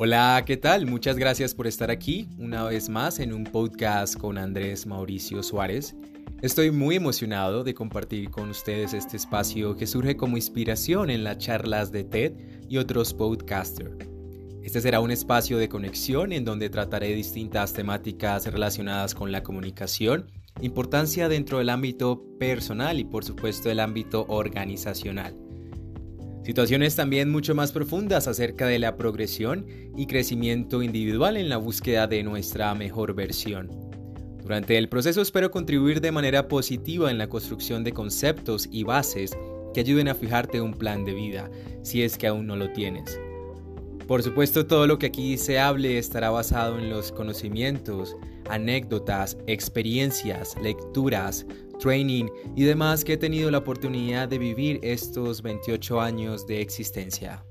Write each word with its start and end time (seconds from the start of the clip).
Hola, 0.00 0.44
¿qué 0.46 0.56
tal? 0.56 0.86
Muchas 0.86 1.16
gracias 1.16 1.56
por 1.56 1.66
estar 1.66 1.90
aquí 1.90 2.28
una 2.38 2.62
vez 2.62 2.88
más 2.88 3.18
en 3.18 3.32
un 3.32 3.42
podcast 3.42 4.16
con 4.16 4.38
Andrés 4.38 4.86
Mauricio 4.86 5.42
Suárez. 5.42 5.96
Estoy 6.40 6.70
muy 6.70 6.94
emocionado 6.94 7.64
de 7.64 7.74
compartir 7.74 8.30
con 8.30 8.48
ustedes 8.48 8.94
este 8.94 9.16
espacio 9.16 9.74
que 9.74 9.88
surge 9.88 10.16
como 10.16 10.36
inspiración 10.36 11.10
en 11.10 11.24
las 11.24 11.38
charlas 11.38 11.90
de 11.90 12.04
TED 12.04 12.32
y 12.68 12.76
otros 12.76 13.12
podcasters. 13.12 13.96
Este 14.62 14.80
será 14.80 15.00
un 15.00 15.10
espacio 15.10 15.58
de 15.58 15.68
conexión 15.68 16.32
en 16.32 16.44
donde 16.44 16.70
trataré 16.70 17.08
distintas 17.08 17.72
temáticas 17.72 18.46
relacionadas 18.46 19.16
con 19.16 19.32
la 19.32 19.42
comunicación, 19.42 20.30
importancia 20.60 21.28
dentro 21.28 21.58
del 21.58 21.70
ámbito 21.70 22.22
personal 22.38 23.00
y 23.00 23.04
por 23.04 23.24
supuesto 23.24 23.68
el 23.68 23.80
ámbito 23.80 24.26
organizacional. 24.28 25.47
Situaciones 26.48 26.96
también 26.96 27.30
mucho 27.30 27.54
más 27.54 27.72
profundas 27.72 28.26
acerca 28.26 28.66
de 28.66 28.78
la 28.78 28.96
progresión 28.96 29.66
y 29.94 30.06
crecimiento 30.06 30.82
individual 30.82 31.36
en 31.36 31.50
la 31.50 31.58
búsqueda 31.58 32.06
de 32.06 32.22
nuestra 32.22 32.74
mejor 32.74 33.12
versión. 33.12 33.68
Durante 34.42 34.78
el 34.78 34.88
proceso 34.88 35.20
espero 35.20 35.50
contribuir 35.50 36.00
de 36.00 36.10
manera 36.10 36.48
positiva 36.48 37.10
en 37.10 37.18
la 37.18 37.28
construcción 37.28 37.84
de 37.84 37.92
conceptos 37.92 38.66
y 38.72 38.82
bases 38.82 39.36
que 39.74 39.80
ayuden 39.80 40.08
a 40.08 40.14
fijarte 40.14 40.62
un 40.62 40.72
plan 40.72 41.04
de 41.04 41.12
vida, 41.12 41.50
si 41.82 42.02
es 42.02 42.16
que 42.16 42.28
aún 42.28 42.46
no 42.46 42.56
lo 42.56 42.72
tienes. 42.72 43.20
Por 44.06 44.22
supuesto, 44.22 44.66
todo 44.66 44.86
lo 44.86 44.98
que 44.98 45.08
aquí 45.08 45.36
se 45.36 45.58
hable 45.58 45.98
estará 45.98 46.30
basado 46.30 46.78
en 46.78 46.88
los 46.88 47.12
conocimientos, 47.12 48.16
anécdotas, 48.48 49.36
experiencias, 49.46 50.56
lecturas, 50.62 51.44
training 51.78 52.26
y 52.56 52.64
demás 52.64 53.04
que 53.04 53.14
he 53.14 53.16
tenido 53.16 53.50
la 53.50 53.58
oportunidad 53.58 54.28
de 54.28 54.38
vivir 54.38 54.80
estos 54.82 55.42
28 55.42 56.00
años 56.00 56.46
de 56.46 56.60
existencia. 56.60 57.44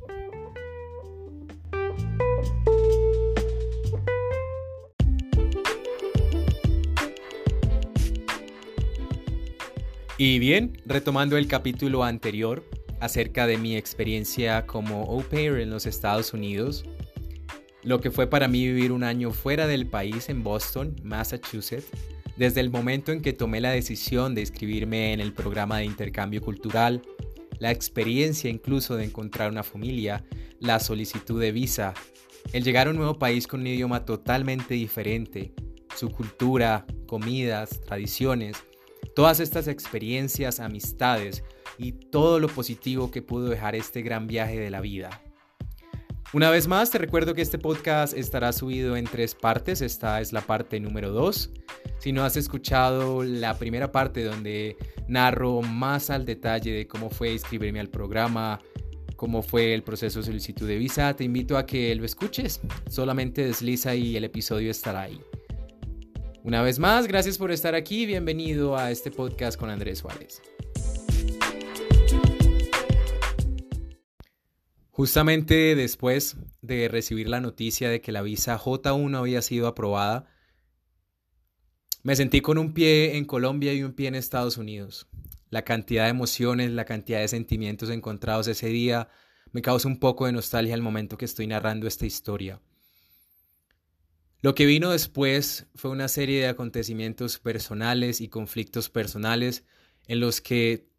Y 10.19 10.39
bien, 10.39 10.81
retomando 10.87 11.37
el 11.37 11.47
capítulo 11.47 12.03
anterior 12.03 12.63
acerca 12.99 13.45
de 13.45 13.57
mi 13.57 13.77
experiencia 13.77 14.65
como 14.65 15.03
au 15.03 15.21
pair 15.21 15.59
en 15.59 15.69
los 15.69 15.85
Estados 15.85 16.33
Unidos, 16.33 16.85
lo 17.83 18.01
que 18.01 18.09
fue 18.09 18.25
para 18.25 18.47
mí 18.47 18.65
vivir 18.65 18.91
un 18.91 19.03
año 19.03 19.31
fuera 19.31 19.67
del 19.67 19.85
país 19.85 20.29
en 20.29 20.43
Boston, 20.43 20.95
Massachusetts, 21.03 21.87
desde 22.37 22.61
el 22.61 22.69
momento 22.69 23.11
en 23.11 23.21
que 23.21 23.33
tomé 23.33 23.59
la 23.59 23.71
decisión 23.71 24.35
de 24.35 24.41
inscribirme 24.41 25.13
en 25.13 25.19
el 25.19 25.33
programa 25.33 25.79
de 25.79 25.85
intercambio 25.85 26.41
cultural, 26.41 27.01
la 27.59 27.71
experiencia 27.71 28.49
incluso 28.49 28.95
de 28.95 29.05
encontrar 29.05 29.51
una 29.51 29.63
familia, 29.63 30.23
la 30.59 30.79
solicitud 30.79 31.41
de 31.41 31.51
visa, 31.51 31.93
el 32.53 32.63
llegar 32.63 32.87
a 32.87 32.91
un 32.91 32.97
nuevo 32.97 33.17
país 33.17 33.47
con 33.47 33.61
un 33.61 33.67
idioma 33.67 34.05
totalmente 34.05 34.75
diferente, 34.75 35.53
su 35.95 36.09
cultura, 36.09 36.85
comidas, 37.07 37.81
tradiciones, 37.81 38.57
todas 39.15 39.39
estas 39.39 39.67
experiencias, 39.67 40.59
amistades 40.59 41.43
y 41.79 41.93
todo 41.93 42.39
lo 42.39 42.47
positivo 42.47 43.09
que 43.09 43.23
pudo 43.23 43.49
dejar 43.49 43.75
este 43.75 44.03
gran 44.03 44.27
viaje 44.27 44.59
de 44.59 44.69
la 44.69 44.81
vida. 44.81 45.23
Una 46.33 46.49
vez 46.49 46.67
más, 46.67 46.91
te 46.91 46.97
recuerdo 46.97 47.33
que 47.33 47.41
este 47.41 47.57
podcast 47.57 48.13
estará 48.13 48.51
subido 48.51 48.97
en 48.97 49.05
tres 49.05 49.33
partes. 49.33 49.81
Esta 49.81 50.19
es 50.19 50.33
la 50.33 50.41
parte 50.41 50.77
número 50.77 51.11
dos. 51.11 51.51
Si 51.99 52.11
no 52.11 52.25
has 52.25 52.35
escuchado 52.35 53.23
la 53.23 53.57
primera 53.57 53.93
parte 53.93 54.25
donde 54.25 54.75
narro 55.07 55.61
más 55.61 56.09
al 56.09 56.25
detalle 56.25 56.73
de 56.73 56.85
cómo 56.85 57.09
fue 57.09 57.31
inscribirme 57.31 57.79
al 57.79 57.87
programa, 57.87 58.59
cómo 59.15 59.41
fue 59.41 59.73
el 59.73 59.83
proceso 59.83 60.19
de 60.19 60.25
solicitud 60.25 60.67
de 60.67 60.77
visa, 60.77 61.15
te 61.15 61.23
invito 61.23 61.57
a 61.57 61.65
que 61.65 61.95
lo 61.95 62.03
escuches. 62.03 62.59
Solamente 62.89 63.45
desliza 63.45 63.95
y 63.95 64.17
el 64.17 64.25
episodio 64.25 64.69
estará 64.69 65.03
ahí. 65.03 65.21
Una 66.43 66.61
vez 66.61 66.77
más, 66.77 67.07
gracias 67.07 67.37
por 67.37 67.51
estar 67.51 67.73
aquí. 67.73 68.05
Bienvenido 68.05 68.77
a 68.77 68.91
este 68.91 69.11
podcast 69.11 69.57
con 69.57 69.69
Andrés 69.69 69.99
Suárez. 69.99 70.41
Justamente 74.97 75.75
después 75.75 76.37
de 76.63 76.87
recibir 76.87 77.29
la 77.29 77.39
noticia 77.39 77.87
de 77.87 78.01
que 78.01 78.11
la 78.11 78.23
visa 78.23 78.57
J1 78.57 79.15
había 79.15 79.43
sido 79.43 79.67
aprobada, 79.67 80.25
me 82.01 82.15
sentí 82.15 82.41
con 82.41 82.57
un 82.57 82.73
pie 82.73 83.15
en 83.15 83.25
Colombia 83.25 83.75
y 83.75 83.83
un 83.83 83.93
pie 83.93 84.07
en 84.07 84.15
Estados 84.15 84.57
Unidos. 84.57 85.05
La 85.51 85.61
cantidad 85.61 86.05
de 86.05 86.09
emociones, 86.09 86.71
la 86.71 86.85
cantidad 86.85 87.19
de 87.19 87.27
sentimientos 87.27 87.91
encontrados 87.91 88.47
ese 88.47 88.69
día 88.69 89.07
me 89.51 89.61
causa 89.61 89.87
un 89.87 89.99
poco 89.99 90.25
de 90.25 90.31
nostalgia 90.31 90.73
al 90.73 90.81
momento 90.81 91.15
que 91.15 91.25
estoy 91.25 91.45
narrando 91.45 91.85
esta 91.85 92.07
historia. 92.07 92.59
Lo 94.41 94.55
que 94.55 94.65
vino 94.65 94.89
después 94.89 95.67
fue 95.75 95.91
una 95.91 96.07
serie 96.07 96.41
de 96.41 96.47
acontecimientos 96.47 97.37
personales 97.37 98.19
y 98.19 98.29
conflictos 98.29 98.89
personales 98.89 99.63
en 100.07 100.21
los 100.21 100.41
que 100.41 100.89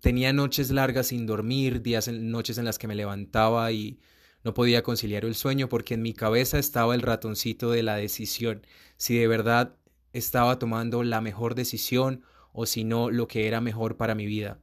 tenía 0.00 0.32
noches 0.32 0.70
largas 0.70 1.08
sin 1.08 1.26
dormir, 1.26 1.82
días, 1.82 2.08
noches 2.08 2.58
en 2.58 2.64
las 2.64 2.78
que 2.78 2.88
me 2.88 2.94
levantaba 2.94 3.72
y 3.72 4.00
no 4.44 4.54
podía 4.54 4.82
conciliar 4.82 5.24
el 5.24 5.34
sueño 5.34 5.68
porque 5.68 5.94
en 5.94 6.02
mi 6.02 6.12
cabeza 6.12 6.58
estaba 6.58 6.94
el 6.94 7.02
ratoncito 7.02 7.70
de 7.70 7.82
la 7.82 7.96
decisión, 7.96 8.66
si 8.96 9.16
de 9.16 9.26
verdad 9.26 9.76
estaba 10.12 10.58
tomando 10.58 11.02
la 11.02 11.20
mejor 11.20 11.54
decisión 11.54 12.22
o 12.52 12.66
si 12.66 12.84
no 12.84 13.10
lo 13.10 13.26
que 13.26 13.48
era 13.48 13.60
mejor 13.60 13.96
para 13.96 14.14
mi 14.14 14.26
vida. 14.26 14.60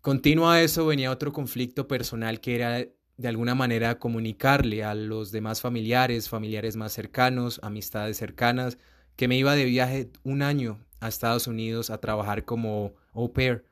Continuo 0.00 0.50
a 0.50 0.60
eso 0.60 0.86
venía 0.86 1.10
otro 1.10 1.32
conflicto 1.32 1.88
personal 1.88 2.40
que 2.40 2.54
era 2.56 2.86
de 3.16 3.28
alguna 3.28 3.54
manera 3.54 3.98
comunicarle 3.98 4.84
a 4.84 4.94
los 4.94 5.32
demás 5.32 5.60
familiares, 5.60 6.28
familiares 6.28 6.76
más 6.76 6.92
cercanos, 6.92 7.58
amistades 7.62 8.18
cercanas, 8.18 8.78
que 9.16 9.28
me 9.28 9.38
iba 9.38 9.54
de 9.54 9.64
viaje 9.64 10.10
un 10.22 10.42
año 10.42 10.78
a 11.00 11.08
Estados 11.08 11.46
Unidos 11.46 11.90
a 11.90 11.98
trabajar 11.98 12.44
como 12.44 12.94
au 13.16 13.32
pair. 13.32 13.64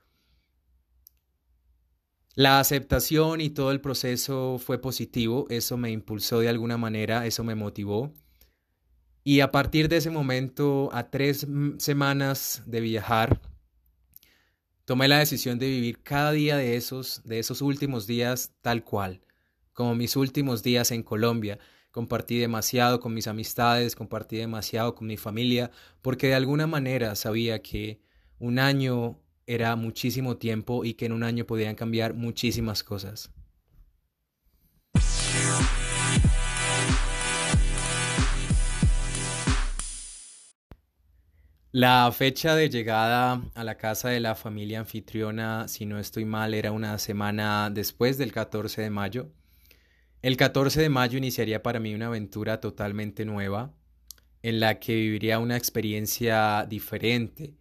La 2.35 2.59
aceptación 2.59 3.41
y 3.41 3.51
todo 3.51 3.71
el 3.71 3.81
proceso 3.81 4.59
fue 4.59 4.81
positivo, 4.81 5.47
eso 5.51 5.77
me 5.77 5.93
impulsó 5.93 6.41
de 6.41 6.49
alguna 6.49 6.77
manera, 6.77 7.27
eso 7.27 7.45
me 7.45 7.55
motivó. 7.55 8.13
Y 9.23 9.41
a 9.41 9.53
partir 9.53 9.89
de 9.89 9.99
ese 9.99 10.11
momento, 10.11 10.91
a 10.93 11.11
tres 11.11 11.47
semanas 11.79 12.63
de 12.67 12.81
viajar, 12.81 13.41
tomé 14.85 15.07
la 15.07 15.21
decisión 15.21 15.61
de 15.61 15.69
vivir 15.69 16.03
cada 16.03 16.33
día 16.33 16.57
de 16.57 16.77
esos, 16.77 17.23
de 17.25 17.39
esos 17.39 17.63
últimos 17.63 18.09
días 18.09 18.53
tal 18.63 18.83
cual, 18.83 19.21
como 19.73 19.95
mis 19.95 20.17
últimos 20.17 20.65
días 20.65 20.91
en 20.91 21.05
Colombia. 21.05 21.61
Compartí 21.93 22.39
demasiado 22.39 22.99
con 22.99 23.15
mis 23.15 23.29
amistades, 23.29 23.95
compartí 23.95 24.37
demasiado 24.39 24.97
con 24.97 25.07
mi 25.07 25.17
familia, 25.17 25.71
porque 26.03 26.27
de 26.27 26.35
alguna 26.35 26.67
manera 26.67 27.15
sabía 27.15 27.63
que 27.63 28.01
un 28.41 28.59
año 28.59 29.24
era 29.47 29.77
muchísimo 29.77 30.37
tiempo 30.37 30.85
y 30.85 30.95
que 30.95 31.07
en 31.07 31.13
un 31.13 31.23
año 31.23 31.47
podían 31.47 31.75
cambiar 31.75 32.15
muchísimas 32.15 32.83
cosas. 32.83 33.31
La 41.73 42.13
fecha 42.13 42.55
de 42.55 42.71
llegada 42.71 43.43
a 43.57 43.65
la 43.65 43.77
casa 43.77 44.09
de 44.09 44.21
la 44.21 44.37
familia 44.37 44.79
anfitriona, 44.79 45.67
si 45.67 45.87
no 45.87 45.99
estoy 45.99 46.25
mal, 46.25 46.55
era 46.55 46.71
una 46.71 46.99
semana 46.99 47.69
después 47.69 48.17
del 48.17 48.31
14 48.31 48.83
de 48.83 48.91
mayo. 48.91 49.33
El 50.23 50.37
14 50.37 50.81
de 50.81 50.89
mayo 50.89 51.19
iniciaría 51.19 51.65
para 51.65 51.81
mí 51.81 51.93
una 51.93 52.07
aventura 52.07 52.61
totalmente 52.61 53.25
nueva, 53.25 53.75
en 54.43 54.61
la 54.61 54.79
que 54.79 54.95
viviría 54.95 55.41
una 55.41 55.57
experiencia 55.57 56.65
diferente 56.69 57.55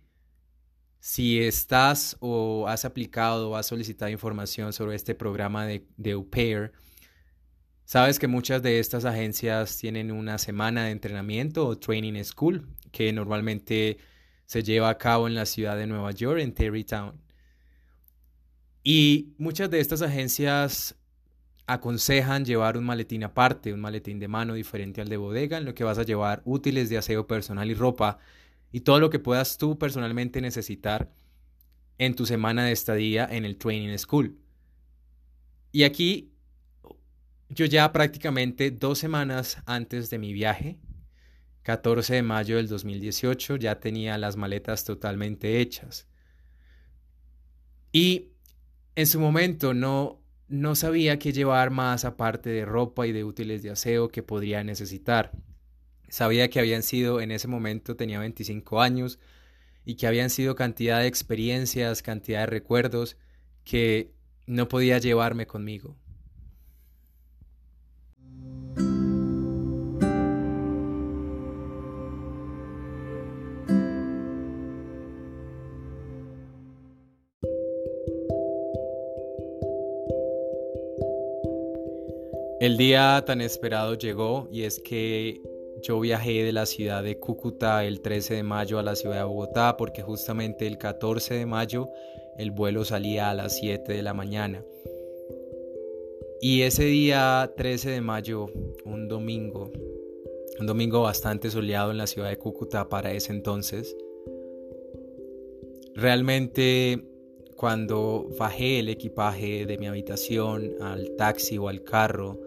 si 1.05 1.41
estás 1.41 2.15
o 2.21 2.65
has 2.69 2.85
aplicado 2.85 3.49
o 3.49 3.55
has 3.57 3.65
solicitado 3.65 4.09
información 4.09 4.71
sobre 4.71 4.95
este 4.95 5.13
programa 5.13 5.65
de, 5.65 5.85
de 5.97 6.13
Au 6.13 6.29
Pair, 6.29 6.71
sabes 7.83 8.19
que 8.19 8.27
muchas 8.27 8.63
de 8.63 8.79
estas 8.79 9.03
agencias 9.03 9.77
tienen 9.77 10.13
una 10.13 10.37
semana 10.37 10.85
de 10.85 10.91
entrenamiento 10.91 11.67
o 11.67 11.77
training 11.77 12.23
school 12.23 12.69
que 12.93 13.11
normalmente 13.11 13.97
se 14.45 14.63
lleva 14.63 14.87
a 14.87 14.97
cabo 14.97 15.27
en 15.27 15.35
la 15.35 15.45
ciudad 15.45 15.75
de 15.75 15.87
Nueva 15.87 16.11
York, 16.11 16.39
en 16.39 16.53
Terrytown. 16.53 17.21
Y 18.81 19.33
muchas 19.37 19.69
de 19.69 19.81
estas 19.81 20.01
agencias 20.01 20.95
aconsejan 21.67 22.45
llevar 22.45 22.77
un 22.77 22.85
maletín 22.85 23.25
aparte, 23.25 23.73
un 23.73 23.81
maletín 23.81 24.19
de 24.19 24.29
mano 24.29 24.53
diferente 24.53 25.01
al 25.01 25.09
de 25.09 25.17
bodega, 25.17 25.57
en 25.57 25.65
lo 25.65 25.75
que 25.75 25.83
vas 25.83 25.97
a 25.97 26.03
llevar 26.03 26.41
útiles 26.45 26.89
de 26.89 26.97
aseo 26.97 27.27
personal 27.27 27.69
y 27.69 27.73
ropa 27.73 28.19
y 28.73 28.81
todo 28.81 28.99
lo 28.99 29.09
que 29.09 29.19
puedas 29.19 29.57
tú 29.57 29.77
personalmente 29.77 30.41
necesitar 30.41 31.13
en 31.99 32.15
tu 32.15 32.25
semana 32.25 32.65
de 32.65 32.71
estadía 32.71 33.25
en 33.31 33.45
el 33.45 33.55
Training 33.55 33.95
School. 33.97 34.37
Y 35.71 35.83
aquí 35.83 36.33
yo 37.49 37.65
ya 37.65 37.93
prácticamente 37.93 38.71
dos 38.71 38.97
semanas 38.97 39.61
antes 39.67 40.09
de 40.09 40.17
mi 40.17 40.33
viaje, 40.33 40.79
14 41.61 42.15
de 42.15 42.23
mayo 42.23 42.57
del 42.57 42.67
2018, 42.67 43.57
ya 43.57 43.79
tenía 43.79 44.17
las 44.17 44.37
maletas 44.37 44.83
totalmente 44.83 45.61
hechas. 45.61 46.07
Y 47.91 48.31
en 48.95 49.05
su 49.05 49.19
momento 49.19 49.75
no, 49.75 50.19
no 50.47 50.73
sabía 50.73 51.19
qué 51.19 51.31
llevar 51.31 51.69
más 51.69 52.05
aparte 52.05 52.49
de 52.49 52.65
ropa 52.65 53.05
y 53.05 53.11
de 53.11 53.23
útiles 53.23 53.61
de 53.61 53.69
aseo 53.69 54.09
que 54.09 54.23
podría 54.23 54.63
necesitar. 54.63 55.31
Sabía 56.13 56.47
que 56.51 56.59
habían 56.59 56.83
sido, 56.83 57.21
en 57.21 57.31
ese 57.31 57.47
momento 57.47 57.95
tenía 57.95 58.19
25 58.19 58.81
años, 58.83 59.17
y 59.83 59.95
que 59.95 60.05
habían 60.05 60.29
sido 60.29 60.53
cantidad 60.53 60.99
de 60.99 61.07
experiencias, 61.07 62.03
cantidad 62.03 62.41
de 62.41 62.45
recuerdos 62.45 63.17
que 63.63 64.11
no 64.45 64.67
podía 64.67 64.99
llevarme 64.99 65.47
conmigo. 65.47 65.97
El 82.59 82.77
día 82.77 83.23
tan 83.25 83.41
esperado 83.41 83.95
llegó 83.95 84.47
y 84.51 84.61
es 84.61 84.79
que 84.79 85.41
yo 85.83 85.99
viajé 85.99 86.43
de 86.43 86.53
la 86.53 86.65
ciudad 86.65 87.03
de 87.03 87.19
Cúcuta 87.19 87.83
el 87.83 87.99
13 87.99 88.35
de 88.35 88.43
mayo 88.43 88.79
a 88.79 88.83
la 88.83 88.95
ciudad 88.95 89.17
de 89.17 89.23
Bogotá 89.25 89.75
porque 89.75 90.01
justamente 90.01 90.65
el 90.65 90.77
14 90.77 91.33
de 91.33 91.45
mayo 91.45 91.89
el 92.37 92.51
vuelo 92.51 92.85
salía 92.85 93.29
a 93.29 93.33
las 93.33 93.57
7 93.57 93.91
de 93.91 94.01
la 94.01 94.13
mañana. 94.13 94.63
Y 96.41 96.61
ese 96.61 96.85
día 96.85 97.51
13 97.57 97.91
de 97.91 98.01
mayo, 98.01 98.47
un 98.85 99.09
domingo, 99.09 99.71
un 100.59 100.65
domingo 100.65 101.01
bastante 101.01 101.51
soleado 101.51 101.91
en 101.91 101.97
la 101.97 102.07
ciudad 102.07 102.29
de 102.29 102.37
Cúcuta 102.37 102.87
para 102.87 103.11
ese 103.11 103.33
entonces, 103.33 103.95
realmente 105.95 107.03
cuando 107.57 108.29
bajé 108.39 108.79
el 108.79 108.87
equipaje 108.87 109.65
de 109.65 109.77
mi 109.77 109.87
habitación 109.87 110.75
al 110.81 111.15
taxi 111.17 111.57
o 111.57 111.67
al 111.67 111.83
carro, 111.83 112.39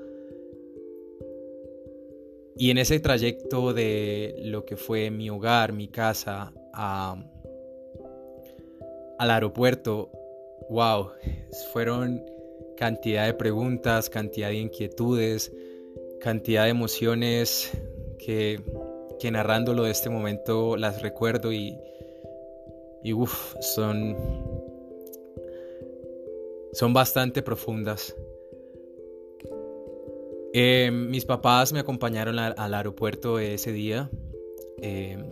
y 2.58 2.70
en 2.70 2.78
ese 2.78 3.00
trayecto 3.00 3.74
de 3.74 4.34
lo 4.38 4.64
que 4.64 4.76
fue 4.76 5.10
mi 5.10 5.28
hogar, 5.28 5.72
mi 5.72 5.88
casa, 5.88 6.52
al 6.72 7.30
aeropuerto, 9.18 10.10
wow, 10.70 11.10
fueron 11.72 12.24
cantidad 12.76 13.26
de 13.26 13.34
preguntas, 13.34 14.08
cantidad 14.08 14.48
de 14.48 14.56
inquietudes, 14.56 15.52
cantidad 16.20 16.64
de 16.64 16.70
emociones 16.70 17.70
que, 18.18 18.60
que 19.18 19.30
narrándolo 19.30 19.84
de 19.84 19.90
este 19.90 20.08
momento 20.08 20.76
las 20.76 21.02
recuerdo 21.02 21.52
y, 21.52 21.78
y 23.02 23.12
uff, 23.12 23.54
son, 23.60 24.16
son 26.72 26.94
bastante 26.94 27.42
profundas. 27.42 28.16
Eh, 30.58 30.90
mis 30.90 31.26
papás 31.26 31.74
me 31.74 31.80
acompañaron 31.80 32.38
al 32.38 32.72
aeropuerto 32.72 33.38
ese 33.38 33.72
día. 33.72 34.08
Eh, 34.80 35.22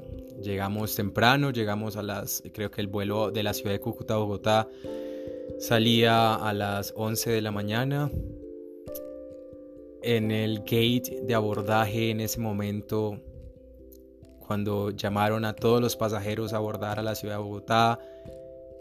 llegamos 0.43 0.95
temprano, 0.97 1.51
llegamos 1.51 1.97
a 1.97 2.03
las, 2.03 2.43
creo 2.53 2.71
que 2.71 2.83
el 2.83 2.89
vuelo 2.89 3.31
de 3.31 3.43
la 3.43 3.55
ciudad 3.55 3.71
de 3.71 3.81
Cúcuta 3.81 4.19
Bogotá 4.19 4.69
salía 5.59 6.35
a 6.35 6.53
las 6.53 6.93
11 6.95 7.31
de 7.31 7.41
la 7.41 7.51
mañana. 7.53 8.11
En 10.03 10.31
el 10.31 10.59
gate 10.59 11.23
de 11.23 11.35
abordaje 11.35 12.11
en 12.11 12.21
ese 12.21 12.39
momento, 12.39 13.19
cuando 14.47 14.91
llamaron 14.91 15.47
a 15.47 15.55
todos 15.55 15.81
los 15.81 15.97
pasajeros 15.97 16.53
a 16.53 16.59
abordar 16.59 16.99
a 16.99 17.03
la 17.03 17.15
ciudad 17.15 17.37
de 17.37 17.43
Bogotá, 17.43 17.99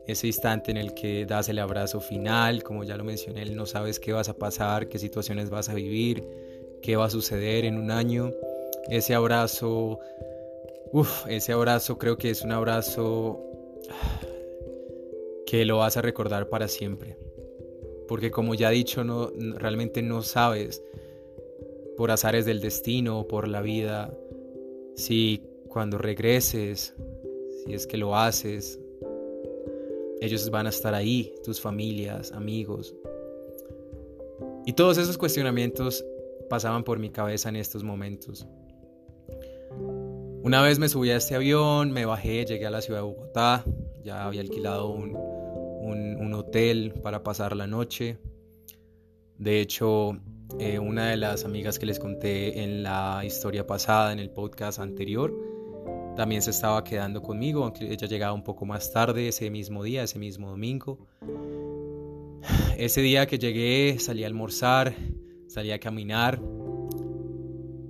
ese 0.07 0.27
instante 0.27 0.71
en 0.71 0.77
el 0.77 0.93
que 0.93 1.25
das 1.25 1.49
el 1.49 1.59
abrazo 1.59 1.99
final, 1.99 2.63
como 2.63 2.83
ya 2.83 2.97
lo 2.97 3.03
mencioné, 3.03 3.45
no 3.45 3.65
sabes 3.65 3.99
qué 3.99 4.11
vas 4.11 4.29
a 4.29 4.37
pasar, 4.37 4.87
qué 4.87 4.99
situaciones 4.99 5.49
vas 5.49 5.69
a 5.69 5.73
vivir, 5.73 6.27
qué 6.81 6.95
va 6.95 7.05
a 7.05 7.09
suceder 7.09 7.65
en 7.65 7.77
un 7.77 7.89
año. 7.89 8.31
Ese 8.89 9.15
abrazo, 9.15 9.99
uff, 10.91 11.25
ese 11.27 11.53
abrazo 11.53 11.97
creo 11.97 12.17
que 12.17 12.29
es 12.31 12.41
un 12.41 12.51
abrazo 12.51 13.41
que 15.45 15.63
lo 15.65 15.77
vas 15.77 15.95
a 15.95 16.01
recordar 16.01 16.49
para 16.49 16.67
siempre. 16.67 17.17
Porque 18.07 18.29
como 18.29 18.53
ya 18.55 18.71
he 18.71 18.75
dicho, 18.75 19.03
no, 19.05 19.31
realmente 19.55 20.01
no 20.01 20.21
sabes 20.21 20.83
por 21.95 22.11
azares 22.11 22.45
del 22.45 22.59
destino, 22.59 23.27
por 23.27 23.47
la 23.47 23.61
vida, 23.61 24.11
si 24.95 25.43
cuando 25.69 25.97
regreses, 25.97 26.93
si 27.63 27.73
es 27.73 27.87
que 27.87 27.97
lo 27.97 28.17
haces, 28.17 28.79
ellos 30.23 30.49
van 30.49 30.67
a 30.67 30.69
estar 30.69 30.93
ahí, 30.93 31.33
tus 31.43 31.59
familias, 31.59 32.31
amigos. 32.31 32.95
Y 34.65 34.71
todos 34.71 34.97
esos 34.97 35.17
cuestionamientos 35.17 36.05
pasaban 36.49 36.85
por 36.85 36.97
mi 36.97 37.09
cabeza 37.09 37.49
en 37.49 37.57
estos 37.57 37.83
momentos. 37.83 38.47
Una 40.43 40.61
vez 40.61 40.79
me 40.79 40.87
subí 40.87 41.09
a 41.09 41.17
este 41.17 41.35
avión, 41.35 41.91
me 41.91 42.05
bajé, 42.05 42.45
llegué 42.45 42.65
a 42.65 42.69
la 42.69 42.81
ciudad 42.81 43.01
de 43.01 43.05
Bogotá, 43.05 43.65
ya 44.01 44.25
había 44.25 44.41
alquilado 44.41 44.87
un, 44.89 45.33
hotel 46.33 46.93
para 47.03 47.21
pasar 47.21 47.55
la 47.55 47.67
noche. 47.67 48.17
De 49.37 49.61
hecho, 49.61 50.17
eh, 50.59 50.79
una 50.79 51.11
de 51.11 51.17
las 51.17 51.45
amigas 51.45 51.77
que 51.77 51.85
les 51.85 51.99
conté 51.99 52.63
en 52.63 52.81
la 52.81 53.21
historia 53.23 53.67
pasada, 53.67 54.11
en 54.11 54.19
el 54.19 54.31
podcast 54.31 54.79
anterior, 54.79 55.31
también 56.15 56.41
se 56.41 56.51
estaba 56.51 56.83
quedando 56.83 57.21
conmigo, 57.21 57.63
aunque 57.63 57.91
ella 57.91 58.07
llegaba 58.07 58.33
un 58.33 58.43
poco 58.43 58.65
más 58.65 58.91
tarde 58.91 59.27
ese 59.27 59.49
mismo 59.49 59.83
día, 59.83 60.03
ese 60.03 60.19
mismo 60.19 60.49
domingo. 60.49 61.07
Ese 62.77 63.01
día 63.01 63.25
que 63.25 63.39
llegué 63.39 63.97
salí 63.99 64.23
a 64.23 64.27
almorzar, 64.27 64.93
salí 65.47 65.71
a 65.71 65.79
caminar 65.79 66.41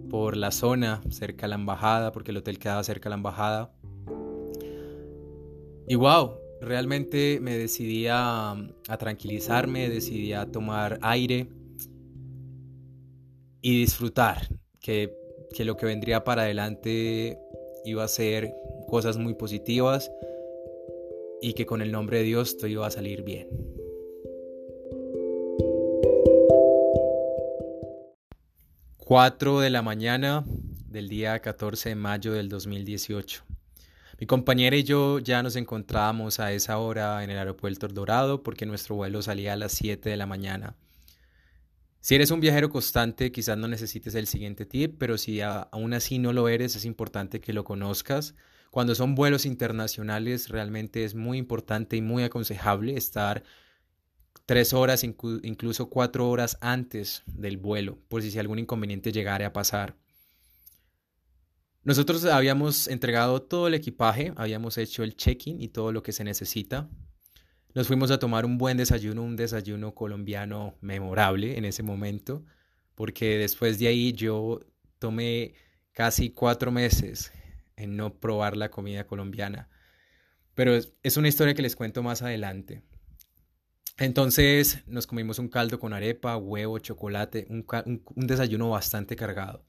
por 0.10 0.38
la 0.38 0.52
zona 0.52 1.02
cerca 1.10 1.48
a 1.48 1.50
la 1.50 1.56
embajada, 1.56 2.12
porque 2.12 2.32
el 2.32 2.38
hotel 2.38 2.60
quedaba 2.60 2.84
cerca 2.84 3.10
a 3.10 3.12
la 3.12 3.16
embajada. 3.16 3.74
Y 5.88 5.96
wow, 5.96 6.36
realmente 6.62 7.40
me 7.42 7.58
decidí 7.58 8.08
a, 8.08 8.52
a 8.52 8.98
tranquilizarme, 8.98 9.90
decidí 9.90 10.34
a 10.34 10.46
tomar 10.46 11.00
aire 11.02 11.48
y 13.62 13.80
disfrutar, 13.80 14.48
que, 14.80 15.14
que 15.54 15.66
lo 15.66 15.76
que 15.76 15.88
vendría 15.88 16.24
para 16.24 16.44
adelante 16.44 17.40
iba 17.86 18.04
a 18.04 18.08
ser 18.08 18.54
cosas 18.88 19.18
muy 19.18 19.34
positivas 19.34 20.12
y 21.42 21.54
que 21.54 21.66
con 21.66 21.82
el 21.82 21.92
nombre 21.92 22.20
de 22.20 22.24
Dios 22.24 22.58
todo 22.58 22.68
iba 22.68 22.88
a 22.88 22.92
salir 22.92 23.24
bien. 23.24 23.48
Cuatro 28.98 29.60
de 29.60 29.70
la 29.70 29.82
mañana 29.82 30.46
del 30.88 31.10
día 31.10 31.40
14 31.40 31.90
de 31.90 31.96
mayo 31.96 32.34
del 32.34 32.48
2018. 32.50 33.44
Mi 34.20 34.28
compañera 34.28 34.76
y 34.78 34.84
yo 34.84 35.20
ya 35.20 35.44
nos 35.44 35.56
encontrábamos 35.56 36.40
a 36.40 36.54
esa 36.54 36.78
hora 36.78 37.24
en 37.24 37.30
el 37.30 37.38
aeropuerto 37.38 37.88
Dorado 37.90 38.44
porque 38.44 38.66
nuestro 38.66 38.96
vuelo 38.96 39.22
salía 39.22 39.54
a 39.54 39.58
las 39.58 39.74
7 39.74 40.10
de 40.10 40.16
la 40.16 40.26
mañana. 40.26 40.76
Si 42.04 42.16
eres 42.16 42.32
un 42.32 42.42
viajero 42.42 42.70
constante, 42.70 43.32
quizás 43.32 43.58
no 43.58 43.70
necesites 43.70 44.14
el 44.16 44.28
siguiente 44.28 44.66
tip, 44.66 44.98
pero 45.00 45.18
si 45.18 45.40
aún 45.40 45.94
así 45.94 46.20
no 46.20 46.34
lo 46.34 46.50
eres, 46.50 46.76
es 46.76 46.84
importante 46.84 47.40
que 47.40 47.54
lo 47.54 47.64
conozcas. 47.64 48.36
Cuando 48.72 48.94
son 48.94 49.16
vuelos 49.16 49.46
internacionales, 49.46 50.50
realmente 50.50 51.06
es 51.06 51.16
muy 51.16 51.38
importante 51.38 51.96
y 51.96 52.02
muy 52.02 52.24
aconsejable 52.24 52.98
estar 52.98 53.46
tres 54.46 54.74
horas, 54.74 55.06
incluso 55.06 55.90
cuatro 55.90 56.30
horas 56.30 56.58
antes 56.60 57.24
del 57.26 57.56
vuelo, 57.56 57.98
por 58.10 58.22
si 58.22 58.38
algún 58.38 58.60
inconveniente 58.60 59.14
llegara 59.14 59.48
a 59.48 59.54
pasar. 59.54 59.96
Nosotros 61.86 62.26
habíamos 62.26 62.90
entregado 62.90 63.44
todo 63.44 63.70
el 63.70 63.76
equipaje, 63.76 64.34
habíamos 64.36 64.78
hecho 64.78 65.04
el 65.04 65.16
check-in 65.16 65.62
y 65.62 65.70
todo 65.70 65.94
lo 65.94 66.04
que 66.04 66.12
se 66.12 66.26
necesita. 66.26 66.90
Nos 67.76 67.88
fuimos 67.88 68.12
a 68.12 68.20
tomar 68.20 68.46
un 68.46 68.60
buen 68.60 68.78
desayuno, 68.78 69.24
un 69.24 69.36
desayuno 69.36 69.96
colombiano 69.96 70.76
memorable 70.82 71.58
en 71.58 71.66
ese 71.66 71.82
momento, 71.82 72.46
porque 72.94 73.38
después 73.38 73.80
de 73.80 73.88
ahí 73.88 74.14
yo 74.14 74.60
tomé 75.00 75.56
casi 75.92 76.30
cuatro 76.30 76.72
meses 76.72 77.32
en 77.76 77.98
no 77.98 78.14
probar 78.14 78.56
la 78.56 78.70
comida 78.70 79.08
colombiana. 79.08 79.70
Pero 80.54 80.76
es 80.76 81.18
una 81.18 81.28
historia 81.28 81.56
que 81.56 81.64
les 81.64 81.76
cuento 81.76 82.04
más 82.04 82.22
adelante. 82.22 82.84
Entonces 83.98 84.84
nos 84.86 85.08
comimos 85.08 85.40
un 85.40 85.50
caldo 85.50 85.80
con 85.80 85.94
arepa, 85.94 86.38
huevo, 86.38 86.78
chocolate, 86.78 87.48
un, 87.50 87.66
un 88.16 88.28
desayuno 88.28 88.70
bastante 88.70 89.16
cargado. 89.16 89.66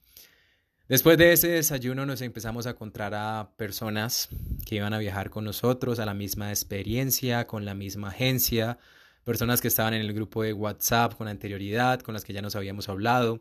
Después 0.87 1.17
de 1.17 1.33
ese 1.33 1.49
desayuno 1.49 2.05
nos 2.05 2.21
empezamos 2.21 2.67
a 2.67 2.71
encontrar 2.71 3.14
a 3.14 3.53
personas 3.57 4.29
que 4.67 4.76
iban 4.76 4.93
a 4.93 4.99
viajar 4.99 5.31
con 5.31 5.45
nosotros 5.45 5.99
a 5.99 6.05
la 6.05 6.12
misma 6.12 6.50
experiencia, 6.50 7.47
con 7.47 7.64
la 7.64 7.75
misma 7.75 8.09
agencia, 8.09 8.79
personas 9.25 9.62
que 9.62 9.69
estaban 9.69 9.95
en 9.95 10.03
el 10.03 10.12
grupo 10.12 10.43
de 10.43 10.53
WhatsApp 10.53 11.14
con 11.14 11.26
anterioridad, 11.26 12.00
con 12.00 12.12
las 12.12 12.23
que 12.23 12.35
ya 12.35 12.43
nos 12.43 12.55
habíamos 12.55 12.91
hablado. 12.91 13.41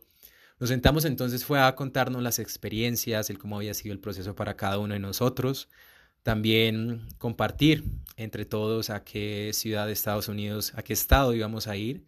Nos 0.58 0.70
sentamos 0.70 1.04
entonces 1.04 1.44
fue 1.44 1.60
a 1.60 1.76
contarnos 1.76 2.24
las 2.24 2.40
experiencias, 2.40 3.30
el 3.30 3.40
cómo 3.40 3.58
había 3.58 3.74
sido 3.74 3.92
el 3.92 4.00
proceso 4.00 4.36
para 4.36 4.56
cada 4.56 4.80
uno 4.80 4.94
de 4.94 5.02
nosotros, 5.02 5.68
también 6.24 7.08
compartir 7.18 7.84
entre 8.16 8.46
todos 8.46 8.90
a 8.90 9.04
qué 9.04 9.52
ciudad 9.54 9.88
de 9.88 9.92
Estados 9.92 10.30
Unidos, 10.30 10.72
a 10.76 10.84
qué 10.84 10.94
estado 10.94 11.34
íbamos 11.34 11.68
a 11.68 11.76
ir 11.76 12.06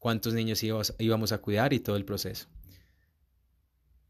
cuántos 0.00 0.34
niños 0.34 0.62
íbamos 0.62 1.32
a 1.32 1.38
cuidar 1.38 1.72
y 1.72 1.80
todo 1.80 1.96
el 1.96 2.04
proceso. 2.04 2.48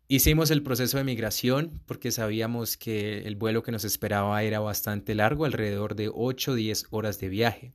Hicimos 0.09 0.53
el 0.53 0.63
proceso 0.63 0.99
de 0.99 1.05
migración 1.05 1.83
porque 1.85 2.13
sabíamos 2.13 2.77
que 2.77 3.23
el 3.27 3.35
vuelo 3.35 3.65
que 3.65 3.73
nos 3.73 3.85
esperaba 3.85 4.41
era 4.45 4.61
bastante 4.61 5.17
largo, 5.17 5.45
alrededor 5.45 5.97
de 5.97 6.09
8 6.15 6.53
o 6.53 6.55
10 6.55 6.87
horas 6.91 7.19
de 7.19 7.29
viaje, 7.29 7.73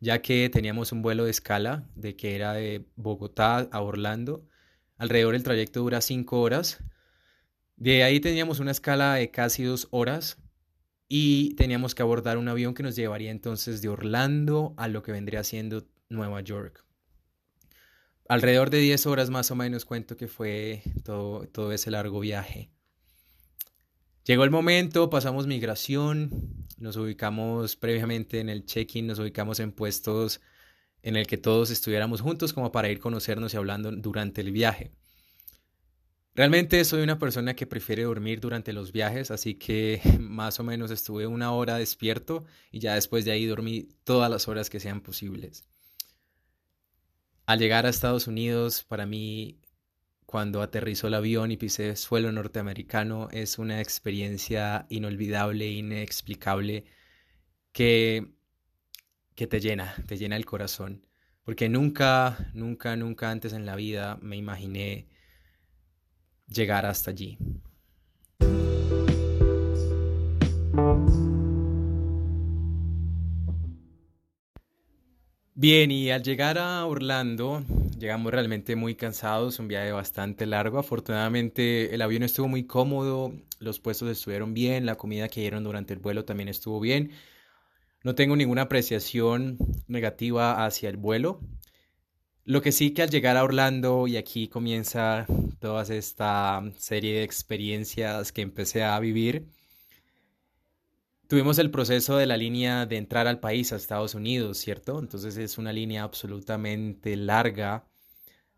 ya 0.00 0.22
que 0.22 0.48
teníamos 0.48 0.92
un 0.92 1.02
vuelo 1.02 1.26
de 1.26 1.30
escala 1.30 1.84
de 1.94 2.16
que 2.16 2.34
era 2.34 2.54
de 2.54 2.86
Bogotá 2.96 3.68
a 3.70 3.82
Orlando. 3.82 4.46
Alrededor 4.96 5.34
el 5.34 5.42
trayecto 5.42 5.80
dura 5.80 6.00
5 6.00 6.40
horas. 6.40 6.82
De 7.76 8.02
ahí 8.02 8.18
teníamos 8.18 8.60
una 8.60 8.70
escala 8.70 9.16
de 9.16 9.30
casi 9.30 9.62
2 9.64 9.88
horas 9.90 10.38
y 11.06 11.54
teníamos 11.56 11.94
que 11.94 12.00
abordar 12.00 12.38
un 12.38 12.48
avión 12.48 12.72
que 12.72 12.82
nos 12.82 12.96
llevaría 12.96 13.30
entonces 13.30 13.82
de 13.82 13.90
Orlando 13.90 14.72
a 14.78 14.88
lo 14.88 15.02
que 15.02 15.12
vendría 15.12 15.44
siendo 15.44 15.86
Nueva 16.08 16.40
York 16.40 16.87
alrededor 18.28 18.68
de 18.70 18.78
10 18.78 19.06
horas 19.06 19.30
más 19.30 19.50
o 19.50 19.56
menos 19.56 19.84
cuento 19.84 20.16
que 20.16 20.28
fue 20.28 20.82
todo, 21.02 21.72
ese 21.72 21.90
largo 21.90 22.20
viaje. 22.20 22.70
Llegó 24.24 24.44
el 24.44 24.50
momento, 24.50 25.08
pasamos 25.08 25.46
migración, 25.46 26.66
nos 26.76 26.96
ubicamos 26.96 27.76
previamente 27.76 28.40
en 28.40 28.50
el 28.50 28.66
check-in, 28.66 29.06
nos 29.06 29.18
ubicamos 29.18 29.58
en 29.60 29.72
puestos 29.72 30.42
en 31.02 31.16
el 31.16 31.26
que 31.26 31.38
todos 31.38 31.70
estuviéramos 31.70 32.20
juntos 32.20 32.52
como 32.52 32.70
para 32.70 32.90
ir 32.90 33.00
conocernos 33.00 33.54
y 33.54 33.56
hablando 33.56 33.90
durante 33.92 34.42
el 34.42 34.52
viaje. 34.52 34.92
Realmente 36.34 36.84
soy 36.84 37.02
una 37.02 37.18
persona 37.18 37.54
que 37.54 37.66
prefiere 37.66 38.02
dormir 38.02 38.38
durante 38.38 38.74
los 38.74 38.92
viajes, 38.92 39.30
así 39.30 39.54
que 39.54 40.02
más 40.20 40.60
o 40.60 40.64
menos 40.64 40.90
estuve 40.90 41.26
una 41.26 41.52
hora 41.52 41.78
despierto 41.78 42.44
y 42.70 42.80
ya 42.80 42.94
después 42.94 43.24
de 43.24 43.32
ahí 43.32 43.46
dormí 43.46 43.88
todas 44.04 44.30
las 44.30 44.46
horas 44.46 44.68
que 44.68 44.80
sean 44.80 45.00
posibles. 45.00 45.66
Al 47.48 47.58
llegar 47.58 47.86
a 47.86 47.88
Estados 47.88 48.26
Unidos, 48.26 48.84
para 48.84 49.06
mí, 49.06 49.58
cuando 50.26 50.60
aterrizó 50.60 51.06
el 51.06 51.14
avión 51.14 51.50
y 51.50 51.56
pisé 51.56 51.96
suelo 51.96 52.30
norteamericano, 52.30 53.28
es 53.30 53.58
una 53.58 53.80
experiencia 53.80 54.84
inolvidable, 54.90 55.66
inexplicable, 55.70 56.84
que, 57.72 58.34
que 59.34 59.46
te 59.46 59.60
llena, 59.60 59.94
te 60.06 60.18
llena 60.18 60.36
el 60.36 60.44
corazón. 60.44 61.06
Porque 61.42 61.70
nunca, 61.70 62.50
nunca, 62.52 62.96
nunca 62.96 63.30
antes 63.30 63.54
en 63.54 63.64
la 63.64 63.76
vida 63.76 64.18
me 64.20 64.36
imaginé 64.36 65.08
llegar 66.48 66.84
hasta 66.84 67.12
allí. 67.12 67.38
Bien, 75.60 75.90
y 75.90 76.10
al 76.12 76.22
llegar 76.22 76.56
a 76.56 76.86
Orlando, 76.86 77.64
llegamos 77.98 78.32
realmente 78.32 78.76
muy 78.76 78.94
cansados, 78.94 79.58
un 79.58 79.66
viaje 79.66 79.90
bastante 79.90 80.46
largo. 80.46 80.78
Afortunadamente 80.78 81.92
el 81.92 82.00
avión 82.00 82.22
estuvo 82.22 82.46
muy 82.46 82.62
cómodo, 82.64 83.32
los 83.58 83.80
puestos 83.80 84.08
estuvieron 84.08 84.54
bien, 84.54 84.86
la 84.86 84.94
comida 84.94 85.28
que 85.28 85.40
dieron 85.40 85.64
durante 85.64 85.94
el 85.94 85.98
vuelo 85.98 86.24
también 86.24 86.48
estuvo 86.48 86.78
bien. 86.78 87.10
No 88.04 88.14
tengo 88.14 88.36
ninguna 88.36 88.62
apreciación 88.62 89.58
negativa 89.88 90.64
hacia 90.64 90.90
el 90.90 90.96
vuelo. 90.96 91.40
Lo 92.44 92.62
que 92.62 92.70
sí 92.70 92.92
que 92.92 93.02
al 93.02 93.10
llegar 93.10 93.36
a 93.36 93.42
Orlando 93.42 94.06
y 94.06 94.16
aquí 94.16 94.46
comienza 94.46 95.26
toda 95.58 95.82
esta 95.92 96.62
serie 96.76 97.14
de 97.14 97.24
experiencias 97.24 98.30
que 98.30 98.42
empecé 98.42 98.84
a 98.84 99.00
vivir, 99.00 99.48
Tuvimos 101.28 101.58
el 101.58 101.70
proceso 101.70 102.16
de 102.16 102.24
la 102.24 102.38
línea 102.38 102.86
de 102.86 102.96
entrar 102.96 103.26
al 103.26 103.38
país, 103.38 103.70
a 103.70 103.76
Estados 103.76 104.14
Unidos, 104.14 104.56
¿cierto? 104.56 104.98
Entonces 104.98 105.36
es 105.36 105.58
una 105.58 105.74
línea 105.74 106.02
absolutamente 106.02 107.16
larga 107.16 107.84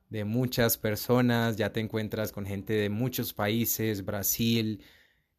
de 0.09 0.25
muchas 0.25 0.79
personas, 0.79 1.57
ya 1.57 1.73
te 1.73 1.81
encuentras 1.81 2.31
con 2.31 2.47
gente 2.47 2.75
de 2.75 2.89
muchos 2.89 3.33
países, 3.35 4.05
Brasil, 4.05 4.85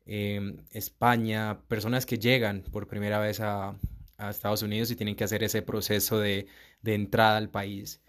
em, 0.05 0.57
España, 0.71 1.61
personas 1.69 2.05
que 2.05 2.19
llegan 2.19 2.63
por 2.63 2.87
primera 2.87 3.19
vez 3.19 3.39
a, 3.39 3.77
Estados 4.29 4.61
Unidos 4.61 4.91
y 4.91 4.95
tienen 4.95 5.15
que 5.15 5.23
hacer 5.23 5.43
ese 5.43 5.61
proceso 5.63 6.19
de, 6.19 6.47
de 6.83 6.93
entrada 6.95 7.37
al 7.37 7.49
país. 7.49 8.01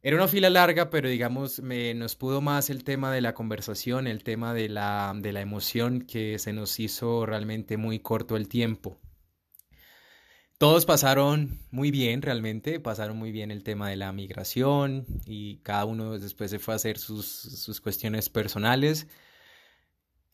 Era 0.00 0.14
una 0.14 0.28
fila 0.28 0.48
larga, 0.48 0.90
pero 0.90 1.08
digamos, 1.08 1.60
me, 1.60 1.92
nos 1.92 2.14
pudo 2.14 2.40
más 2.40 2.70
el 2.70 2.84
tema 2.84 3.12
de 3.12 3.20
la 3.20 3.34
conversación, 3.34 4.06
el 4.06 4.22
tema 4.22 4.54
de 4.54 4.68
la, 4.68 5.12
de 5.16 5.32
la 5.32 5.40
emoción 5.40 6.02
que 6.02 6.38
se 6.38 6.52
nos 6.52 6.78
hizo 6.78 7.26
realmente 7.26 7.76
muy 7.76 7.98
corto 7.98 8.36
el 8.36 8.46
tiempo. 8.46 9.00
Todos 10.56 10.86
pasaron 10.86 11.58
muy 11.72 11.90
bien, 11.90 12.22
realmente, 12.22 12.78
pasaron 12.78 13.16
muy 13.16 13.32
bien 13.32 13.50
el 13.50 13.64
tema 13.64 13.90
de 13.90 13.96
la 13.96 14.12
migración 14.12 15.04
y 15.26 15.58
cada 15.58 15.84
uno 15.84 16.16
después 16.18 16.50
se 16.52 16.60
fue 16.60 16.74
a 16.74 16.76
hacer 16.76 16.98
sus, 16.98 17.26
sus 17.26 17.80
cuestiones 17.80 18.28
personales. 18.28 19.08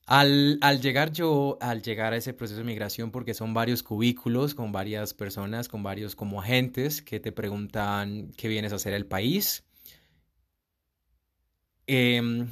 Al, 0.07 0.59
llegar 0.83 1.13
yo, 1.13 1.57
al 1.61 1.83
llegar 1.83 2.13
a 2.13 2.17
ese 2.17 2.35
proceso 2.35 2.59
de 2.59 2.65
migración, 2.65 3.11
porque 3.11 3.33
son 3.33 3.55
varios 3.55 3.83
cubículos 3.83 4.55
con 4.55 4.71
varias 4.71 5.15
personas, 5.15 5.69
con 5.69 5.83
varios 5.83 6.15
como 6.15 6.41
agentes 6.43 7.01
que 7.03 7.21
te 7.21 7.33
preguntan 7.33 8.33
qué 8.37 8.49
vienes 8.49 8.73
a 8.73 8.77
hacer 8.77 8.95
al 8.95 9.07
país. 9.07 9.65
Em, 11.87 12.47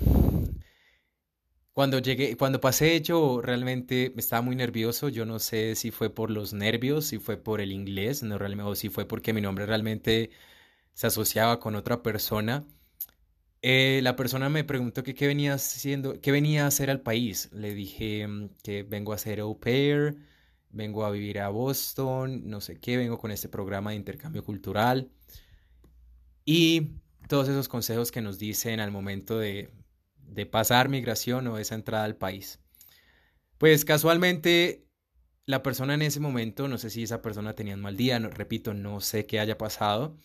cuando 1.73 1.99
llegué, 1.99 2.37
cuando 2.37 2.61
pasé 2.61 3.01
yo 3.01 3.41
realmente 3.43 4.13
estaba 4.17 4.43
muy 4.43 4.57
nervioso. 4.57 5.09
Yo 5.09 5.25
no 5.27 5.39
sé 5.39 5.75
si 5.75 5.91
fue 5.91 6.11
por 6.11 6.31
los 6.31 6.53
nervios, 6.53 7.07
si 7.07 7.19
fue 7.19 7.37
por 7.37 7.61
el 7.61 7.73
inglés, 7.73 8.23
no 8.23 8.39
realmente, 8.39 8.71
o 8.71 8.75
si 8.75 8.89
fue 8.89 9.07
porque 9.07 9.33
mi 9.33 9.41
nombre 9.41 9.67
realmente 9.67 10.31
se 10.95 11.07
asociaba 11.09 11.61
con 11.61 11.77
otra 11.77 12.03
persona. 12.03 12.65
Eh, 13.63 14.01
la 14.03 14.17
persona 14.17 14.49
me 14.49 14.65
preguntó 14.65 15.05
que 15.05 15.15
qué 15.15 15.29
venía 15.29 15.55
haciendo, 15.55 16.21
qué 16.21 16.33
venía 16.33 16.65
a 16.65 16.67
hacer 16.67 16.91
al 16.91 17.01
país. 17.01 17.49
Le 17.53 17.75
dije 17.75 18.27
mm, 18.27 18.51
que 18.63 18.83
vengo 18.83 19.13
a 19.13 19.17
hacer 19.17 19.41
au 19.41 19.59
pair, 19.59 20.17
vengo 20.71 21.05
a 21.05 21.11
vivir 21.11 21.39
a 21.41 21.49
Boston, 21.49 22.43
no 22.49 22.61
sé 22.61 22.81
qué, 22.81 22.97
vengo 22.97 23.19
con 23.19 23.31
este 23.31 23.49
programa 23.49 23.91
de 23.91 23.97
intercambio 23.97 24.45
cultural. 24.45 25.11
Y 26.45 26.93
todos 27.29 27.49
esos 27.49 27.69
consejos 27.69 28.11
que 28.11 28.21
nos 28.21 28.39
dicen 28.39 28.81
al 28.81 28.91
momento 28.91 29.39
de, 29.39 29.71
pasar 30.51 30.89
migración 30.89 31.47
o 31.47 31.59
esa 31.59 31.75
entrada 31.75 32.05
al 32.05 32.17
país. 32.17 32.61
Pues 33.59 33.85
casualmente 33.85 34.87
la 35.47 35.63
persona 35.63 35.95
en 35.95 36.03
ese 36.03 36.21
momento, 36.21 36.69
no 36.69 36.79
sé 36.79 36.91
si 36.91 37.05
esa 37.05 37.23
persona 37.23 37.55
tenía 37.55 37.75
un 37.75 37.81
mal 37.83 37.97
día, 37.97 38.19
repito, 38.19 38.75
no 38.75 39.01
sé 39.01 39.27
qué 39.27 39.41
haya 39.41 39.59
pasado, 39.59 40.19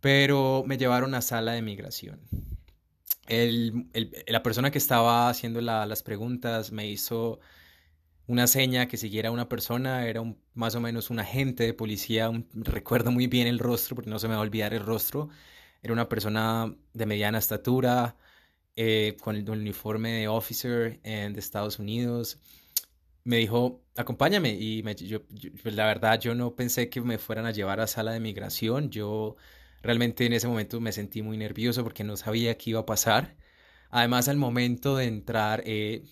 pero 0.00 0.64
me 0.66 0.78
llevaron 0.78 1.14
a 1.14 1.22
sala 1.22 1.52
de 1.52 1.62
migración. 1.62 2.20
la 3.28 4.42
persona 4.42 4.70
que 4.70 4.78
estaba 4.78 5.28
haciendo 5.28 5.60
las 5.60 6.02
preguntas 6.02 6.72
me 6.72 6.86
hizo 6.88 7.40
una 8.26 8.46
seña 8.46 8.88
que 8.88 8.96
siguiera 8.96 9.30
a 9.30 9.32
una 9.32 9.48
persona, 9.48 10.06
era 10.06 10.22
más 10.54 10.74
o 10.74 10.80
menos 10.80 11.10
un 11.10 11.18
agente 11.20 11.64
de 11.64 11.74
policía, 11.74 12.30
recuerdo 12.54 13.10
muy 13.10 13.26
bien 13.26 13.46
el 13.46 13.58
rostro 13.58 13.96
porque 13.96 14.10
no 14.10 14.18
se 14.18 14.28
me 14.28 14.34
va 14.34 14.40
a 14.40 14.42
olvidar 14.42 14.74
el 14.74 14.84
rostro, 14.84 15.30
era 15.82 15.92
una 15.92 16.08
persona 16.08 16.74
de 16.92 17.06
mediana 17.06 17.38
estatura, 17.38 18.16
eh, 18.80 19.16
con 19.20 19.34
el, 19.34 19.50
uniforme 19.50 20.12
de 20.12 20.28
officer 20.28 21.00
en, 21.02 21.32
de 21.32 21.40
Estados 21.40 21.80
Unidos. 21.80 22.38
Me 23.24 23.38
dijo, 23.38 23.82
acompáñame. 23.96 24.50
Y 24.50 24.84
yo, 24.94 25.22
pues, 25.62 25.74
la 25.74 25.84
verdad, 25.86 26.20
yo 26.20 26.34
no 26.36 26.54
pensé 26.54 26.88
que 26.88 27.00
me 27.00 27.18
fueran 27.18 27.46
a 27.46 27.50
llevar 27.50 27.80
a 27.80 27.88
sala 27.88 28.12
de 28.12 28.20
migración. 28.20 28.90
Yo 28.90 29.34
Realmente 29.82 30.26
en 30.26 30.32
ese 30.32 30.48
momento 30.48 30.80
me 30.80 30.92
sentí 30.92 31.22
muy 31.22 31.36
nervioso 31.36 31.84
porque 31.84 32.04
no 32.04 32.16
sabía 32.16 32.56
qué 32.58 32.70
iba 32.70 32.80
a 32.80 32.86
pasar. 32.86 33.36
Además, 33.90 34.28
al 34.28 34.36
momento 34.36 34.96
de 34.96 35.06
entrar 35.06 35.62
eh, 35.64 36.04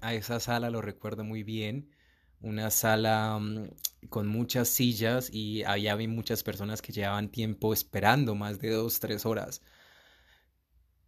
a 0.00 0.14
esa 0.14 0.40
sala, 0.40 0.70
lo 0.70 0.82
recuerdo 0.82 1.22
muy 1.24 1.42
bien, 1.42 1.90
una 2.40 2.70
sala 2.70 3.38
mm, 3.38 3.68
con 4.08 4.26
muchas 4.26 4.68
sillas 4.68 5.30
y 5.32 5.62
había 5.64 5.96
muchas 6.08 6.42
personas 6.42 6.82
que 6.82 6.92
llevaban 6.92 7.30
tiempo 7.30 7.72
esperando, 7.72 8.34
más 8.34 8.58
de 8.60 8.70
dos, 8.70 9.00
tres 9.00 9.26
horas. 9.26 9.62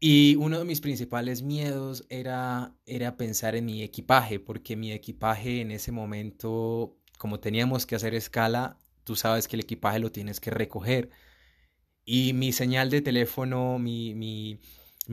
Y 0.04 0.34
uno 0.36 0.58
de 0.58 0.64
mis 0.64 0.80
principales 0.80 1.42
miedos 1.42 2.04
era, 2.08 2.74
era 2.86 3.16
pensar 3.16 3.54
en 3.54 3.66
mi 3.66 3.82
equipaje, 3.82 4.40
porque 4.40 4.76
mi 4.76 4.92
equipaje 4.92 5.60
en 5.60 5.70
ese 5.70 5.92
momento, 5.92 6.96
como 7.18 7.38
teníamos 7.40 7.86
que 7.86 7.94
hacer 7.94 8.14
escala, 8.14 8.78
tú 9.04 9.14
sabes 9.14 9.46
que 9.46 9.56
el 9.56 9.60
equipaje 9.60 10.00
lo 10.00 10.10
tienes 10.10 10.40
que 10.40 10.50
recoger 10.50 11.10
y 12.04 12.32
mi 12.32 12.52
señal 12.52 12.90
de 12.90 13.00
teléfono, 13.00 13.78
mi, 13.78 14.14
mi, 14.14 14.58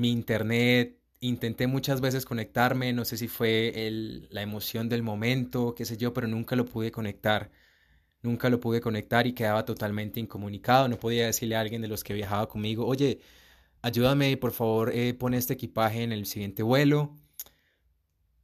internet, 0.10 0.98
intenté 1.19 1.67
muchas 1.67 2.01
veces 2.01 2.25
conectarme, 2.25 2.93
no 2.93 3.05
sé 3.05 3.17
si 3.17 3.27
fue 3.27 3.88
el, 3.88 4.27
la 4.31 4.41
emoción 4.41 4.89
del 4.89 5.03
momento, 5.03 5.75
qué 5.75 5.86
sé 5.86 5.98
yo, 5.98 6.13
pero 6.13 6.27
nunca 6.27 6.55
lo 6.55 6.65
pude 6.65 6.91
conectar. 6.91 7.51
Nunca 8.22 8.50
lo 8.50 8.60
pude 8.60 8.81
conectar 8.81 9.27
y 9.27 9.34
quedaba 9.34 9.65
totalmente 9.65 10.19
incomunicado. 10.19 10.89
No 10.89 11.00
podía 11.00 11.25
decirle 11.27 11.55
a 11.55 11.62
alguien 11.62 11.81
de 11.81 11.88
los 11.88 12.03
que 12.03 12.13
viajaba 12.13 12.50
conmigo, 12.50 12.86
oye, 12.86 13.22
ayúdame, 13.81 14.36
por 14.38 14.51
favor, 14.51 14.91
eh, 14.93 15.13
pon 15.13 15.34
este 15.34 15.53
equipaje 15.53 16.03
en 16.03 16.12
el 16.12 16.25
siguiente 16.25 16.63
vuelo. 16.63 17.15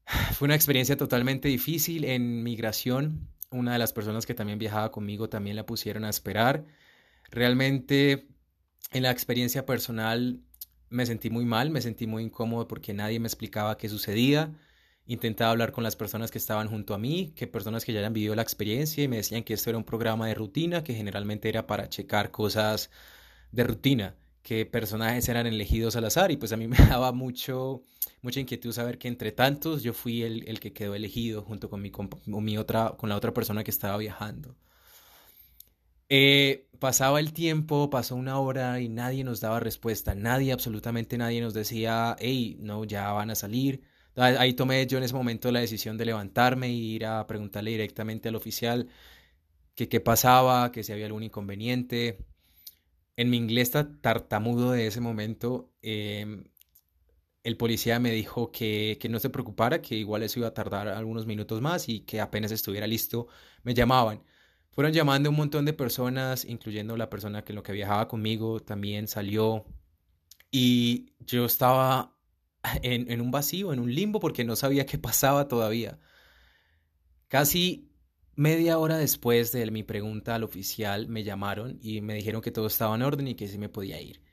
Fue 0.33 0.45
una 0.45 0.55
experiencia 0.55 0.97
totalmente 0.97 1.47
difícil 1.49 2.05
en 2.05 2.43
migración. 2.43 3.29
Una 3.51 3.73
de 3.73 3.79
las 3.79 3.93
personas 3.93 4.25
que 4.25 4.33
también 4.33 4.59
viajaba 4.59 4.91
conmigo 4.91 5.29
también 5.29 5.55
la 5.55 5.65
pusieron 5.65 6.05
a 6.05 6.09
esperar. 6.09 6.65
Realmente 7.31 8.27
en 8.91 9.03
la 9.03 9.11
experiencia 9.11 9.65
personal 9.65 10.41
me 10.89 11.05
sentí 11.05 11.29
muy 11.29 11.45
mal, 11.45 11.69
me 11.69 11.81
sentí 11.81 12.07
muy 12.07 12.23
incómodo 12.23 12.67
porque 12.67 12.93
nadie 12.93 13.19
me 13.19 13.27
explicaba 13.27 13.77
qué 13.77 13.89
sucedía. 13.89 14.53
Intentaba 15.07 15.51
hablar 15.51 15.71
con 15.71 15.83
las 15.83 15.95
personas 15.95 16.31
que 16.31 16.37
estaban 16.37 16.67
junto 16.67 16.93
a 16.93 16.97
mí, 16.97 17.33
que 17.35 17.47
personas 17.47 17.85
que 17.85 17.93
ya 17.93 17.99
habían 17.99 18.13
vivido 18.13 18.35
la 18.35 18.41
experiencia 18.41 19.03
y 19.03 19.07
me 19.07 19.17
decían 19.17 19.43
que 19.43 19.53
esto 19.53 19.69
era 19.69 19.77
un 19.77 19.83
programa 19.83 20.27
de 20.27 20.33
rutina, 20.33 20.83
que 20.83 20.93
generalmente 20.95 21.49
era 21.49 21.67
para 21.67 21.89
checar 21.89 22.31
cosas 22.31 22.89
de 23.51 23.63
rutina, 23.63 24.15
que 24.41 24.65
personajes 24.65 25.27
eran 25.29 25.47
elegidos 25.47 25.95
al 25.95 26.05
azar 26.05 26.31
y 26.31 26.37
pues 26.37 26.51
a 26.53 26.57
mí 26.57 26.67
me 26.69 26.77
daba 26.77 27.11
mucho, 27.11 27.83
mucha 28.21 28.39
inquietud 28.39 28.71
saber 28.71 28.97
que 28.97 29.07
entre 29.07 29.31
tantos 29.31 29.83
yo 29.83 29.93
fui 29.93 30.23
el, 30.23 30.47
el 30.47 30.59
que 30.59 30.73
quedó 30.73 30.95
elegido 30.95 31.41
junto 31.43 31.69
con, 31.69 31.81
mi, 31.81 31.91
con, 31.91 32.09
mi 32.25 32.57
otra, 32.57 32.95
con 32.97 33.09
la 33.09 33.15
otra 33.15 33.33
persona 33.33 33.63
que 33.63 33.71
estaba 33.71 33.97
viajando. 33.97 34.55
Eh, 36.09 36.64
pasaba 36.79 37.20
el 37.20 37.34
tiempo, 37.34 37.89
pasó 37.89 38.15
una 38.15 38.39
hora 38.39 38.79
y 38.79 38.89
nadie 38.89 39.24
nos 39.24 39.41
daba 39.41 39.60
respuesta. 39.60 40.15
Nadie, 40.15 40.51
absolutamente 40.53 41.17
nadie 41.17 41.41
nos 41.41 41.53
decía, 41.53 42.15
hey, 42.20 42.58
no, 42.60 42.84
ya 42.86 43.12
van 43.12 43.32
a 43.32 43.36
salir. 43.36 43.84
Ahí 44.15 44.53
tomé 44.53 44.86
yo 44.88 44.98
en 44.98 45.03
ese 45.03 45.13
momento 45.13 45.51
la 45.51 45.60
decisión 45.60 45.98
de 45.98 46.05
levantarme 46.05 46.67
e 46.67 46.72
ir 46.72 47.05
a 47.05 47.27
preguntarle 47.27 47.72
directamente 47.72 48.29
al 48.29 48.36
oficial 48.36 48.88
que 49.75 49.89
qué 49.89 50.00
pasaba, 50.00 50.72
que 50.72 50.84
si 50.84 50.94
había 50.94 51.08
algún 51.08 51.24
inconveniente. 51.24 52.25
En 53.17 53.29
mi 53.29 53.38
inglés 53.38 53.72
tartamudo 54.01 54.72
de 54.72 54.88
ese 54.88 55.01
momento, 55.01 55.74
em, 55.82 56.46
el 57.44 57.58
policía 57.58 58.00
me 58.00 58.12
dijo 58.12 58.51
que, 58.51 58.98
que 59.00 59.10
no 59.10 59.20
se 59.20 59.29
preocupara, 59.29 59.82
que 59.82 59.96
igual 59.96 60.24
eso 60.24 60.39
iba 60.39 60.50
a 60.50 60.53
tardar 60.53 60.88
algunos 60.88 61.25
minutos 61.27 61.62
más 61.62 61.89
y 61.89 62.01
que 62.01 62.20
apenas 62.22 62.51
estuviera 62.51 62.88
listo 62.88 63.27
me 63.63 63.74
llamaban. 63.74 64.24
Fueron 64.75 64.94
llamando 64.94 65.29
un 65.29 65.38
montón 65.38 65.65
de 65.65 65.74
personas, 65.74 66.46
incluyendo 66.46 66.98
la 66.98 67.10
persona 67.10 67.44
que 67.44 67.53
lo 67.53 67.63
que 67.63 67.72
viajaba 67.72 68.08
conmigo 68.08 68.60
también 68.60 69.08
salió. 69.08 69.65
Y 70.51 71.13
yo 71.20 71.46
estaba 71.46 72.15
en, 72.84 73.10
en 73.10 73.22
un 73.22 73.32
vacío, 73.32 73.74
en 73.74 73.79
un 73.79 73.94
limbo, 73.94 74.20
porque 74.20 74.44
no 74.44 74.55
sabía 74.55 74.86
qué 74.86 74.98
pasaba 74.98 75.48
todavía. 75.48 76.00
Casi 77.29 77.89
media 78.36 78.77
hora 78.77 78.98
después 78.98 79.51
de 79.53 79.72
mi 79.72 79.84
pregunta 79.84 80.36
al 80.36 80.44
oficial, 80.44 81.08
me 81.08 81.24
llamaron 81.24 81.79
y 81.82 82.01
me 82.01 82.13
dijeron 82.13 82.41
que 82.41 82.51
todo 82.51 82.67
estaba 82.67 82.96
en 82.96 83.01
orden 83.01 83.29
y 83.29 83.36
que 83.36 83.48
sí 83.48 83.58
me 83.58 83.70
podía 83.70 84.01
ir 84.01 84.25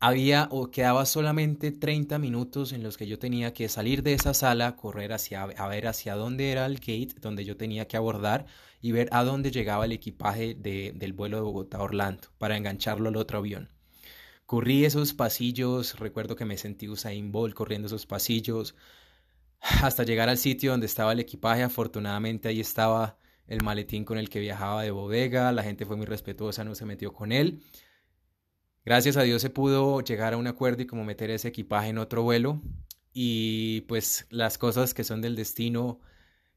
había 0.00 0.48
o 0.50 0.70
quedaba 0.70 1.04
solamente 1.04 1.72
30 1.72 2.18
minutos 2.18 2.72
en 2.72 2.82
los 2.82 2.96
que 2.96 3.06
yo 3.06 3.18
tenía 3.18 3.52
que 3.52 3.68
salir 3.68 4.02
de 4.02 4.14
esa 4.14 4.32
sala, 4.32 4.74
correr 4.74 5.12
hacia 5.12 5.42
a 5.42 5.68
ver 5.68 5.86
hacia 5.86 6.14
dónde 6.14 6.50
era 6.50 6.64
el 6.64 6.76
gate 6.76 7.14
donde 7.20 7.44
yo 7.44 7.58
tenía 7.58 7.86
que 7.86 7.98
abordar 7.98 8.46
y 8.80 8.92
ver 8.92 9.08
a 9.12 9.24
dónde 9.24 9.50
llegaba 9.50 9.84
el 9.84 9.92
equipaje 9.92 10.54
de, 10.54 10.92
del 10.96 11.12
vuelo 11.12 11.36
de 11.36 11.42
Bogotá 11.42 11.78
a 11.78 11.82
Orlando 11.82 12.28
para 12.38 12.56
engancharlo 12.56 13.10
al 13.10 13.16
otro 13.16 13.38
avión. 13.38 13.68
Corrí 14.46 14.86
esos 14.86 15.12
pasillos, 15.12 15.98
recuerdo 15.98 16.34
que 16.34 16.46
me 16.46 16.56
sentí 16.56 16.88
Usain 16.88 17.30
Bolt 17.30 17.54
corriendo 17.54 17.86
esos 17.86 18.06
pasillos 18.06 18.74
hasta 19.60 20.04
llegar 20.04 20.30
al 20.30 20.38
sitio 20.38 20.70
donde 20.70 20.86
estaba 20.86 21.12
el 21.12 21.20
equipaje. 21.20 21.62
Afortunadamente 21.62 22.48
ahí 22.48 22.60
estaba 22.60 23.18
el 23.46 23.62
maletín 23.62 24.04
con 24.04 24.16
el 24.16 24.30
que 24.30 24.40
viajaba 24.40 24.82
de 24.82 24.92
bodega, 24.92 25.52
la 25.52 25.62
gente 25.62 25.84
fue 25.84 25.96
muy 25.96 26.06
respetuosa, 26.06 26.64
no 26.64 26.74
se 26.74 26.86
metió 26.86 27.12
con 27.12 27.32
él. 27.32 27.60
Gracias 28.84 29.16
a 29.18 29.22
Dios 29.22 29.42
se 29.42 29.50
pudo 29.50 30.00
llegar 30.00 30.32
a 30.32 30.36
un 30.38 30.46
acuerdo 30.46 30.82
y 30.82 30.86
como 30.86 31.04
meter 31.04 31.30
ese 31.30 31.48
equipaje 31.48 31.88
en 31.90 31.98
otro 31.98 32.22
vuelo. 32.22 32.62
Y 33.12 33.82
pues 33.82 34.26
las 34.30 34.56
cosas 34.58 34.94
que 34.94 35.04
son 35.04 35.20
del 35.20 35.36
destino, 35.36 36.00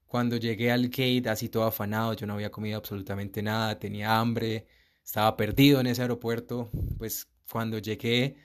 cuando 0.06 0.38
llegué 0.38 0.72
al 0.72 0.90
gate 0.90 1.30
así 1.30 1.50
todo 1.50 1.66
afanado, 1.66 2.14
yo 2.14 2.26
no 2.28 2.34
había 2.36 2.52
comido 2.52 2.78
absolutamente 2.78 3.42
nada, 3.42 3.80
tenía 3.80 4.20
hambre, 4.20 4.68
estaba 5.04 5.36
perdido 5.36 5.82
en 5.82 5.88
ese 5.88 6.04
aeropuerto, 6.04 6.70
pues 6.98 7.28
cuando 7.52 7.80
llegué, 7.80 8.38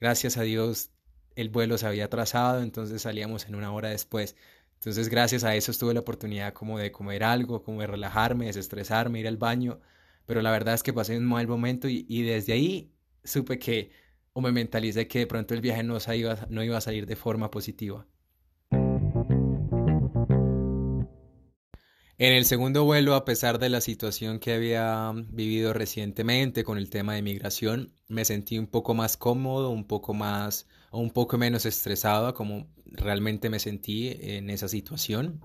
gracias 0.00 0.36
a 0.36 0.42
Dios, 0.42 0.90
el 1.34 1.48
vuelo 1.48 1.78
se 1.78 1.86
había 1.86 2.04
atrasado, 2.06 2.62
entonces 2.62 3.02
salíamos 3.02 3.46
en 3.48 3.56
una 3.56 3.72
hora 3.72 3.88
después. 3.88 4.36
Entonces 4.74 5.08
gracias 5.08 5.44
a 5.44 5.56
eso 5.56 5.72
tuve 5.72 5.94
la 5.94 6.00
oportunidad 6.00 6.52
como 6.52 6.78
de 6.78 6.92
comer 6.92 7.24
algo, 7.24 7.62
como 7.62 7.80
de 7.80 7.86
relajarme, 7.88 8.46
desestresarme, 8.46 9.20
ir 9.20 9.28
al 9.28 9.38
baño, 9.38 9.80
pero 10.26 10.42
la 10.42 10.50
verdad 10.52 10.74
es 10.74 10.82
que 10.82 10.92
pasé 10.92 11.16
un 11.18 11.24
mal 11.24 11.48
momento 11.48 11.88
y, 11.88 12.06
y 12.08 12.22
desde 12.22 12.52
ahí 12.52 12.93
supe 13.24 13.58
que 13.58 13.90
o 14.32 14.40
me 14.40 14.52
mentalicé 14.52 15.06
que 15.06 15.20
de 15.20 15.26
pronto 15.26 15.54
el 15.54 15.60
viaje 15.60 15.82
no, 15.82 15.98
iba, 16.14 16.46
no 16.50 16.62
iba 16.62 16.76
a 16.76 16.80
salir 16.80 17.06
de 17.06 17.16
forma 17.16 17.50
positiva. 17.50 18.06
En 22.16 22.32
el 22.32 22.44
segundo 22.44 22.84
vuelo, 22.84 23.16
a 23.16 23.24
pesar 23.24 23.58
de 23.58 23.68
la 23.68 23.80
situación 23.80 24.38
que 24.38 24.52
había 24.52 25.12
vivido 25.14 25.72
recientemente 25.72 26.62
con 26.62 26.78
el 26.78 26.88
tema 26.88 27.14
de 27.14 27.22
migración, 27.22 27.92
me 28.06 28.24
sentí 28.24 28.56
un 28.56 28.68
poco 28.68 28.94
más 28.94 29.16
cómodo, 29.16 29.70
un 29.70 29.86
poco 29.86 30.14
más 30.14 30.68
o 30.90 31.00
un 31.00 31.10
poco 31.10 31.38
menos 31.38 31.66
estresado 31.66 32.32
como 32.32 32.68
realmente 32.86 33.50
me 33.50 33.58
sentí 33.58 34.16
en 34.20 34.48
esa 34.48 34.68
situación. 34.68 35.40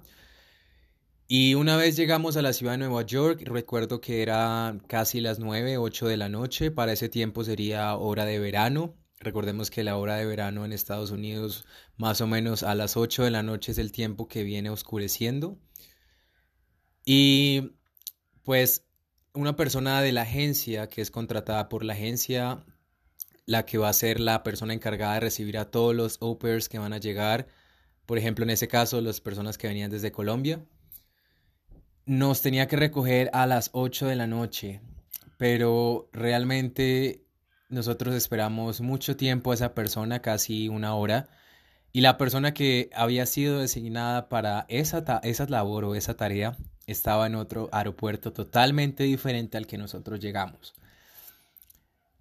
Y 1.32 1.54
una 1.54 1.78
vez 1.78 1.96
llegamos 1.96 2.38
a 2.38 2.42
la 2.42 2.54
ciudad 2.54 2.72
de 2.72 2.80
Nueva 2.80 3.04
York, 3.04 3.44
recuerdo 3.46 4.02
que 4.02 4.24
era 4.24 4.76
casi 4.88 5.22
las 5.22 5.38
9, 5.38 5.78
8 5.78 6.08
de 6.08 6.18
la 6.18 6.28
noche, 6.28 6.72
para 6.72 6.92
ese 6.92 7.08
tiempo 7.08 7.44
sería 7.44 7.96
hora 7.98 8.26
de 8.26 8.40
verano. 8.40 8.96
Recordemos 9.20 9.70
que 9.70 9.84
la 9.84 9.96
hora 9.98 10.16
de 10.16 10.26
verano 10.26 10.66
en 10.66 10.74
Estados 10.74 11.12
Unidos 11.12 11.68
más 11.98 12.20
o 12.22 12.26
menos 12.26 12.64
a 12.64 12.74
las 12.74 12.98
8 12.98 13.26
de 13.26 13.30
la 13.30 13.44
noche 13.44 13.74
es 13.74 13.78
el 13.78 13.92
tiempo 13.92 14.28
que 14.28 14.42
viene 14.42 14.72
oscureciendo. 14.72 15.60
Y 17.06 17.74
pues 18.42 18.88
una 19.36 19.56
persona 19.56 20.02
de 20.02 20.14
la 20.14 20.24
agencia 20.24 20.90
que 20.90 21.02
es 21.02 21.12
contratada 21.12 21.70
por 21.70 21.84
la 21.84 21.94
agencia, 21.94 22.66
la 23.46 23.68
que 23.68 23.78
va 23.78 23.90
a 23.90 23.94
ser 23.94 24.20
la 24.20 24.42
persona 24.42 24.74
encargada 24.74 25.14
de 25.14 25.20
recibir 25.20 25.60
a 25.60 25.70
todos 25.70 25.94
los 25.94 26.18
au 26.24 26.40
pairs 26.40 26.70
que 26.70 26.80
van 26.80 26.94
a 26.94 26.98
llegar, 26.98 27.46
por 28.08 28.18
ejemplo 28.18 28.42
en 28.46 28.50
ese 28.50 28.68
caso 28.68 29.00
las 29.00 29.22
personas 29.22 29.60
que 29.60 29.68
venían 29.68 29.92
desde 29.92 30.12
Colombia 30.12 30.66
nos 32.10 32.42
tenía 32.42 32.68
que 32.68 32.76
recoger 32.76 33.30
a 33.34 33.46
las 33.46 33.70
8 33.72 34.08
de 34.08 34.16
la 34.16 34.26
noche, 34.26 34.82
pero 35.38 36.10
realmente 36.12 37.24
nosotros 37.70 38.16
esperamos 38.16 38.82
mucho 38.82 39.16
tiempo 39.16 39.52
a 39.52 39.54
esa 39.54 39.76
persona, 39.76 40.20
casi 40.20 40.70
una 40.70 40.96
hora, 40.96 41.30
y 41.92 42.02
la 42.02 42.18
persona 42.18 42.56
que 42.56 42.90
había 42.96 43.28
sido 43.28 43.60
designada 43.60 44.28
para 44.28 44.66
esa, 44.70 45.20
esa 45.22 45.46
labor 45.46 45.86
o 45.86 45.94
esa 45.94 46.16
tarea 46.16 46.58
estaba 46.88 47.28
en 47.28 47.36
otro 47.36 47.70
aeropuerto 47.72 48.34
totalmente 48.34 49.04
diferente 49.04 49.58
al 49.58 49.68
que 49.68 49.78
nosotros 49.78 50.20
llegamos. 50.20 50.74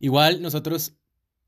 Igual 0.01 0.42
nosotros 0.42 0.98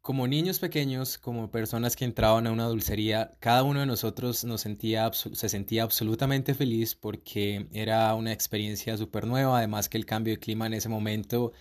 como 0.03 0.27
niños 0.27 0.59
pequeños, 0.59 1.19
como 1.19 1.51
personas 1.51 1.95
que 1.97 2.05
entraban 2.05 2.47
a 2.47 2.53
una 2.53 2.67
dulcería, 2.67 3.37
cada 3.39 3.63
uno 3.63 3.81
de 3.81 3.87
nosotros 3.87 4.45
nos 4.45 4.63
sentía, 4.63 5.11
se 5.13 5.49
sentía 5.49 5.83
absolutamente 5.83 6.55
feliz 6.55 6.95
porque 6.95 7.69
era 7.73 8.15
una 8.15 8.33
experiencia 8.33 8.97
súper 8.97 9.27
nueva, 9.27 9.59
además 9.59 9.89
que 9.89 9.99
el 9.99 10.07
cambio 10.07 10.35
de 10.35 10.41
clima 10.41 10.67
en 10.67 10.75
ese 10.75 10.89
momento 10.89 11.53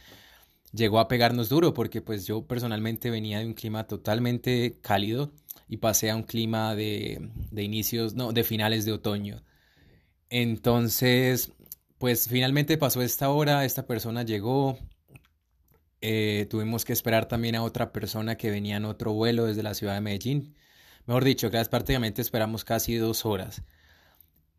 llegó 0.71 0.99
a 0.99 1.07
pegarnos 1.07 1.49
duro 1.49 1.73
porque 1.73 2.01
pues 2.01 2.25
yo 2.25 2.45
personalmente 2.45 3.09
venía 3.09 3.39
de 3.39 3.45
un 3.45 3.53
clima 3.53 3.87
totalmente 3.87 4.79
cálido 4.81 5.31
y 5.67 5.77
pasé 5.77 6.09
a 6.09 6.15
un 6.15 6.23
clima 6.23 6.75
de, 6.75 7.31
de 7.51 7.63
inicios, 7.63 8.13
no, 8.15 8.31
de 8.33 8.43
finales 8.43 8.85
de 8.85 8.93
otoño. 8.93 9.43
Entonces, 10.29 11.53
pues 11.97 12.27
finalmente 12.29 12.77
pasó 12.77 13.01
esta 13.01 13.29
hora, 13.29 13.65
esta 13.65 13.85
persona 13.85 14.23
llegó, 14.23 14.77
eh, 16.01 16.47
tuvimos 16.49 16.85
que 16.85 16.93
esperar 16.93 17.27
también 17.27 17.55
a 17.55 17.63
otra 17.63 17.91
persona 17.91 18.35
que 18.35 18.51
venía 18.51 18.77
en 18.77 18.85
otro 18.85 19.13
vuelo 19.13 19.45
desde 19.45 19.63
la 19.63 19.73
ciudad 19.73 19.95
de 19.95 20.01
Medellín. 20.01 20.55
Mejor 21.05 21.23
dicho, 21.23 21.51
que 21.51 21.63
prácticamente 21.65 22.21
esperamos 22.21 22.63
casi 22.63 22.95
dos 22.95 23.25
horas. 23.25 23.63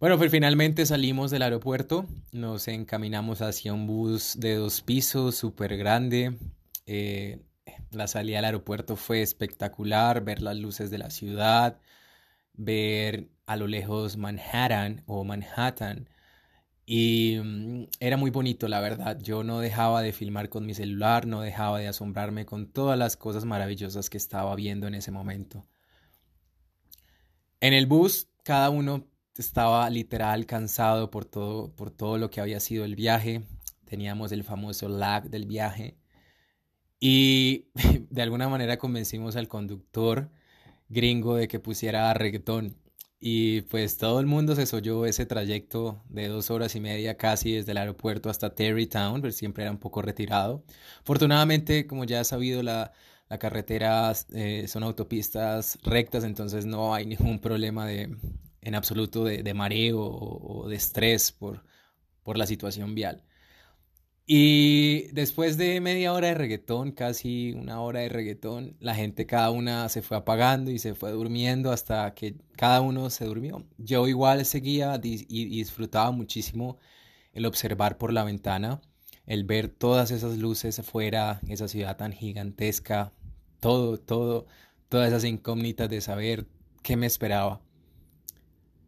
Bueno, 0.00 0.16
pues 0.16 0.30
finalmente 0.30 0.86
salimos 0.86 1.30
del 1.30 1.42
aeropuerto, 1.42 2.06
nos 2.32 2.68
encaminamos 2.68 3.42
hacia 3.42 3.74
un 3.74 3.86
bus 3.86 4.34
de 4.38 4.54
dos 4.54 4.80
pisos, 4.80 5.36
súper 5.36 5.76
grande. 5.76 6.38
Eh, 6.86 7.42
la 7.90 8.06
salida 8.06 8.38
del 8.38 8.46
aeropuerto 8.46 8.96
fue 8.96 9.20
espectacular, 9.22 10.24
ver 10.24 10.40
las 10.42 10.56
luces 10.56 10.90
de 10.90 10.98
la 10.98 11.10
ciudad, 11.10 11.78
ver 12.54 13.28
a 13.46 13.56
lo 13.56 13.66
lejos 13.66 14.16
Manhattan 14.16 15.02
o 15.06 15.22
Manhattan, 15.24 16.08
y 16.92 17.38
mm, 17.40 17.84
era 18.00 18.16
muy 18.16 18.32
bonito, 18.32 18.66
la 18.66 18.80
verdad. 18.80 19.16
Yo 19.22 19.44
no 19.44 19.60
dejaba 19.60 20.02
de 20.02 20.12
filmar 20.12 20.48
con 20.48 20.66
mi 20.66 20.74
celular, 20.74 21.24
no 21.24 21.40
dejaba 21.40 21.78
de 21.78 21.86
asombrarme 21.86 22.46
con 22.46 22.66
todas 22.66 22.98
las 22.98 23.16
cosas 23.16 23.44
maravillosas 23.44 24.10
que 24.10 24.18
estaba 24.18 24.56
viendo 24.56 24.88
en 24.88 24.96
ese 24.96 25.12
momento. 25.12 25.64
En 27.60 27.74
el 27.74 27.86
bus, 27.86 28.26
cada 28.42 28.70
uno 28.70 29.06
estaba 29.36 29.88
literal 29.88 30.46
cansado 30.46 31.12
por 31.12 31.24
todo, 31.26 31.72
por 31.76 31.92
todo 31.92 32.18
lo 32.18 32.28
que 32.28 32.40
había 32.40 32.58
sido 32.58 32.84
el 32.84 32.96
viaje. 32.96 33.42
Teníamos 33.84 34.32
el 34.32 34.42
famoso 34.42 34.88
lag 34.88 35.30
del 35.30 35.46
viaje. 35.46 35.96
Y 36.98 37.66
de 38.10 38.22
alguna 38.22 38.48
manera 38.48 38.78
convencimos 38.78 39.36
al 39.36 39.46
conductor 39.46 40.28
gringo 40.88 41.36
de 41.36 41.46
que 41.46 41.60
pusiera 41.60 42.12
reggaetón 42.14 42.74
y 43.20 43.62
pues 43.62 43.98
todo 43.98 44.20
el 44.20 44.26
mundo 44.26 44.54
se 44.56 44.66
soñó 44.66 45.04
ese 45.06 45.26
trayecto 45.26 46.02
de 46.08 46.28
dos 46.28 46.50
horas 46.50 46.74
y 46.74 46.80
media 46.80 47.16
casi 47.18 47.52
desde 47.52 47.72
el 47.72 47.78
aeropuerto 47.78 48.30
hasta 48.30 48.54
Terrytown, 48.54 49.20
pero 49.20 49.32
siempre 49.32 49.64
era 49.64 49.70
un 49.72 49.78
poco 49.78 50.02
retirado. 50.02 50.64
Afortunadamente, 51.02 51.86
como 51.86 52.04
ya 52.04 52.20
he 52.20 52.24
sabido, 52.24 52.62
la, 52.62 52.92
la 53.28 53.38
carretera 53.38 54.12
eh, 54.34 54.66
son 54.68 54.82
autopistas 54.82 55.78
rectas, 55.84 56.24
entonces 56.24 56.66
no 56.66 56.94
hay 56.94 57.06
ningún 57.06 57.38
problema 57.40 57.86
de, 57.86 58.16
en 58.62 58.74
absoluto 58.74 59.24
de, 59.24 59.54
mareo 59.54 60.00
o, 60.00 60.68
de 60.68 60.76
estrés 60.76 61.30
por, 61.32 61.64
por 62.22 62.38
la 62.38 62.46
situación 62.46 62.94
vial. 62.94 63.22
Y 64.32 65.08
después 65.08 65.56
de 65.56 65.80
media 65.80 66.12
hora 66.12 66.28
de 66.28 66.34
reggaetón, 66.34 66.92
casi 66.92 67.52
una 67.54 67.80
hora 67.80 67.98
de 67.98 68.08
reggaetón, 68.08 68.76
la 68.78 68.94
gente 68.94 69.26
cada 69.26 69.50
una 69.50 69.88
se 69.88 70.02
fue 70.02 70.16
apagando 70.18 70.70
y 70.70 70.78
se 70.78 70.94
fue 70.94 71.10
durmiendo 71.10 71.72
hasta 71.72 72.14
que 72.14 72.36
cada 72.54 72.80
uno 72.80 73.10
se 73.10 73.24
durmió. 73.24 73.66
Yo 73.76 74.06
igual 74.06 74.44
seguía 74.46 75.00
y 75.02 75.46
disfrutaba 75.46 76.12
muchísimo 76.12 76.78
el 77.32 77.44
observar 77.44 77.98
por 77.98 78.12
la 78.12 78.22
ventana, 78.22 78.80
el 79.26 79.42
ver 79.42 79.68
todas 79.68 80.12
esas 80.12 80.38
luces 80.38 80.78
afuera, 80.78 81.40
esa 81.48 81.66
ciudad 81.66 81.96
tan 81.96 82.12
gigantesca, 82.12 83.12
todo, 83.58 83.98
todo, 83.98 84.46
todas 84.88 85.08
esas 85.08 85.24
incógnitas 85.24 85.90
de 85.90 86.00
saber 86.00 86.46
qué 86.84 86.96
me 86.96 87.06
esperaba. 87.06 87.62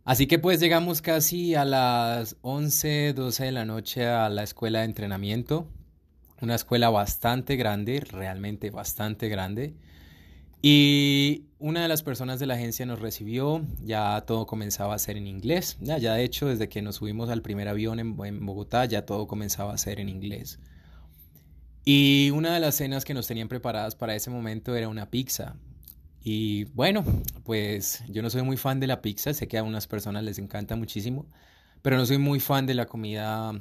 Así 0.04 0.26
que 0.26 0.38
pues 0.40 0.58
llegamos 0.58 1.00
casi 1.00 1.54
a 1.54 1.64
las 1.64 2.36
11, 2.42 3.12
12 3.12 3.44
de 3.44 3.52
la 3.52 3.64
noche 3.64 4.06
a 4.06 4.28
la 4.28 4.42
escuela 4.42 4.80
de 4.80 4.86
entrenamiento. 4.86 5.68
Una 6.40 6.56
escuela 6.56 6.90
bastante 6.90 7.54
grande, 7.54 8.00
realmente 8.00 8.70
bastante 8.70 9.28
grande. 9.28 9.74
Y 10.60 11.44
una 11.60 11.82
de 11.82 11.88
las 11.88 12.02
personas 12.02 12.40
de 12.40 12.46
la 12.46 12.54
agencia 12.54 12.84
nos 12.84 13.00
recibió, 13.00 13.64
ya 13.80 14.20
todo 14.26 14.46
comenzaba 14.46 14.94
a 14.94 14.98
ser 14.98 15.16
en 15.16 15.28
inglés. 15.28 15.76
Ya, 15.80 15.98
de 15.98 16.24
hecho, 16.24 16.46
desde 16.48 16.68
que 16.68 16.82
nos 16.82 16.96
subimos 16.96 17.30
al 17.30 17.42
primer 17.42 17.68
avión 17.68 18.00
en 18.00 18.16
Bogotá, 18.16 18.84
ya 18.86 19.06
todo 19.06 19.28
comenzaba 19.28 19.72
a 19.72 19.78
ser 19.78 20.00
en 20.00 20.08
inglés. 20.08 20.58
Y 21.84 22.30
una 22.30 22.54
de 22.54 22.60
las 22.60 22.76
cenas 22.76 23.04
que 23.04 23.14
nos 23.14 23.26
tenían 23.26 23.48
preparadas 23.48 23.94
para 23.94 24.14
ese 24.14 24.30
momento 24.30 24.74
era 24.74 24.88
una 24.88 25.10
pizza. 25.10 25.56
Y 26.24 26.64
bueno, 26.66 27.04
pues 27.44 28.04
yo 28.08 28.22
no 28.22 28.30
soy 28.30 28.42
muy 28.42 28.56
fan 28.56 28.78
de 28.78 28.86
la 28.86 29.02
pizza, 29.02 29.34
sé 29.34 29.48
que 29.48 29.58
a 29.58 29.64
unas 29.64 29.86
personas 29.88 30.22
les 30.22 30.38
encanta 30.38 30.76
muchísimo, 30.76 31.26
pero 31.82 31.96
no 31.96 32.06
soy 32.06 32.18
muy 32.18 32.38
fan 32.38 32.64
de 32.66 32.74
la 32.74 32.86
comida 32.86 33.52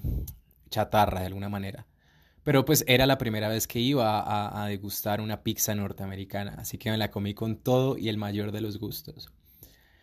chatarra 0.69 1.21
de 1.21 1.25
alguna 1.27 1.49
manera. 1.49 1.87
Pero 2.43 2.65
pues 2.65 2.83
era 2.87 3.05
la 3.05 3.17
primera 3.17 3.49
vez 3.49 3.67
que 3.67 3.79
iba 3.79 4.19
a, 4.19 4.63
a 4.63 4.67
degustar 4.67 5.21
una 5.21 5.43
pizza 5.43 5.73
norteamericana, 5.75 6.55
así 6.57 6.77
que 6.77 6.91
me 6.91 6.97
la 6.97 7.11
comí 7.11 7.33
con 7.33 7.57
todo 7.57 7.97
y 7.97 8.09
el 8.09 8.17
mayor 8.17 8.51
de 8.51 8.61
los 8.61 8.79
gustos. 8.79 9.31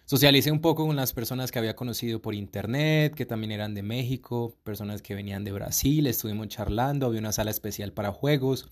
Socialicé 0.04 0.50
un 0.50 0.60
poco 0.60 0.86
con 0.86 0.96
las 0.96 1.12
personas 1.12 1.52
que 1.52 1.58
había 1.58 1.76
conocido 1.76 2.22
por 2.22 2.34
internet, 2.34 3.14
que 3.14 3.26
también 3.26 3.52
eran 3.52 3.74
de 3.74 3.82
México, 3.82 4.56
personas 4.64 5.02
que 5.02 5.14
venían 5.14 5.44
de 5.44 5.52
Brasil, 5.52 6.06
estuvimos 6.06 6.48
charlando, 6.48 7.06
había 7.06 7.20
una 7.20 7.32
sala 7.32 7.50
especial 7.50 7.92
para 7.92 8.10
juegos, 8.10 8.70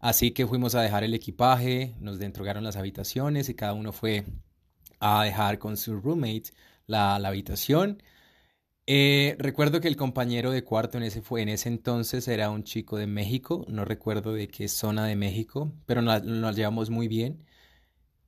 Así 0.00 0.32
que 0.32 0.46
fuimos 0.46 0.74
a 0.74 0.82
dejar 0.82 1.04
el 1.04 1.14
equipaje, 1.14 1.94
nos 2.00 2.20
entregaron 2.20 2.64
las 2.64 2.76
habitaciones 2.76 3.48
y 3.48 3.54
cada 3.54 3.74
uno 3.74 3.92
fue 3.92 4.24
a 5.00 5.24
dejar 5.24 5.58
con 5.58 5.76
su 5.76 6.00
roommate 6.00 6.52
la, 6.86 7.16
habitación. 7.16 8.02
Eh, 8.86 9.36
recuerdo 9.38 9.80
que 9.80 9.88
el 9.88 9.96
compañero 9.96 10.50
de 10.50 10.64
cuarto 10.64 10.98
en 10.98 11.04
ese, 11.04 11.22
fue, 11.22 11.42
en 11.42 11.48
ese 11.50 11.68
entonces 11.68 12.26
era 12.28 12.50
un 12.50 12.64
chico 12.64 12.96
de 12.96 13.06
México, 13.06 13.64
no 13.68 13.84
recuerdo 13.84 14.32
de 14.32 14.48
qué 14.48 14.68
zona 14.68 15.06
de 15.06 15.16
México, 15.16 15.72
pero 15.86 16.02
nos, 16.02 16.24
nos 16.24 16.56
llevamos 16.56 16.90
muy 16.90 17.06
bien. 17.08 17.44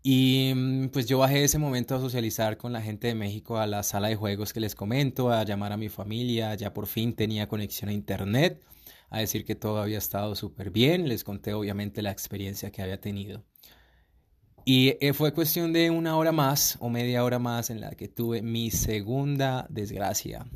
Y 0.02 0.52
mm, 0.54 0.88
pues 0.88 1.06
yo 1.06 1.18
bajé 1.18 1.44
ese 1.44 1.58
momento 1.58 1.94
a 1.94 2.00
socializar 2.00 2.56
con 2.58 2.72
la 2.72 2.82
gente 2.82 3.08
de 3.08 3.14
México 3.14 3.58
a 3.58 3.66
la 3.66 3.82
sala 3.82 4.08
de 4.08 4.16
juegos 4.16 4.52
que 4.52 4.60
les 4.60 4.74
comento, 4.74 5.30
a 5.32 5.44
llamar 5.44 5.72
a 5.72 5.76
mi 5.76 5.88
familia, 5.88 6.54
ya 6.54 6.74
por 6.74 6.86
fin 6.86 7.14
tenía 7.14 7.48
conexión 7.48 7.90
a 7.90 7.92
internet 7.92 8.62
a 9.12 9.18
decir 9.18 9.44
que 9.44 9.54
todo 9.54 9.80
había 9.80 9.98
estado 9.98 10.34
súper 10.34 10.70
bien. 10.70 11.06
Les 11.06 11.22
conté 11.22 11.52
obviamente 11.52 12.00
la 12.00 12.10
experiencia 12.10 12.72
que 12.72 12.80
había 12.80 12.98
tenido. 13.00 13.44
Y 14.64 14.96
eh, 15.00 15.12
fue 15.12 15.34
cuestión 15.34 15.72
de 15.74 15.90
una 15.90 16.16
hora 16.16 16.32
más 16.32 16.78
o 16.80 16.88
media 16.88 17.22
hora 17.22 17.38
más 17.38 17.68
en 17.68 17.80
la 17.80 17.90
que 17.90 18.08
tuve 18.08 18.40
mi 18.40 18.70
segunda 18.70 19.66
desgracia. 19.68 20.46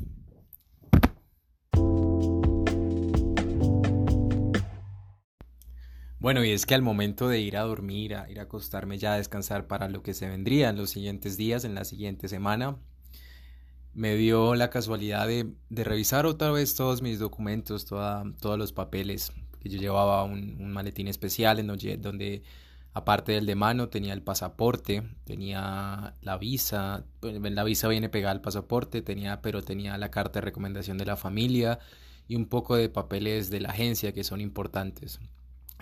Bueno, 6.19 6.43
y 6.43 6.49
es 6.51 6.65
que 6.65 6.73
al 6.73 6.81
momento 6.81 7.29
de 7.29 7.39
ir 7.39 7.57
a 7.57 7.61
dormir, 7.61 8.15
a 8.15 8.29
ir 8.29 8.39
a 8.39 8.43
acostarme 8.43 8.97
ya 8.97 9.13
a 9.13 9.17
descansar 9.17 9.67
para 9.67 9.87
lo 9.87 10.01
que 10.01 10.15
se 10.15 10.27
vendría 10.27 10.69
en 10.69 10.77
los 10.77 10.89
siguientes 10.89 11.37
días, 11.37 11.63
en 11.63 11.75
la 11.75 11.85
siguiente 11.85 12.27
semana, 12.27 12.79
me 13.97 14.15
dio 14.15 14.53
la 14.53 14.69
casualidad 14.69 15.27
de, 15.27 15.47
revisar 15.71 16.27
otra 16.27 16.51
vez 16.51 16.75
todos 16.75 17.01
mis 17.01 17.17
documentos, 17.17 17.83
todos 17.87 18.57
los 18.59 18.71
papeles, 18.71 19.33
yo 19.63 19.79
llevaba 19.79 20.23
un, 20.23 20.71
maletín 20.71 21.07
especial 21.07 21.57
en 21.57 21.65
donde, 21.65 22.43
aparte 22.93 23.31
del 23.31 23.47
de 23.47 23.55
mano, 23.55 23.89
tenía 23.89 24.13
el 24.13 24.21
pasaporte, 24.21 25.01
tenía 25.23 26.13
la 26.21 26.37
visa, 26.37 27.05
la 27.23 27.63
visa 27.63 27.87
viene 27.87 28.07
pegada 28.07 28.33
al 28.33 28.41
pasaporte, 28.41 29.01
tenía, 29.01 29.41
pero 29.41 29.63
tenía 29.63 29.97
la 29.97 30.11
carta 30.11 30.41
de 30.41 30.45
recomendación 30.45 30.99
de 30.99 31.05
la 31.05 31.17
familia 31.17 31.79
y 32.27 32.35
un 32.35 32.45
poco 32.45 32.75
de 32.75 32.89
papeles 32.89 33.49
de 33.49 33.61
la 33.61 33.69
agencia 33.69 34.13
que 34.13 34.23
son 34.23 34.41
importantes. 34.41 35.19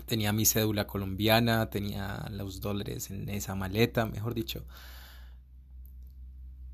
Tenía 0.06 0.32
mi 0.32 0.45
cédula 0.45 0.88
colombiana, 0.88 1.69
tenía 1.69 2.28
los 2.32 2.62
dólares 2.62 3.12
en 3.12 3.28
esa 3.28 3.56
maleta, 3.56 4.06
mejor 4.06 4.34
dicho. 4.34 4.63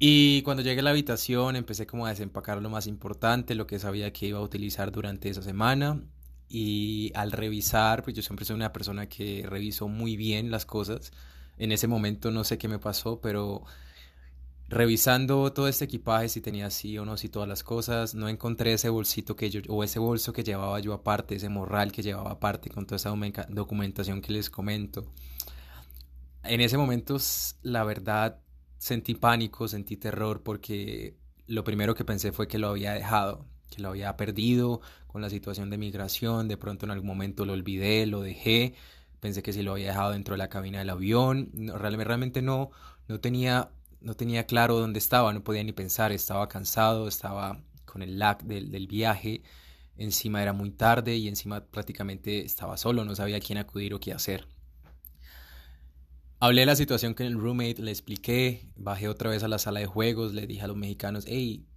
Y 0.03 0.41
cuando 0.41 0.63
llegué 0.63 0.79
a 0.79 0.83
la 0.83 0.89
habitación 0.89 1.55
empecé 1.55 1.85
como 1.85 2.07
a 2.07 2.09
desempacar 2.09 2.59
lo 2.59 2.71
más 2.71 2.87
importante, 2.87 3.53
lo 3.53 3.67
que 3.67 3.77
sabía 3.77 4.11
que 4.11 4.25
iba 4.25 4.39
a 4.39 4.41
utilizar 4.41 4.91
durante 4.91 5.29
esa 5.29 5.43
semana. 5.43 6.01
Y 6.49 7.11
al 7.13 7.31
revisar, 7.31 8.01
pues 8.01 8.15
yo 8.15 8.23
siempre 8.23 8.43
soy 8.43 8.55
una 8.55 8.73
persona 8.73 9.07
que 9.07 9.45
reviso 9.47 9.87
muy 9.87 10.17
bien 10.17 10.49
las 10.49 10.65
cosas. 10.65 11.11
En 11.59 11.71
ese 11.71 11.87
momento 11.87 12.31
no 12.31 12.43
sé 12.43 12.57
qué 12.57 12.67
me 12.67 12.79
pasó, 12.79 13.21
pero 13.21 13.61
revisando 14.69 15.53
todo 15.53 15.67
este 15.67 15.85
equipaje, 15.85 16.29
si 16.29 16.41
tenía 16.41 16.71
sí 16.71 16.97
o 16.97 17.05
no, 17.05 17.15
si 17.15 17.29
todas 17.29 17.47
las 17.47 17.61
cosas, 17.63 18.15
no 18.15 18.27
encontré 18.27 18.73
ese 18.73 18.89
bolsito 18.89 19.35
que 19.35 19.51
yo, 19.51 19.61
o 19.69 19.83
ese 19.83 19.99
bolso 19.99 20.33
que 20.33 20.43
llevaba 20.43 20.79
yo 20.79 20.93
aparte, 20.93 21.35
ese 21.35 21.49
morral 21.49 21.91
que 21.91 22.01
llevaba 22.01 22.31
aparte 22.31 22.71
con 22.71 22.87
toda 22.87 22.95
esa 22.95 23.13
documentación 23.49 24.21
que 24.21 24.33
les 24.33 24.49
comento. 24.49 25.05
En 26.43 26.59
ese 26.59 26.75
momento, 26.75 27.17
la 27.61 27.83
verdad, 27.83 28.39
sentí 28.81 29.13
pánico, 29.13 29.67
sentí 29.67 29.95
terror 29.95 30.41
porque 30.41 31.15
lo 31.45 31.63
primero 31.63 31.93
que 31.93 32.03
pensé 32.03 32.31
fue 32.31 32.47
que 32.47 32.57
lo 32.57 32.69
había 32.69 32.93
dejado, 32.93 33.45
que 33.69 33.79
lo 33.79 33.89
había 33.89 34.17
perdido 34.17 34.81
con 35.05 35.21
la 35.21 35.29
situación 35.29 35.69
de 35.69 35.77
migración, 35.77 36.47
de 36.47 36.57
pronto 36.57 36.85
en 36.87 36.91
algún 36.91 37.05
momento 37.05 37.45
lo 37.45 37.53
olvidé, 37.53 38.07
lo 38.07 38.21
dejé, 38.21 38.73
pensé 39.19 39.43
que 39.43 39.53
si 39.53 39.61
lo 39.61 39.73
había 39.73 39.89
dejado 39.89 40.13
dentro 40.13 40.33
de 40.33 40.39
la 40.39 40.49
cabina 40.49 40.79
del 40.79 40.89
avión, 40.89 41.51
realmente 41.75 42.41
no, 42.41 42.71
no 43.07 43.19
tenía, 43.19 43.69
no 43.99 44.15
tenía 44.15 44.47
claro 44.47 44.79
dónde 44.79 44.97
estaba, 44.97 45.31
no 45.31 45.43
podía 45.43 45.63
ni 45.63 45.73
pensar, 45.73 46.11
estaba 46.11 46.49
cansado, 46.49 47.07
estaba 47.07 47.61
con 47.85 48.01
el 48.01 48.17
lag 48.17 48.41
del, 48.43 48.71
del 48.71 48.87
viaje, 48.87 49.43
encima 49.95 50.41
era 50.41 50.53
muy 50.53 50.71
tarde 50.71 51.17
y 51.17 51.27
encima 51.27 51.63
prácticamente 51.65 52.43
estaba 52.43 52.77
solo, 52.77 53.05
no 53.05 53.15
sabía 53.15 53.37
a 53.37 53.41
quién 53.41 53.59
acudir 53.59 53.93
o 53.93 53.99
qué 53.99 54.11
hacer. 54.11 54.47
Hablé 56.43 56.61
de 56.63 56.65
la 56.65 56.75
situación 56.75 57.13
con 57.13 57.27
el 57.27 57.39
roommate, 57.39 57.83
le 57.83 57.91
expliqué, 57.91 58.65
bajé 58.75 59.07
otra 59.07 59.29
vez 59.29 59.43
a 59.43 59.47
la 59.47 59.59
sala 59.59 59.79
de 59.79 59.85
juegos, 59.85 60.33
le 60.33 60.47
dije 60.47 60.63
a 60.63 60.67
los 60.67 60.75
mexicanos, 60.75 61.25
hey, 61.27 61.67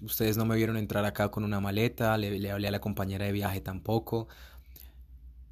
ustedes 0.00 0.38
no 0.38 0.46
me 0.46 0.56
vieron 0.56 0.78
entrar 0.78 1.04
acá 1.04 1.30
con 1.30 1.44
una 1.44 1.60
maleta, 1.60 2.16
le, 2.16 2.50
hablé 2.50 2.68
a 2.68 2.70
la 2.70 2.80
compañera 2.80 3.26
de 3.26 3.32
viaje 3.32 3.60
tampoco. 3.60 4.26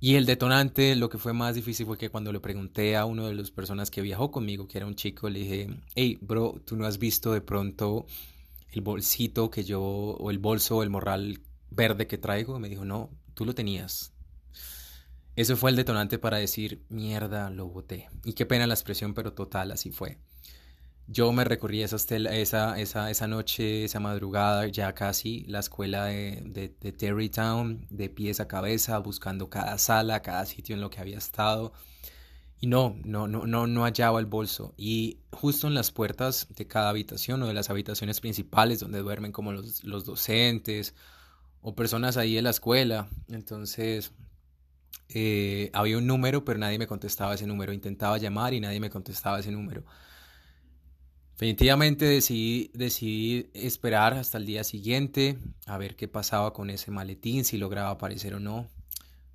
Y 0.00 0.14
el 0.14 0.24
detonante, 0.24 0.96
lo 0.96 1.10
que 1.10 1.18
fue 1.18 1.34
más 1.34 1.54
difícil 1.54 1.84
fue 1.84 1.98
que 1.98 2.08
cuando 2.08 2.32
le 2.32 2.40
pregunté 2.40 2.96
a 2.96 3.04
uno 3.04 3.26
de 3.26 3.34
las 3.34 3.50
personas 3.50 3.90
que 3.90 4.00
viajó 4.00 4.30
conmigo, 4.30 4.66
que 4.66 4.78
era 4.78 4.86
un 4.86 4.94
chico, 4.94 5.28
le 5.28 5.40
dije, 5.40 5.68
hey, 5.94 6.16
bro, 6.22 6.58
¿tú 6.64 6.74
no 6.76 6.86
has 6.86 6.96
visto 6.96 7.34
de 7.34 7.42
pronto 7.42 8.06
el 8.72 8.80
bolsito 8.80 9.50
que 9.50 9.64
yo, 9.64 9.82
o 9.82 10.30
el 10.30 10.38
bolso, 10.38 10.82
el 10.82 10.88
morral 10.88 11.42
verde 11.68 12.06
que 12.06 12.16
traigo? 12.16 12.58
Me 12.58 12.70
dijo, 12.70 12.86
no, 12.86 13.10
tú 13.34 13.44
lo 13.44 13.54
tenías. 13.54 14.13
Eso 15.36 15.56
fue 15.56 15.70
el 15.70 15.76
detonante 15.76 16.18
para 16.18 16.38
decir, 16.38 16.84
mierda, 16.88 17.50
lo 17.50 17.66
boté. 17.66 18.08
Y 18.24 18.34
qué 18.34 18.46
pena 18.46 18.66
la 18.66 18.74
expresión, 18.74 19.14
pero 19.14 19.32
total, 19.32 19.72
así 19.72 19.90
fue. 19.90 20.18
Yo 21.06 21.32
me 21.32 21.44
recorrí 21.44 21.82
esa, 21.82 21.96
esa, 21.96 22.78
esa, 22.78 23.10
esa 23.10 23.26
noche, 23.26 23.84
esa 23.84 24.00
madrugada, 24.00 24.66
ya 24.68 24.94
casi, 24.94 25.44
la 25.48 25.58
escuela 25.58 26.06
de, 26.06 26.40
de, 26.46 26.74
de 26.80 26.92
Terrytown, 26.92 27.86
de 27.90 28.08
pies 28.08 28.40
a 28.40 28.48
cabeza, 28.48 28.98
buscando 28.98 29.50
cada 29.50 29.76
sala, 29.76 30.22
cada 30.22 30.46
sitio 30.46 30.74
en 30.74 30.80
lo 30.80 30.88
que 30.88 31.00
había 31.00 31.18
estado. 31.18 31.72
Y 32.60 32.68
no, 32.68 32.96
no, 33.04 33.26
no, 33.28 33.46
no, 33.46 33.66
no 33.66 33.82
hallaba 33.84 34.20
el 34.20 34.26
bolso. 34.26 34.72
Y 34.78 35.18
justo 35.32 35.66
en 35.66 35.74
las 35.74 35.90
puertas 35.90 36.46
de 36.50 36.66
cada 36.66 36.88
habitación 36.90 37.42
o 37.42 37.46
de 37.48 37.54
las 37.54 37.68
habitaciones 37.68 38.20
principales 38.20 38.80
donde 38.80 39.00
duermen 39.00 39.32
como 39.32 39.52
los, 39.52 39.84
los 39.84 40.06
docentes 40.06 40.94
o 41.60 41.74
personas 41.74 42.16
ahí 42.16 42.36
de 42.36 42.42
la 42.42 42.50
escuela. 42.50 43.08
Entonces 43.28 44.12
eh, 45.08 45.70
había 45.72 45.98
un 45.98 46.06
número, 46.06 46.44
pero 46.44 46.58
nadie 46.58 46.78
me 46.78 46.86
contestaba 46.86 47.34
ese 47.34 47.46
número. 47.46 47.72
Intentaba 47.72 48.18
llamar 48.18 48.54
y 48.54 48.60
nadie 48.60 48.80
me 48.80 48.90
contestaba 48.90 49.40
ese 49.40 49.50
número. 49.50 49.84
Definitivamente 51.32 52.04
decidí, 52.04 52.70
decidí 52.74 53.50
esperar 53.54 54.14
hasta 54.14 54.38
el 54.38 54.46
día 54.46 54.62
siguiente 54.62 55.38
a 55.66 55.78
ver 55.78 55.96
qué 55.96 56.06
pasaba 56.06 56.52
con 56.52 56.70
ese 56.70 56.92
maletín, 56.92 57.44
si 57.44 57.58
lograba 57.58 57.90
aparecer 57.90 58.34
o 58.34 58.40
no. 58.40 58.68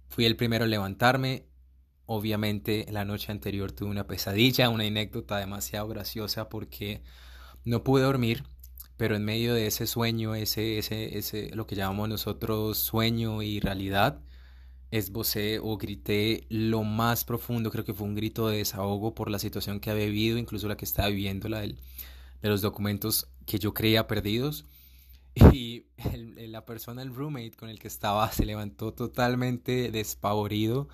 Fui 0.07 0.25
el 0.25 0.37
primero 0.37 0.63
a 0.63 0.67
levantarme. 0.67 1.45
Obviamente 2.05 2.85
la 2.89 3.05
noche 3.05 3.31
anterior 3.31 3.71
tuve 3.73 3.89
una 3.89 4.07
pesadilla, 4.07 4.69
una 4.69 4.85
anécdota 4.85 5.37
demasiado 5.37 5.87
graciosa 5.89 6.49
porque 6.49 7.03
no 7.65 7.83
pude 7.83 8.03
dormir, 8.03 8.45
pero 8.97 9.15
en 9.15 9.25
medio 9.25 9.53
de 9.53 9.67
ese 9.67 9.85
sueño, 9.85 10.35
ese, 10.35 10.77
ese, 10.79 11.17
ese, 11.17 11.49
lo 11.53 11.67
que 11.67 11.75
llamamos 11.75 12.09
nosotros 12.09 12.77
sueño 12.77 13.41
y 13.41 13.59
realidad, 13.59 14.21
esbocé 14.91 15.59
o 15.59 15.77
grité 15.77 16.45
lo 16.49 16.83
más 16.83 17.23
profundo, 17.23 17.71
creo 17.71 17.85
que 17.85 17.93
fue 17.93 18.07
un 18.07 18.15
grito 18.15 18.47
de 18.47 18.57
desahogo 18.57 19.13
por 19.15 19.29
la 19.29 19.39
situación 19.39 19.79
que 19.79 19.91
había 19.91 20.05
vivido, 20.05 20.37
incluso 20.37 20.67
la 20.67 20.77
que 20.77 20.85
estaba 20.85 21.09
viviendo, 21.09 21.49
la 21.49 21.61
de 21.61 21.75
los 22.41 22.61
documentos 22.61 23.27
que 23.45 23.59
yo 23.59 23.73
creía 23.73 24.07
perdidos. 24.07 24.65
Y 25.53 25.85
la 26.47 26.65
persona, 26.65 27.01
el 27.01 27.13
roommate 27.15 27.51
con 27.51 27.69
el 27.69 27.79
que 27.79 27.87
estaba, 27.87 28.31
se 28.31 28.45
levantó 28.45 28.93
totalmente 28.93 29.91
despavorido. 29.91 30.89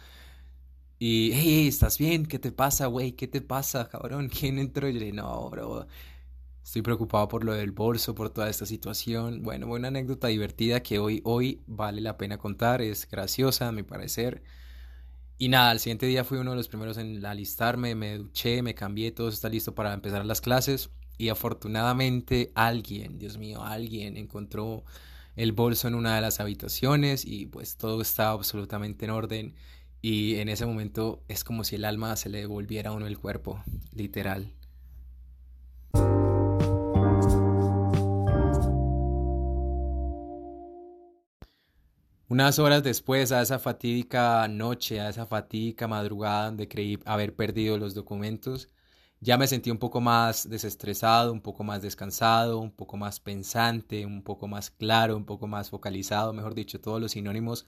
Y, 1.00 1.32
hey, 1.34 1.68
¿estás 1.68 1.98
bien? 1.98 2.26
¿Qué 2.26 2.40
te 2.40 2.52
pasa, 2.52 2.88
güey? 2.88 3.14
¿Qué 3.14 3.28
te 3.28 3.42
pasa, 3.42 3.90
cabrón? 3.90 4.30
¿Quién 4.30 4.60
entró? 4.60 4.88
Y 4.88 4.94
yo 4.94 5.00
le 5.00 5.06
dije, 5.06 5.18
no, 5.18 5.50
bro, 5.50 5.88
Estoy 6.66 6.82
preocupado 6.82 7.28
por 7.28 7.44
lo 7.44 7.54
del 7.54 7.72
bolso, 7.72 8.16
por 8.16 8.32
toda 8.32 8.50
esta 8.50 8.66
situación. 8.66 9.44
Bueno, 9.44 9.68
una 9.68 9.90
anécdota 9.90 10.30
divertida 10.30 10.82
que 10.82 10.98
hoy, 10.98 11.22
hoy 11.24 11.62
vale 11.68 12.02
la 12.02 12.18
pena 12.18 12.40
contar, 12.40 12.82
es 12.82 13.08
graciosa 13.08 13.68
a 13.68 13.72
mi 13.72 13.84
parecer. 13.84 14.42
Y 15.38 15.50
nada, 15.50 15.70
al 15.70 15.80
siguiente 15.80 16.08
día 16.08 16.24
fui 16.24 16.40
uno 16.40 16.52
de 16.52 16.58
los 16.58 16.68
primeros 16.68 16.98
en 16.98 17.24
alistarme, 17.24 17.94
me 17.94 18.18
duché, 18.18 18.64
me 18.64 18.74
cambié, 18.74 19.12
todo 19.12 19.30
está 19.30 19.48
listo 19.48 19.76
para 19.76 19.94
empezar 19.94 20.26
las 20.26 20.42
clases. 20.42 20.90
Y 21.20 21.30
afortunadamente 21.30 22.52
alguien, 22.56 23.20
Dios 23.20 23.38
mío, 23.38 23.64
alguien 23.64 24.18
encontró 24.18 24.84
el 25.36 25.52
bolso 25.52 25.88
en 25.88 25.94
una 25.94 26.16
de 26.16 26.22
las 26.22 26.40
habitaciones 26.40 27.26
y 27.26 27.46
pues 27.46 27.78
todo 27.78 28.02
estaba 28.02 28.32
absolutamente 28.32 29.06
en 29.06 29.12
orden. 29.12 29.56
Y 30.02 30.38
en 30.38 30.50
ese 30.50 30.66
momento 30.66 31.22
es 31.28 31.44
como 31.44 31.64
si 31.64 31.76
el 31.76 31.86
alma 31.86 32.16
se 32.16 32.30
le 32.30 32.40
devolviera 32.40 32.90
a 32.90 32.94
uno 32.94 33.06
el 33.06 33.20
cuerpo, 33.20 33.64
literal. 33.94 34.52
Unas 42.28 42.58
horas 42.58 42.82
después, 42.82 43.32
a 43.32 43.44
esa 43.44 43.60
fatídica 43.60 44.48
noche, 44.48 45.00
a 45.00 45.10
esa 45.10 45.28
fatídica 45.28 45.88
madrugada 45.88 46.46
donde 46.46 46.68
creí 46.68 46.98
haber 47.06 47.36
perdido 47.36 47.78
los 47.78 47.94
documentos, 47.94 48.72
ya 49.20 49.38
me 49.38 49.46
sentí 49.46 49.70
un 49.70 49.78
poco 49.78 50.02
más 50.02 50.50
desestresado, 50.50 51.32
un 51.32 51.42
poco 51.42 51.64
más 51.64 51.84
descansado, 51.84 52.60
un 52.60 52.72
poco 52.72 52.98
más 52.98 53.20
pensante, 53.20 54.08
un 54.08 54.24
poco 54.24 54.48
más 54.48 54.72
claro, 54.72 55.16
un 55.16 55.26
poco 55.26 55.46
más 55.46 55.70
focalizado, 55.70 56.34
mejor 56.34 56.56
dicho, 56.56 56.82
todos 56.82 57.00
los 57.00 57.12
sinónimos. 57.12 57.68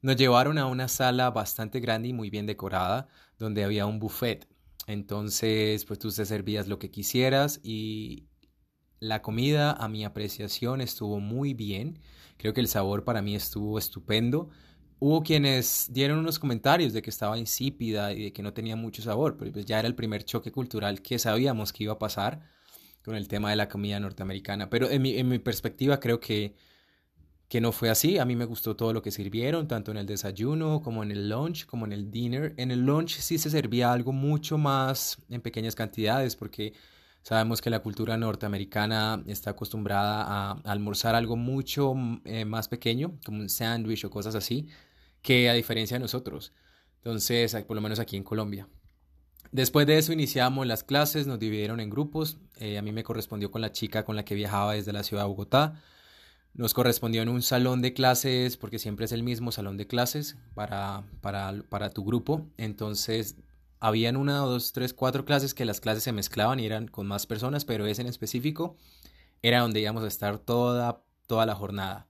Nos 0.00 0.16
llevaron 0.16 0.58
a 0.58 0.66
una 0.66 0.88
sala 0.88 1.30
bastante 1.30 1.78
grande 1.78 2.08
y 2.08 2.12
muy 2.12 2.30
bien 2.30 2.46
decorada, 2.46 3.06
donde 3.38 3.62
había 3.62 3.86
un 3.86 4.00
buffet. 4.00 4.48
Entonces, 4.88 5.84
pues 5.84 6.00
tú 6.00 6.10
te 6.10 6.26
servías 6.26 6.66
lo 6.66 6.80
que 6.80 6.90
quisieras 6.90 7.60
y 7.62 8.26
la 9.02 9.20
comida, 9.20 9.72
a 9.72 9.88
mi 9.88 10.04
apreciación, 10.04 10.80
estuvo 10.80 11.18
muy 11.18 11.54
bien. 11.54 11.98
Creo 12.42 12.54
que 12.54 12.60
el 12.60 12.66
sabor 12.66 13.04
para 13.04 13.22
mí 13.22 13.36
estuvo 13.36 13.78
estupendo. 13.78 14.50
Hubo 14.98 15.22
quienes 15.22 15.86
dieron 15.92 16.18
unos 16.18 16.40
comentarios 16.40 16.92
de 16.92 17.00
que 17.00 17.08
estaba 17.08 17.38
insípida 17.38 18.12
y 18.12 18.24
de 18.24 18.32
que 18.32 18.42
no 18.42 18.52
tenía 18.52 18.74
mucho 18.74 19.00
sabor, 19.00 19.36
pero 19.36 19.52
pues 19.52 19.64
ya 19.64 19.78
era 19.78 19.86
el 19.86 19.94
primer 19.94 20.24
choque 20.24 20.50
cultural 20.50 21.02
que 21.02 21.20
sabíamos 21.20 21.72
que 21.72 21.84
iba 21.84 21.92
a 21.92 22.00
pasar 22.00 22.40
con 23.04 23.14
el 23.14 23.28
tema 23.28 23.50
de 23.50 23.54
la 23.54 23.68
comida 23.68 24.00
norteamericana. 24.00 24.68
Pero 24.70 24.90
en 24.90 25.02
mi, 25.02 25.16
en 25.18 25.28
mi 25.28 25.38
perspectiva 25.38 26.00
creo 26.00 26.18
que, 26.18 26.56
que 27.46 27.60
no 27.60 27.70
fue 27.70 27.90
así. 27.90 28.18
A 28.18 28.24
mí 28.24 28.34
me 28.34 28.44
gustó 28.44 28.74
todo 28.74 28.92
lo 28.92 29.02
que 29.02 29.12
sirvieron, 29.12 29.68
tanto 29.68 29.92
en 29.92 29.98
el 29.98 30.06
desayuno 30.06 30.82
como 30.82 31.04
en 31.04 31.12
el 31.12 31.28
lunch, 31.28 31.64
como 31.64 31.86
en 31.86 31.92
el 31.92 32.10
dinner. 32.10 32.54
En 32.56 32.72
el 32.72 32.80
lunch 32.80 33.20
sí 33.20 33.38
se 33.38 33.50
servía 33.50 33.92
algo 33.92 34.10
mucho 34.10 34.58
más 34.58 35.16
en 35.28 35.42
pequeñas 35.42 35.76
cantidades 35.76 36.34
porque 36.34 36.72
Sabemos 37.22 37.60
que 37.60 37.70
la 37.70 37.78
cultura 37.80 38.16
norteamericana 38.16 39.22
está 39.26 39.50
acostumbrada 39.50 40.24
a 40.24 40.52
almorzar 40.64 41.14
algo 41.14 41.36
mucho 41.36 41.94
eh, 42.24 42.44
más 42.44 42.66
pequeño, 42.66 43.16
como 43.24 43.40
un 43.40 43.48
sándwich 43.48 44.04
o 44.04 44.10
cosas 44.10 44.34
así, 44.34 44.68
que 45.22 45.48
a 45.48 45.52
diferencia 45.52 45.96
de 45.96 46.00
nosotros. 46.00 46.52
Entonces, 46.96 47.54
por 47.66 47.76
lo 47.76 47.80
menos 47.80 48.00
aquí 48.00 48.16
en 48.16 48.24
Colombia. 48.24 48.68
Después 49.52 49.86
de 49.86 49.98
eso 49.98 50.12
iniciamos 50.12 50.66
las 50.66 50.82
clases, 50.82 51.26
nos 51.26 51.38
dividieron 51.38 51.78
en 51.78 51.90
grupos. 51.90 52.38
Eh, 52.56 52.78
a 52.78 52.82
mí 52.82 52.90
me 52.90 53.04
correspondió 53.04 53.50
con 53.50 53.60
la 53.60 53.70
chica 53.70 54.04
con 54.04 54.16
la 54.16 54.24
que 54.24 54.34
viajaba 54.34 54.74
desde 54.74 54.92
la 54.92 55.04
ciudad 55.04 55.22
de 55.22 55.28
Bogotá. 55.28 55.80
Nos 56.54 56.74
correspondió 56.74 57.22
en 57.22 57.28
un 57.28 57.42
salón 57.42 57.82
de 57.82 57.92
clases, 57.92 58.56
porque 58.56 58.78
siempre 58.78 59.04
es 59.04 59.12
el 59.12 59.22
mismo 59.22 59.52
salón 59.52 59.76
de 59.76 59.86
clases 59.86 60.36
para, 60.54 61.04
para, 61.20 61.62
para 61.68 61.90
tu 61.90 62.04
grupo. 62.04 62.46
Entonces 62.56 63.36
habían 63.82 64.16
una, 64.16 64.36
dos, 64.38 64.72
tres, 64.72 64.94
cuatro 64.94 65.24
clases 65.24 65.54
que 65.54 65.64
las 65.64 65.80
clases 65.80 66.04
se 66.04 66.12
mezclaban 66.12 66.60
y 66.60 66.66
eran 66.66 66.86
con 66.86 67.04
más 67.08 67.26
personas, 67.26 67.64
pero 67.64 67.84
ese 67.84 68.02
en 68.02 68.06
específico 68.06 68.76
era 69.42 69.58
donde 69.58 69.80
íbamos 69.80 70.04
a 70.04 70.06
estar 70.06 70.38
toda, 70.38 71.02
toda 71.26 71.46
la 71.46 71.56
jornada. 71.56 72.06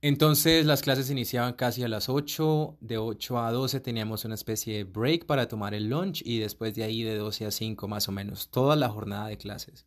Entonces 0.00 0.64
las 0.64 0.82
clases 0.82 1.10
iniciaban 1.10 1.54
casi 1.54 1.82
a 1.82 1.88
las 1.88 2.08
8, 2.08 2.76
de 2.80 2.98
8 2.98 3.38
a 3.40 3.50
12 3.50 3.80
teníamos 3.80 4.24
una 4.24 4.36
especie 4.36 4.76
de 4.76 4.84
break 4.84 5.26
para 5.26 5.48
tomar 5.48 5.74
el 5.74 5.88
lunch 5.88 6.22
y 6.24 6.38
después 6.38 6.76
de 6.76 6.84
ahí 6.84 7.02
de 7.02 7.16
12 7.16 7.46
a 7.46 7.50
5 7.50 7.88
más 7.88 8.08
o 8.08 8.12
menos, 8.12 8.48
toda 8.50 8.76
la 8.76 8.88
jornada 8.88 9.26
de 9.26 9.38
clases. 9.38 9.86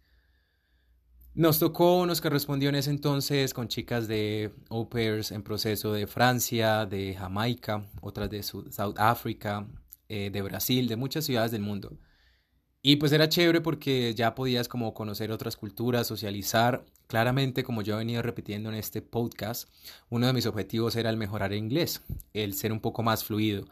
Nos 1.33 1.59
tocó, 1.59 2.05
nos 2.05 2.19
correspondió 2.19 2.67
en 2.67 2.75
ese 2.75 2.89
entonces 2.89 3.53
con 3.53 3.69
chicas 3.69 4.09
de 4.09 4.51
au 4.69 4.89
pairs 4.89 5.31
en 5.31 5.43
proceso 5.43 5.93
de 5.93 6.07
Francia, 6.07 6.85
de 6.85 7.15
Jamaica, 7.15 7.85
otras 8.01 8.29
de 8.29 8.43
South 8.43 8.97
Africa, 8.97 9.65
eh, 10.09 10.29
de 10.31 10.41
Brasil, 10.41 10.87
de 10.87 10.95
muchas 10.97 11.25
ciudades 11.25 11.51
del 11.51 11.61
mundo. 11.61 11.97
Y 12.81 12.95
pues 12.95 13.11
era 13.11 13.27
chévere 13.29 13.61
porque 13.61 14.13
ya 14.15 14.35
podías 14.35 14.67
como 14.69 14.93
conocer 14.93 15.31
otras 15.31 15.57
culturas, 15.57 16.07
socializar. 16.07 16.85
Claramente, 17.07 17.63
como 17.63 17.81
yo 17.81 17.95
he 17.95 17.97
venido 17.97 18.21
repitiendo 18.21 18.69
en 18.69 18.75
este 18.75 19.01
podcast, 19.01 19.69
uno 20.09 20.27
de 20.27 20.33
mis 20.33 20.45
objetivos 20.45 20.95
era 20.95 21.09
el 21.09 21.17
mejorar 21.17 21.51
el 21.51 21.59
inglés, 21.59 22.01
el 22.33 22.53
ser 22.53 22.71
un 22.71 22.79
poco 22.79 23.03
más 23.03 23.23
fluido 23.25 23.65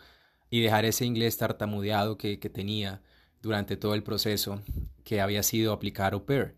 y 0.50 0.62
dejar 0.62 0.86
ese 0.86 1.06
inglés 1.06 1.38
tartamudeado 1.38 2.18
que, 2.18 2.40
que 2.40 2.50
tenía 2.50 3.02
durante 3.42 3.78
todo 3.78 3.94
el 3.94 4.04
proceso 4.04 4.62
que 5.04 5.22
había 5.22 5.44
sido 5.44 5.74
aplicar 5.74 6.14
au 6.14 6.26
pair. 6.26 6.56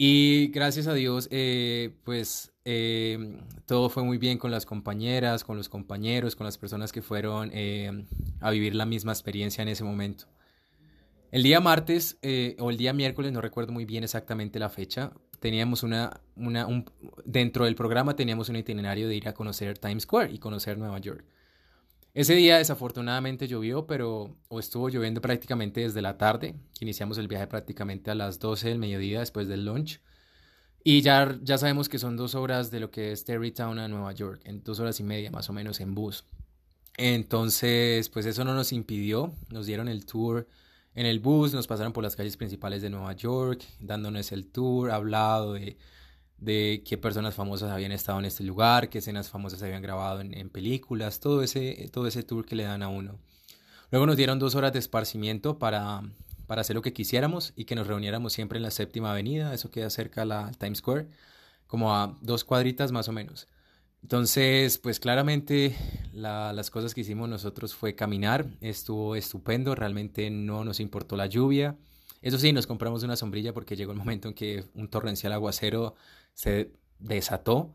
Y 0.00 0.52
gracias 0.52 0.86
a 0.86 0.94
Dios, 0.94 1.26
eh, 1.32 1.90
pues 2.04 2.52
eh, 2.64 3.42
todo 3.66 3.90
fue 3.90 4.04
muy 4.04 4.16
bien 4.16 4.38
con 4.38 4.52
las 4.52 4.64
compañeras, 4.64 5.42
con 5.42 5.56
los 5.56 5.68
compañeros, 5.68 6.36
con 6.36 6.44
las 6.44 6.56
personas 6.56 6.92
que 6.92 7.02
fueron 7.02 7.50
eh, 7.52 8.06
a 8.38 8.52
vivir 8.52 8.76
la 8.76 8.86
misma 8.86 9.10
experiencia 9.10 9.60
en 9.62 9.68
ese 9.68 9.82
momento. 9.82 10.26
El 11.32 11.42
día 11.42 11.58
martes 11.58 12.16
o 12.60 12.70
el 12.70 12.76
día 12.76 12.92
miércoles, 12.92 13.32
no 13.32 13.40
recuerdo 13.40 13.72
muy 13.72 13.84
bien 13.86 14.04
exactamente 14.04 14.60
la 14.60 14.68
fecha, 14.68 15.12
teníamos 15.40 15.82
una, 15.82 16.20
una 16.36 16.68
un, 16.68 16.88
dentro 17.24 17.64
del 17.64 17.74
programa 17.74 18.14
teníamos 18.14 18.48
un 18.48 18.56
itinerario 18.56 19.08
de 19.08 19.16
ir 19.16 19.28
a 19.28 19.34
conocer 19.34 19.78
Times 19.78 20.04
Square 20.04 20.32
y 20.32 20.38
conocer 20.38 20.78
Nueva 20.78 21.00
York. 21.00 21.24
Ese 22.14 22.34
día 22.34 22.58
desafortunadamente 22.58 23.46
llovió, 23.46 23.86
pero 23.86 24.36
o 24.48 24.58
estuvo 24.58 24.88
lloviendo 24.88 25.20
prácticamente 25.20 25.82
desde 25.82 26.02
la 26.02 26.18
tarde. 26.18 26.54
Iniciamos 26.80 27.18
el 27.18 27.28
viaje 27.28 27.46
prácticamente 27.46 28.10
a 28.10 28.14
las 28.14 28.38
12 28.38 28.70
del 28.70 28.78
mediodía 28.78 29.20
después 29.20 29.46
del 29.46 29.64
lunch. 29.64 30.00
Y 30.82 31.02
ya, 31.02 31.38
ya 31.42 31.58
sabemos 31.58 31.88
que 31.88 31.98
son 31.98 32.16
dos 32.16 32.34
horas 32.34 32.70
de 32.70 32.80
lo 32.80 32.90
que 32.90 33.12
es 33.12 33.24
Terrytown 33.24 33.78
a 33.78 33.88
Nueva 33.88 34.12
York, 34.12 34.40
en 34.44 34.62
dos 34.62 34.80
horas 34.80 34.98
y 35.00 35.02
media 35.02 35.30
más 35.30 35.50
o 35.50 35.52
menos 35.52 35.80
en 35.80 35.94
bus. 35.94 36.24
Entonces, 36.96 38.08
pues 38.08 38.26
eso 38.26 38.44
no 38.44 38.54
nos 38.54 38.72
impidió, 38.72 39.32
nos 39.50 39.66
dieron 39.66 39.88
el 39.88 40.06
tour 40.06 40.48
en 40.94 41.06
el 41.06 41.20
bus, 41.20 41.52
nos 41.52 41.66
pasaron 41.66 41.92
por 41.92 42.02
las 42.02 42.16
calles 42.16 42.36
principales 42.36 42.82
de 42.82 42.90
Nueva 42.90 43.12
York, 43.12 43.62
dándonos 43.78 44.32
el 44.32 44.46
tour, 44.46 44.90
hablado 44.90 45.52
de 45.52 45.76
de 46.38 46.82
qué 46.86 46.96
personas 46.96 47.34
famosas 47.34 47.70
habían 47.70 47.92
estado 47.92 48.18
en 48.18 48.24
este 48.24 48.44
lugar, 48.44 48.88
qué 48.88 48.98
escenas 48.98 49.28
famosas 49.28 49.62
habían 49.62 49.82
grabado 49.82 50.20
en, 50.20 50.50
películas, 50.50 51.20
todo 51.20 51.42
ese, 51.42 51.88
todo 51.92 52.06
ese 52.06 52.22
tour 52.22 52.46
que 52.46 52.56
le 52.56 52.64
dan 52.64 52.82
a 52.82 52.88
uno. 52.88 53.18
Luego 53.90 54.06
nos 54.06 54.16
dieron 54.16 54.38
dos 54.38 54.54
horas 54.54 54.72
de 54.72 54.78
esparcimiento 54.78 55.58
para, 55.58 56.02
para 56.46 56.60
hacer 56.60 56.76
lo 56.76 56.82
que 56.82 56.92
quisiéramos 56.92 57.52
y 57.56 57.64
que 57.64 57.74
nos 57.74 57.86
reuniéramos 57.86 58.32
siempre 58.32 58.58
en 58.58 58.62
la 58.62 58.70
séptima 58.70 59.12
avenida, 59.12 59.54
eso 59.54 59.70
queda 59.70 59.90
cerca 59.90 60.22
al 60.22 60.56
Times 60.58 60.78
Square, 60.78 61.08
como 61.66 61.94
a 61.94 62.16
dos 62.20 62.44
cuadritas 62.44 62.92
más 62.92 63.08
o 63.08 63.12
menos. 63.12 63.48
Entonces, 64.02 64.78
pues 64.78 65.00
claramente 65.00 65.74
las 66.12 66.70
cosas 66.70 66.94
que 66.94 67.00
hicimos 67.00 67.28
nosotros 67.28 67.74
fue 67.74 67.94
caminar, 67.94 68.46
estuvo 68.60 69.16
estupendo, 69.16 69.74
realmente 69.74 70.30
no 70.30 70.64
nos 70.64 70.80
importó 70.80 71.16
la 71.16 71.26
lluvia. 71.26 71.76
Eso 72.22 72.38
sí, 72.38 72.52
nos 72.52 72.66
compramos 72.66 73.02
una 73.02 73.16
sombrilla 73.16 73.52
porque 73.52 73.76
llegó 73.76 73.92
el 73.92 73.98
momento 73.98 74.28
en 74.28 74.34
que 74.34 74.64
un 74.74 74.88
torrencial 74.88 75.32
aguacero 75.32 75.94
se 76.38 76.70
desató. 77.00 77.74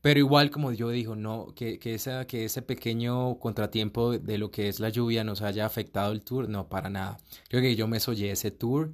Pero 0.00 0.20
igual, 0.20 0.50
como 0.50 0.70
yo 0.72 0.90
digo, 0.90 1.16
no, 1.16 1.52
que, 1.56 1.80
que, 1.80 1.94
esa, 1.94 2.26
que 2.28 2.44
ese 2.44 2.62
pequeño 2.62 3.40
contratiempo 3.40 4.16
de 4.16 4.38
lo 4.38 4.52
que 4.52 4.68
es 4.68 4.78
la 4.78 4.90
lluvia 4.90 5.24
nos 5.24 5.42
haya 5.42 5.66
afectado 5.66 6.12
el 6.12 6.22
tour, 6.22 6.48
no, 6.48 6.68
para 6.68 6.88
nada. 6.88 7.18
Creo 7.48 7.60
que 7.62 7.74
yo 7.74 7.88
me 7.88 7.98
soñé 7.98 8.30
ese 8.30 8.52
tour. 8.52 8.92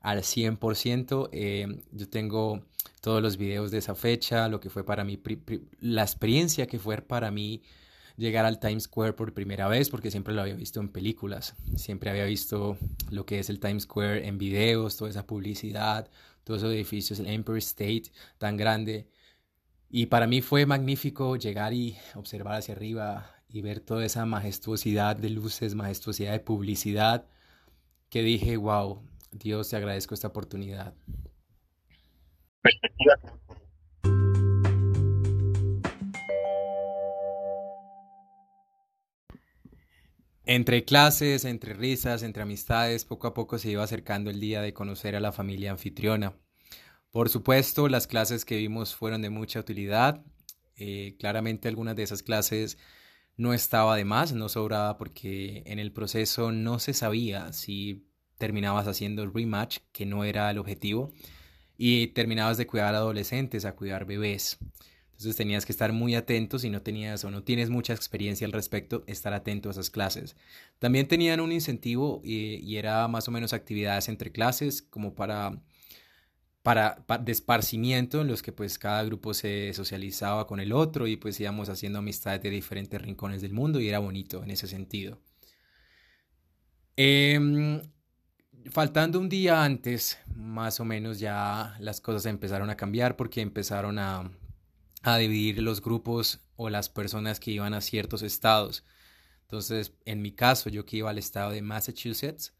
al 0.00 0.22
100%. 0.22 1.28
Eh, 1.32 1.66
yo 1.92 2.08
tengo 2.08 2.62
todos 3.02 3.22
los 3.22 3.36
videos 3.36 3.70
de 3.70 3.78
esa 3.78 3.94
fecha, 3.94 4.48
lo 4.48 4.60
que 4.60 4.70
fue 4.70 4.84
para 4.84 5.04
mí, 5.04 5.20
la 5.80 6.02
experiencia 6.02 6.66
que 6.66 6.78
fue 6.78 6.96
para 7.02 7.30
mí 7.30 7.62
llegar 8.16 8.46
al 8.46 8.58
Times 8.60 8.84
Square 8.84 9.14
por 9.14 9.34
primera 9.34 9.68
vez, 9.68 9.90
porque 9.90 10.10
siempre 10.10 10.34
lo 10.34 10.40
había 10.42 10.54
visto 10.54 10.80
en 10.80 10.88
películas, 10.88 11.54
siempre 11.76 12.10
había 12.10 12.24
visto 12.24 12.78
lo 13.10 13.26
que 13.26 13.40
es 13.40 13.50
el 13.50 13.60
Times 13.60 13.84
Square 13.84 14.26
en 14.26 14.38
videos, 14.38 14.96
toda 14.96 15.10
esa 15.10 15.26
publicidad, 15.26 16.08
todos 16.44 16.60
esos 16.60 16.74
edificios, 16.74 17.18
el 17.18 17.26
Empire 17.26 17.58
State 17.58 18.04
tan 18.38 18.56
grande. 18.56 19.08
Y 19.90 20.06
para 20.06 20.26
mí 20.26 20.40
fue 20.40 20.66
magnífico 20.66 21.36
llegar 21.36 21.72
y 21.72 21.96
observar 22.14 22.56
hacia 22.56 22.74
arriba 22.74 23.34
y 23.48 23.62
ver 23.62 23.80
toda 23.80 24.04
esa 24.04 24.26
majestuosidad 24.26 25.16
de 25.16 25.30
luces, 25.30 25.74
majestuosidad 25.74 26.32
de 26.32 26.40
publicidad, 26.40 27.26
que 28.10 28.22
dije, 28.22 28.56
wow, 28.56 29.02
Dios, 29.32 29.70
te 29.70 29.76
agradezco 29.76 30.14
esta 30.14 30.28
oportunidad. 30.28 30.94
Perspectiva 32.62 33.14
Entre 40.46 40.84
clases, 40.84 41.46
entre 41.46 41.72
risas, 41.72 42.22
entre 42.22 42.42
amistades, 42.42 43.06
poco 43.06 43.26
a 43.26 43.32
poco 43.34 43.58
se 43.58 43.70
iba 43.70 43.82
acercando 43.82 44.30
el 44.30 44.40
día 44.40 44.60
de 44.60 44.74
conocer 44.74 45.16
a 45.16 45.20
la 45.20 45.32
familia 45.32 45.70
anfitriona. 45.70 46.34
Por 47.10 47.30
supuesto, 47.30 47.88
las 47.88 48.06
clases 48.06 48.44
que 48.44 48.58
vimos 48.58 48.94
fueron 48.94 49.22
de 49.22 49.30
mucha 49.30 49.60
utilidad. 49.60 50.22
Eh, 50.76 51.16
claramente 51.18 51.68
algunas 51.68 51.96
de 51.96 52.02
esas 52.02 52.22
clases 52.22 52.76
no 53.38 53.54
estaba 53.54 53.96
de 53.96 54.04
más, 54.04 54.32
no 54.34 54.50
sobraba 54.50 54.98
porque 54.98 55.62
en 55.64 55.78
el 55.78 55.92
proceso 55.92 56.52
no 56.52 56.78
se 56.78 56.92
sabía 56.92 57.52
si 57.54 58.06
terminabas 58.36 58.86
haciendo 58.86 59.26
rematch, 59.30 59.78
que 59.92 60.04
no 60.04 60.24
era 60.24 60.50
el 60.50 60.58
objetivo, 60.58 61.10
y 61.78 62.08
terminabas 62.08 62.58
de 62.58 62.66
cuidar 62.66 62.94
adolescentes 62.94 63.64
a 63.64 63.74
cuidar 63.74 64.04
bebés. 64.04 64.58
Entonces 65.14 65.36
tenías 65.36 65.64
que 65.64 65.70
estar 65.70 65.92
muy 65.92 66.16
atento 66.16 66.58
si 66.58 66.70
no 66.70 66.82
tenías 66.82 67.24
o 67.24 67.30
no 67.30 67.44
tienes 67.44 67.70
mucha 67.70 67.92
experiencia 67.92 68.46
al 68.46 68.52
respecto, 68.52 69.04
estar 69.06 69.32
atento 69.32 69.68
a 69.68 69.72
esas 69.72 69.88
clases. 69.88 70.34
También 70.80 71.06
tenían 71.06 71.38
un 71.38 71.52
incentivo 71.52 72.20
y, 72.24 72.76
era 72.76 73.06
más 73.06 73.28
o 73.28 73.30
menos 73.30 73.52
actividades 73.52 74.08
entre 74.08 74.32
clases 74.32 74.82
como 74.82 75.14
para, 75.14 75.62
para, 76.62 77.06
para, 77.06 77.22
en 77.70 78.26
los 78.26 78.42
que 78.42 78.50
pues 78.50 78.76
cada 78.76 79.04
grupo 79.04 79.34
se 79.34 79.72
socializaba 79.72 80.48
con 80.48 80.58
el 80.58 80.72
otro 80.72 81.06
y 81.06 81.16
pues 81.16 81.38
íbamos 81.38 81.68
haciendo 81.68 82.00
amistades 82.00 82.42
de 82.42 82.50
diferentes 82.50 83.00
rincones 83.00 83.40
del 83.40 83.52
mundo 83.52 83.78
y 83.80 83.88
era 83.88 84.00
bonito 84.00 84.42
en 84.42 84.50
ese 84.50 84.66
sentido. 84.66 85.20
Em, 86.96 87.80
faltando 88.70 89.20
un 89.20 89.28
día 89.28 89.62
antes, 89.62 90.18
más 90.34 90.80
o 90.80 90.84
menos 90.84 91.20
ya 91.20 91.76
las 91.78 92.00
cosas 92.00 92.26
empezaron 92.26 92.68
a 92.68 92.76
cambiar 92.76 93.14
porque 93.16 93.40
empezaron 93.40 94.00
a 94.00 94.28
a 95.04 95.18
dividir 95.18 95.62
los 95.62 95.80
grupos 95.82 96.40
o 96.56 96.70
las 96.70 96.88
personas 96.88 97.40
que 97.40 97.50
iban 97.50 97.74
a 97.74 97.80
ciertos 97.80 98.22
estados. 98.22 98.84
Entonces, 99.42 99.92
en 100.04 100.22
mi 100.22 100.32
caso, 100.32 100.70
yo 100.70 100.84
que 100.86 100.98
iba 100.98 101.10
al 101.10 101.18
estado 101.18 101.50
de 101.52 101.62
Massachusetts, 101.62 102.54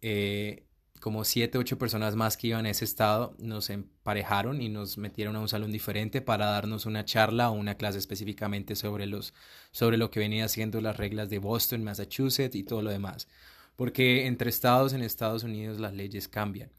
eh, 0.00 0.66
como 1.02 1.24
siete, 1.24 1.58
ocho 1.58 1.78
personas 1.78 2.14
más 2.14 2.36
que 2.36 2.46
iban 2.46 2.64
a 2.64 2.70
ese 2.70 2.84
estado 2.84 3.34
nos 3.38 3.70
emparejaron 3.70 4.62
y 4.62 4.68
nos 4.68 4.98
metieron 4.98 5.34
a 5.34 5.40
un 5.40 5.48
salón 5.48 5.72
diferente 5.72 6.22
para 6.22 6.46
darnos 6.46 6.86
una 6.86 7.04
charla 7.04 7.50
o 7.50 7.54
una 7.54 7.74
clase 7.76 7.98
específicamente 7.98 8.76
sobre, 8.76 9.06
los, 9.06 9.34
sobre 9.72 9.96
lo 9.96 10.12
que 10.12 10.20
venía 10.20 10.46
siendo 10.48 10.80
las 10.80 10.96
reglas 10.96 11.28
de 11.28 11.38
Boston, 11.38 11.82
Massachusetts 11.82 12.54
y 12.54 12.62
todo 12.62 12.82
lo 12.82 12.90
demás. 12.90 13.26
Porque 13.74 14.26
entre 14.26 14.48
estados 14.48 14.92
en 14.92 15.02
Estados 15.02 15.42
Unidos 15.42 15.80
las 15.80 15.92
leyes 15.92 16.28
cambian. 16.28 16.70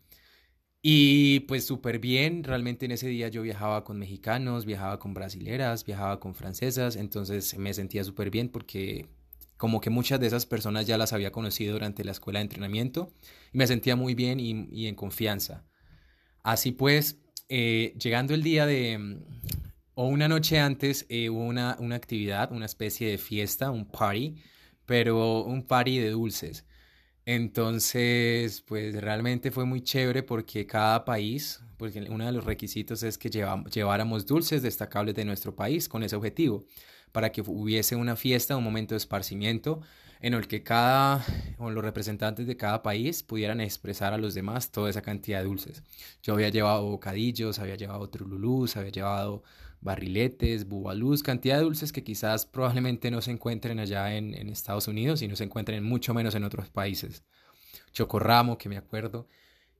Y 0.85 1.39
pues 1.41 1.65
súper 1.65 1.97
bien, 1.99 2.43
realmente 2.43 2.83
en 2.85 2.91
ese 2.91 3.07
día 3.07 3.29
yo 3.29 3.41
viajaba 3.41 3.85
con 3.85 3.97
mexicanos, 3.97 4.65
viajaba 4.65 4.99
con 4.99 5.13
brasileras, 5.13 5.85
viajaba 5.85 6.19
con 6.19 6.35
francesas, 6.35 6.97
entonces 6.97 7.57
me 7.57 7.73
sentía 7.73 8.03
súper 8.03 8.29
bien 8.29 8.49
porque 8.49 9.07
como 9.55 9.79
que 9.79 9.89
muchas 9.89 10.19
de 10.19 10.27
esas 10.27 10.45
personas 10.45 10.85
ya 10.85 10.97
las 10.97 11.13
había 11.13 11.31
conocido 11.31 11.71
durante 11.71 12.03
la 12.03 12.11
escuela 12.11 12.39
de 12.39 12.43
entrenamiento 12.43 13.13
y 13.53 13.59
me 13.59 13.65
sentía 13.65 13.95
muy 13.95 14.13
bien 14.13 14.41
y, 14.41 14.87
en 14.87 14.95
confianza. 14.95 15.63
Así 16.43 16.73
pues, 16.73 17.21
eh, 17.47 17.95
llegando 17.97 18.33
el 18.33 18.43
día 18.43 18.65
de, 18.65 19.21
o 19.93 20.07
una 20.07 20.27
noche 20.27 20.59
antes, 20.59 21.05
eh, 21.07 21.29
hubo 21.29 21.45
una, 21.45 21.77
una 21.79 21.95
actividad, 21.95 22.51
una 22.51 22.65
especie 22.65 23.09
de 23.09 23.17
fiesta, 23.17 23.71
un 23.71 23.85
party, 23.85 24.35
pero 24.85 25.43
un 25.45 25.63
party 25.63 25.99
de 25.99 26.09
dulces. 26.09 26.65
Entonces, 27.25 28.61
pues 28.61 28.99
realmente 28.99 29.51
fue 29.51 29.65
muy 29.65 29.81
chévere 29.81 30.23
porque 30.23 30.67
cada 30.67 31.05
país, 31.05 31.61
porque 31.77 32.01
uno 32.09 32.25
de 32.25 32.31
los 32.33 32.43
requisitos 32.43 33.01
es 33.03 33.17
que 33.17 33.29
lleváramos 33.29 34.25
dulces 34.25 34.61
destacables 34.61 35.15
de 35.15 35.25
nuestro 35.25 35.55
país 35.55 35.87
con 35.87 36.03
ese 36.03 36.15
objetivo, 36.15 36.65
para 37.13 37.31
que 37.31 37.41
hubiese 37.41 37.95
una 37.95 38.15
fiesta, 38.15 38.57
un 38.57 38.63
momento 38.63 38.93
de 38.93 38.97
esparcimiento 38.97 39.81
en 40.19 40.33
el 40.33 40.47
que 40.47 40.63
cada, 40.63 41.23
o 41.57 41.69
los 41.69 41.83
representantes 41.83 42.47
de 42.47 42.55
cada 42.57 42.81
país 42.81 43.23
pudieran 43.23 43.59
expresar 43.59 44.13
a 44.13 44.17
los 44.17 44.33
demás 44.33 44.71
toda 44.71 44.89
esa 44.89 45.01
cantidad 45.01 45.39
de 45.39 45.45
dulces. 45.45 45.83
Yo 46.23 46.33
había 46.33 46.49
llevado 46.49 46.83
bocadillos, 46.89 47.59
había 47.59 47.75
llevado 47.75 48.09
trululús, 48.09 48.77
había 48.77 48.91
llevado 48.91 49.43
barriletes, 49.83 50.67
bubalús, 50.67 51.21
cantidad 51.23 51.57
de 51.57 51.63
dulces 51.63 51.91
que 51.91 52.03
quizás 52.03 52.45
probablemente 52.45 53.11
no 53.11 53.21
se 53.21 53.31
encuentren 53.31 53.79
allá 53.79 54.15
en, 54.15 54.33
Estados 54.49 54.87
Unidos 54.87 55.21
y 55.21 55.27
no 55.27 55.35
se 55.35 55.43
encuentren 55.43 55.83
mucho 55.83 56.13
menos 56.13 56.35
en 56.35 56.43
otros 56.43 56.69
países. 56.69 57.23
Chocorramo, 57.91 58.57
que 58.57 58.69
me 58.69 58.77
acuerdo. 58.77 59.27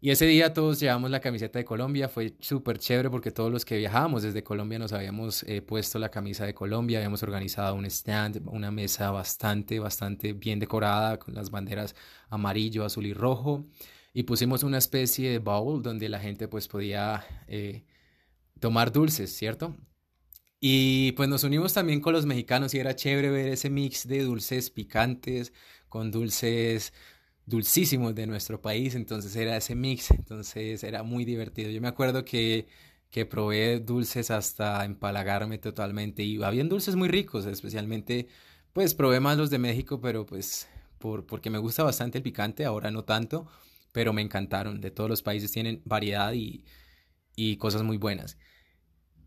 Y 0.02 0.12
ese 0.12 0.26
día 0.26 0.54
todos 0.54 0.82
llevamos 0.82 1.10
la 1.10 1.22
camiseta 1.22 1.60
de 1.60 1.66
Colombia, 1.66 2.10
fue 2.10 2.36
súper 2.42 2.78
chévere 2.78 3.10
porque 3.10 3.32
todos 3.32 3.50
los 3.50 3.64
que 3.64 3.78
viajábamos 3.78 4.24
desde 4.24 4.44
Colombia 4.44 4.78
nos 4.78 4.92
habíamos 4.92 5.44
eh, 5.44 5.62
puesto 5.62 5.98
la 5.98 6.10
camisa 6.10 6.46
de 6.46 6.54
Colombia, 6.54 6.98
habíamos 6.98 7.24
organizado 7.24 7.76
un 7.76 7.86
stand, 7.86 8.42
una 8.48 8.70
mesa 8.70 9.12
bastante, 9.12 9.80
bastante 9.80 10.34
bien 10.34 10.60
decorada 10.60 11.18
con 11.20 11.34
las 11.34 11.50
banderas 11.50 11.96
amarillo, 12.30 12.84
azul 12.84 13.06
y 13.06 13.14
rojo. 13.14 13.66
Y 14.14 14.24
pusimos 14.24 14.64
una 14.64 14.78
especie 14.78 15.32
de 15.32 15.40
bowl 15.40 15.82
donde 15.82 16.10
la 16.10 16.20
gente 16.20 16.50
pues 16.50 16.68
podía 16.68 17.26
eh, 17.48 17.86
tomar 18.60 18.92
dulces, 18.92 19.34
¿cierto? 19.34 19.76
Y 20.66 21.12
pues 21.14 21.28
nos 21.28 21.44
unimos 21.44 21.74
también 21.74 22.00
con 22.00 22.14
los 22.14 22.26
mexicanos 22.26 22.74
y 22.74 22.80
era 22.80 22.96
chévere 22.96 23.30
ver 23.30 23.50
ese 23.50 23.70
mix 23.70 24.08
de 24.08 24.24
dulces 24.24 24.70
picantes 24.70 25.52
con 25.90 26.10
dulces 26.10 26.94
dulcísimos 27.46 28.16
de 28.16 28.28
nuestro 28.28 28.62
país, 28.62 28.96
entonces 28.96 29.36
era 29.36 29.58
ese 29.58 29.76
mix, 29.76 30.12
entonces 30.12 30.84
era 30.86 31.04
muy 31.04 31.26
divertido. 31.26 31.70
Yo 31.70 31.82
me 31.82 31.90
acuerdo 31.90 32.24
que, 32.26 32.68
que 33.12 33.26
probé 33.26 33.80
dulces 33.82 34.32
hasta 34.32 34.86
empalagarme 34.86 35.58
totalmente 35.58 36.24
y 36.24 36.42
habían 36.44 36.70
dulces 36.70 36.96
muy 36.96 37.10
ricos, 37.10 37.46
especialmente 37.46 38.28
pues 38.74 38.94
probé 38.96 39.20
más 39.20 39.38
los 39.38 39.50
de 39.50 39.60
México, 39.60 40.00
pero 40.02 40.26
pues 40.26 40.70
por, 40.98 41.26
porque 41.26 41.50
me 41.50 41.58
gusta 41.58 41.84
bastante 41.84 42.20
el 42.20 42.24
picante, 42.24 42.64
ahora 42.66 42.90
no 42.92 43.04
tanto, 43.04 43.48
pero 43.92 44.14
me 44.14 44.22
encantaron. 44.22 44.80
De 44.82 44.92
todos 44.92 45.10
los 45.10 45.22
países 45.24 45.52
tienen 45.52 45.82
variedad 45.86 46.32
y, 46.34 46.64
y 47.36 47.58
cosas 47.58 47.84
muy 47.84 47.98
buenas. 47.98 48.38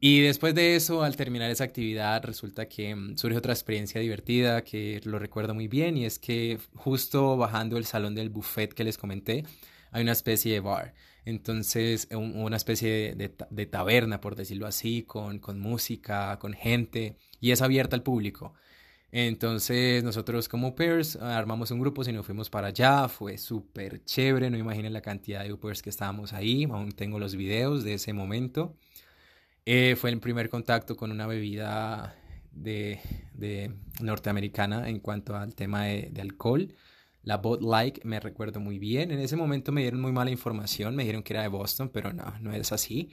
Y 0.00 0.20
después 0.20 0.54
de 0.54 0.76
eso, 0.76 1.02
al 1.02 1.16
terminar 1.16 1.50
esa 1.50 1.64
actividad, 1.64 2.22
resulta 2.24 2.68
que 2.68 2.94
mm, 2.94 3.16
surge 3.16 3.38
otra 3.38 3.52
experiencia 3.52 4.00
divertida 4.00 4.62
que 4.62 5.00
lo 5.04 5.18
recuerdo 5.18 5.54
muy 5.54 5.68
bien 5.68 5.96
y 5.96 6.04
es 6.04 6.18
que 6.18 6.58
justo 6.74 7.36
bajando 7.36 7.78
el 7.78 7.86
salón 7.86 8.14
del 8.14 8.28
buffet 8.30 8.74
que 8.74 8.84
les 8.84 8.98
comenté, 8.98 9.44
hay 9.92 10.02
una 10.02 10.12
especie 10.12 10.52
de 10.52 10.60
bar. 10.60 10.94
Entonces, 11.24 12.08
una 12.12 12.56
especie 12.56 13.14
de, 13.16 13.34
de, 13.50 13.66
taberna, 13.66 14.20
por 14.20 14.36
decirlo 14.36 14.66
así, 14.66 15.02
con, 15.02 15.40
con 15.40 15.58
música, 15.58 16.38
con 16.38 16.52
gente 16.52 17.16
y 17.40 17.50
es 17.50 17.62
abierta 17.62 17.96
al 17.96 18.02
público. 18.02 18.54
Entonces 19.12 20.04
nosotros 20.04 20.48
como 20.48 20.74
pairs 20.74 21.16
armamos 21.16 21.70
un 21.70 21.80
grupo 21.80 22.02
y 22.06 22.12
nos 22.12 22.26
fuimos 22.26 22.50
para 22.50 22.68
allá, 22.68 23.08
fue 23.08 23.38
súper 23.38 24.04
chévere, 24.04 24.50
no 24.50 24.58
imaginen 24.58 24.92
la 24.92 25.00
cantidad 25.00 25.42
de 25.42 25.56
pairs 25.56 25.82
que 25.82 25.90
estábamos 25.90 26.32
ahí, 26.32 26.64
aún 26.64 26.92
tengo 26.92 27.18
los 27.18 27.34
videos 27.34 27.82
de 27.84 27.94
ese 27.94 28.12
momento. 28.12 28.76
Eh, 29.68 29.96
fue 29.96 30.10
el 30.10 30.20
primer 30.20 30.48
contacto 30.48 30.96
con 30.96 31.10
una 31.10 31.26
bebida 31.26 32.14
de, 32.52 33.00
de 33.34 33.72
norteamericana 34.00 34.88
en 34.88 35.00
cuanto 35.00 35.36
al 35.36 35.54
tema 35.56 35.84
de, 35.86 36.12
alcohol. 36.20 36.72
La 37.24 37.38
Bud 37.38 37.62
Light 37.62 38.04
me 38.04 38.20
recuerdo 38.20 38.60
muy 38.60 38.78
bien. 38.78 39.10
En 39.10 39.18
ese 39.18 39.36
momento 39.36 39.72
me 39.72 39.82
dieron 39.82 40.00
muy 40.00 40.12
mala 40.12 40.30
información, 40.30 40.94
me 40.94 41.02
dijeron 41.02 41.24
que 41.24 41.32
era 41.34 41.42
de 41.42 41.48
Boston, 41.48 41.90
pero 41.92 42.12
no, 42.12 42.32
no 42.40 42.52
es 42.52 42.70
así. 42.72 43.10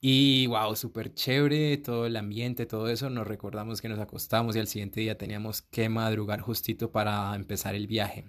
Y 0.00 0.46
wow, 0.48 0.76
súper 0.76 1.14
chévere 1.14 1.78
todo 1.78 2.06
el 2.06 2.16
ambiente, 2.16 2.66
todo 2.66 2.88
eso. 2.88 3.10
Nos 3.10 3.26
recordamos 3.26 3.80
que 3.82 3.88
nos 3.88 4.00
acostamos 4.00 4.56
y 4.56 4.60
al 4.60 4.68
siguiente 4.68 5.00
día 5.00 5.18
teníamos 5.18 5.62
que 5.62 5.88
madrugar 5.88 6.40
justito 6.40 6.92
para 6.92 7.34
empezar 7.36 7.74
el 7.74 7.86
viaje. 7.88 8.26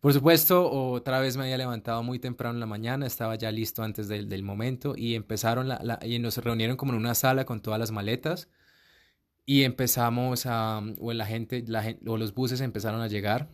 Por 0.00 0.14
supuesto, 0.14 0.70
otra 0.70 1.20
vez 1.20 1.36
me 1.36 1.44
había 1.44 1.58
levantado 1.58 2.02
muy 2.02 2.18
temprano 2.18 2.54
en 2.54 2.60
la 2.60 2.66
mañana, 2.66 3.06
estaba 3.06 3.34
ya 3.36 3.50
listo 3.52 3.82
antes 3.82 4.08
del, 4.08 4.28
del 4.28 4.42
momento 4.42 4.94
y 4.96 5.14
empezaron 5.14 5.68
la, 5.68 5.98
y 6.02 6.18
nos 6.18 6.38
reunieron 6.38 6.76
como 6.78 6.92
en 6.92 6.98
una 6.98 7.14
sala 7.14 7.44
con 7.44 7.60
todas 7.60 7.78
las 7.78 7.90
maletas 7.90 8.48
y 9.46 9.64
empezamos 9.64 10.46
a, 10.46 10.80
o 10.98 11.12
la 11.12 11.26
gente, 11.26 11.64
la, 11.66 11.96
o 12.06 12.16
los 12.16 12.34
buses 12.34 12.60
empezaron 12.60 13.00
a 13.02 13.08
llegar 13.08 13.50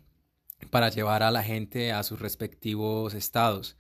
para 0.71 0.89
llevar 0.91 1.23
a 1.23 1.31
la 1.31 1.43
gente 1.43 1.93
a 1.93 2.03
sus 2.03 2.21
respectivos 2.21 3.15
estados. 3.15 3.77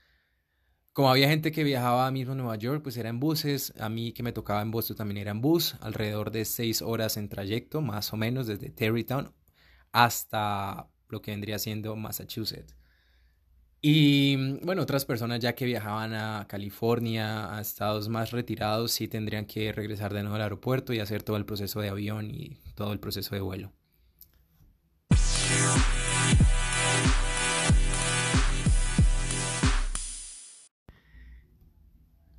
como 0.92 1.10
había 1.10 1.28
gente 1.28 1.52
que 1.52 1.62
viajaba 1.64 2.10
mismo 2.10 2.32
a 2.32 2.36
Nueva 2.36 2.56
York, 2.56 2.82
pues 2.82 2.96
era 2.96 3.10
en 3.10 3.20
buses. 3.20 3.74
A 3.78 3.88
mí 3.90 4.12
que 4.12 4.22
me 4.22 4.32
tocaba 4.32 4.62
en 4.62 4.70
Boston 4.70 4.96
también 4.96 5.18
era 5.18 5.30
en 5.32 5.40
bus, 5.42 5.76
alrededor 5.80 6.30
de 6.30 6.44
seis 6.44 6.80
horas 6.82 7.16
en 7.18 7.28
trayecto, 7.28 7.82
más 7.82 8.12
o 8.12 8.16
menos, 8.16 8.46
desde 8.46 8.70
Terrytown 8.70 9.34
hasta 9.92 10.90
lo 11.08 11.22
que 11.22 11.30
vendría 11.30 11.58
siendo 11.58 11.96
Massachusetts. 11.96 12.74
Y 13.80 14.36
bueno, 14.64 14.82
otras 14.82 15.04
personas 15.04 15.40
ya 15.40 15.54
que 15.54 15.64
viajaban 15.64 16.14
a 16.14 16.46
California, 16.48 17.56
a 17.56 17.60
estados 17.60 18.08
más 18.08 18.32
retirados, 18.32 18.92
sí 18.92 19.06
tendrían 19.06 19.46
que 19.46 19.72
regresar 19.72 20.12
de 20.12 20.22
nuevo 20.22 20.36
al 20.36 20.42
aeropuerto 20.42 20.92
y 20.92 20.98
hacer 21.00 21.22
todo 21.22 21.36
el 21.36 21.44
proceso 21.44 21.80
de 21.80 21.90
avión 21.90 22.30
y 22.30 22.58
todo 22.74 22.92
el 22.92 23.00
proceso 23.00 23.34
de 23.34 23.42
vuelo. 23.42 23.72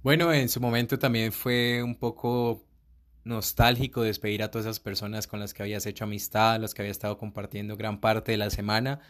Bueno, 0.03 0.31
en 0.31 0.47
su 0.49 0.61
momento 0.61 0.97
también 0.97 1.31
fue 1.33 1.83
un 1.83 1.95
poco 1.95 2.66
nostálgico 3.27 4.01
despedir 4.01 4.41
a 4.41 4.49
todas 4.49 4.65
esas 4.65 4.79
personas 4.79 5.27
con 5.27 5.39
las 5.39 5.53
que 5.53 5.63
habías 5.63 5.85
hecho 5.85 6.05
amistad, 6.05 6.59
las 6.59 6.73
que 6.73 6.81
había 6.81 6.91
estado 6.91 7.17
compartiendo 7.17 7.77
gran 7.77 7.99
parte 7.99 8.31
de 8.31 8.37
la 8.37 8.49
semana. 8.49 9.01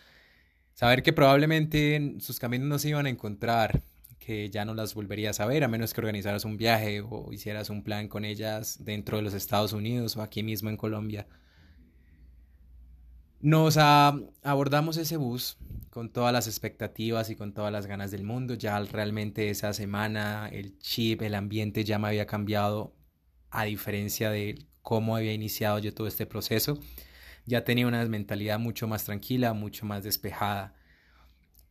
Saber 0.73 1.03
que 1.03 1.13
probablemente 1.13 2.15
sus 2.19 2.39
caminos 2.39 2.67
no 2.67 2.79
se 2.79 2.89
iban 2.89 3.05
a 3.05 3.09
encontrar, 3.09 3.83
que 4.19 4.49
ya 4.49 4.65
no 4.65 4.73
las 4.73 4.93
volverías 4.93 5.39
a 5.39 5.45
ver 5.45 5.63
a 5.63 5.67
menos 5.67 5.93
que 5.93 6.01
organizaras 6.01 6.43
un 6.45 6.57
viaje 6.57 7.01
o 7.01 7.31
hicieras 7.31 7.69
un 7.69 7.83
plan 7.83 8.07
con 8.07 8.25
ellas 8.25 8.83
dentro 8.83 9.17
de 9.17 9.23
los 9.23 9.33
Estados 9.33 9.73
Unidos 9.73 10.17
o 10.17 10.21
aquí 10.21 10.43
mismo 10.43 10.69
en 10.69 10.77
Colombia. 10.77 11.27
Nos 13.39 13.77
abordamos 13.77 14.97
ese 14.97 15.15
bus 15.15 15.57
con 15.91 16.11
todas 16.11 16.33
las 16.33 16.47
expectativas 16.47 17.29
y 17.29 17.35
con 17.35 17.53
todas 17.53 17.71
las 17.71 17.85
ganas 17.85 18.11
del 18.11 18.23
mundo. 18.23 18.55
Ya 18.55 18.79
realmente 18.79 19.49
esa 19.49 19.73
semana 19.73 20.49
el 20.51 20.77
chip, 20.79 21.21
el 21.21 21.35
ambiente 21.35 21.83
ya 21.83 21.99
me 21.99 22.07
había 22.07 22.25
cambiado 22.25 22.96
a 23.57 23.65
diferencia 23.65 24.29
de 24.29 24.67
cómo 24.83 25.15
había 25.15 25.33
iniciado 25.33 25.79
yo 25.79 25.91
todo 25.91 26.05
este 26.05 26.27
proceso. 26.27 26.77
Ya 27.47 27.63
tenía 27.63 27.87
una 27.87 28.05
mentalidad 28.05 28.59
mucho 28.59 28.87
más 28.87 29.03
tranquila, 29.03 29.53
mucho 29.53 29.83
más 29.83 30.03
despejada. 30.03 30.75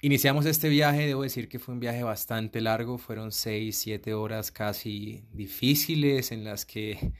Iniciamos 0.01 0.47
este 0.47 0.69
viaje, 0.69 1.07
debo 1.07 1.23
decir 1.23 1.49
que 1.49 1.61
fue 1.61 1.75
un 1.75 1.81
viaje 1.81 2.03
bastante 2.03 2.61
largo, 2.61 2.99
fueron 2.99 3.31
seis, 3.31 3.79
siete 3.79 4.15
horas 4.15 4.51
casi 4.51 5.23
difíciles 5.33 6.33
en 6.33 6.43
las 6.43 6.67
que 6.67 7.13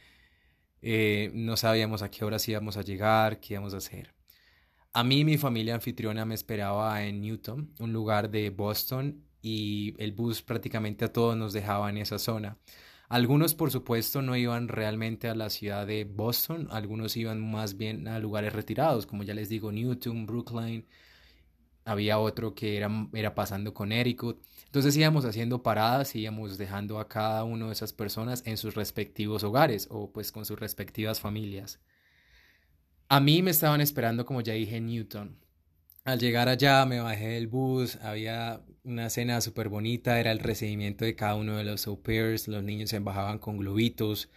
eh, 0.83 1.31
no 1.33 1.57
sabíamos 1.57 2.03
a 2.03 2.11
qué 2.11 2.25
horas 2.25 2.49
íbamos 2.49 2.77
a 2.77 2.83
llegar, 2.83 3.39
qué 3.39 3.55
íbamos 3.55 3.73
a 3.73 3.77
hacer. 3.77 4.15
A 4.93 5.05
mí 5.05 5.25
mi 5.25 5.39
familia 5.39 5.77
anfitriona 5.77 6.25
me 6.25 6.35
esperaba 6.35 7.05
en 7.05 7.21
Newton, 7.21 7.73
un 7.79 7.93
lugar 7.93 8.31
de 8.31 8.51
Boston, 8.51 9.23
y 9.43 9.95
el 9.99 10.11
bus 10.11 10.43
prácticamente 10.43 11.05
a 11.05 11.13
todos 11.13 11.37
nos 11.37 11.53
dejaba 11.53 11.89
en 11.89 11.99
esa 11.99 12.19
zona. 12.19 12.59
Algunos, 13.09 13.55
por 13.55 13.71
supuesto, 13.71 14.21
no 14.21 14.37
iban 14.37 14.69
realmente 14.69 15.29
a 15.29 15.35
la 15.35 15.49
ciudad 15.49 15.87
de 15.87 16.05
Boston, 16.05 16.69
algunos 16.71 17.17
iban 17.17 17.41
más 17.51 17.77
bien 17.77 18.09
a 18.09 18.19
lugares 18.19 18.53
retirados, 18.53 19.07
como 19.07 19.23
ya 19.23 19.35
les 19.35 19.49
digo, 19.49 19.71
Newton, 19.71 20.27
Brookline, 20.27 20.87
había 21.85 22.19
otro 22.19 22.55
que 22.55 22.77
era, 22.77 22.91
era 23.13 23.35
pasando 23.35 23.73
Connecticut. 23.73 24.43
Entonces 24.65 24.97
íbamos 24.97 25.25
haciendo 25.25 25.63
paradas, 25.63 26.17
íbamos 26.17 26.59
dejando 26.59 26.99
a 26.99 27.09
cada 27.09 27.45
una 27.45 27.67
de 27.67 27.73
esas 27.73 27.93
personas 27.93 28.43
en 28.45 28.57
sus 28.57 28.75
respectivos 28.75 29.45
hogares 29.45 29.87
o 29.91 30.11
pues 30.11 30.33
con 30.33 30.45
sus 30.45 30.59
respectivas 30.59 31.21
familias. 31.21 31.79
A 33.09 33.21
mí 33.21 33.41
me 33.41 33.53
estaban 33.53 33.81
esperando, 33.81 34.27
como 34.27 34.41
ya 34.41 34.55
dije, 34.55 34.77
en 34.77 34.87
Newton. 34.87 35.39
Al 36.05 36.19
llegar 36.19 36.49
allá 36.49 36.85
me 36.87 37.01
bajé 37.01 37.29
del 37.29 37.47
bus, 37.47 37.97
había 37.97 38.63
una 38.87 39.11
cena 39.11 39.41
súper 39.41 39.69
bonita, 39.69 40.21
era 40.21 40.33
el 40.33 40.39
recibimiento 40.39 41.05
de 41.05 41.17
cada 41.17 41.35
uno 41.35 41.57
de 41.57 41.65
los 41.65 41.87
au 41.87 42.01
pairs, 42.01 42.49
los 42.49 42.63
niños 42.63 42.91
se 42.91 42.99
bajaban 43.01 43.39
con 43.39 43.59
globitos, 43.59 44.31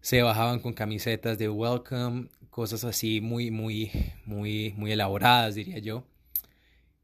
se 0.00 0.22
bajaban 0.22 0.60
con 0.60 0.74
camisetas 0.74 1.38
de 1.38 1.48
welcome, 1.48 2.28
cosas 2.50 2.84
así 2.84 3.20
muy, 3.20 3.50
muy, 3.50 3.90
muy, 4.26 4.74
muy 4.76 4.92
elaboradas, 4.92 5.56
diría 5.56 5.78
yo. 5.78 6.06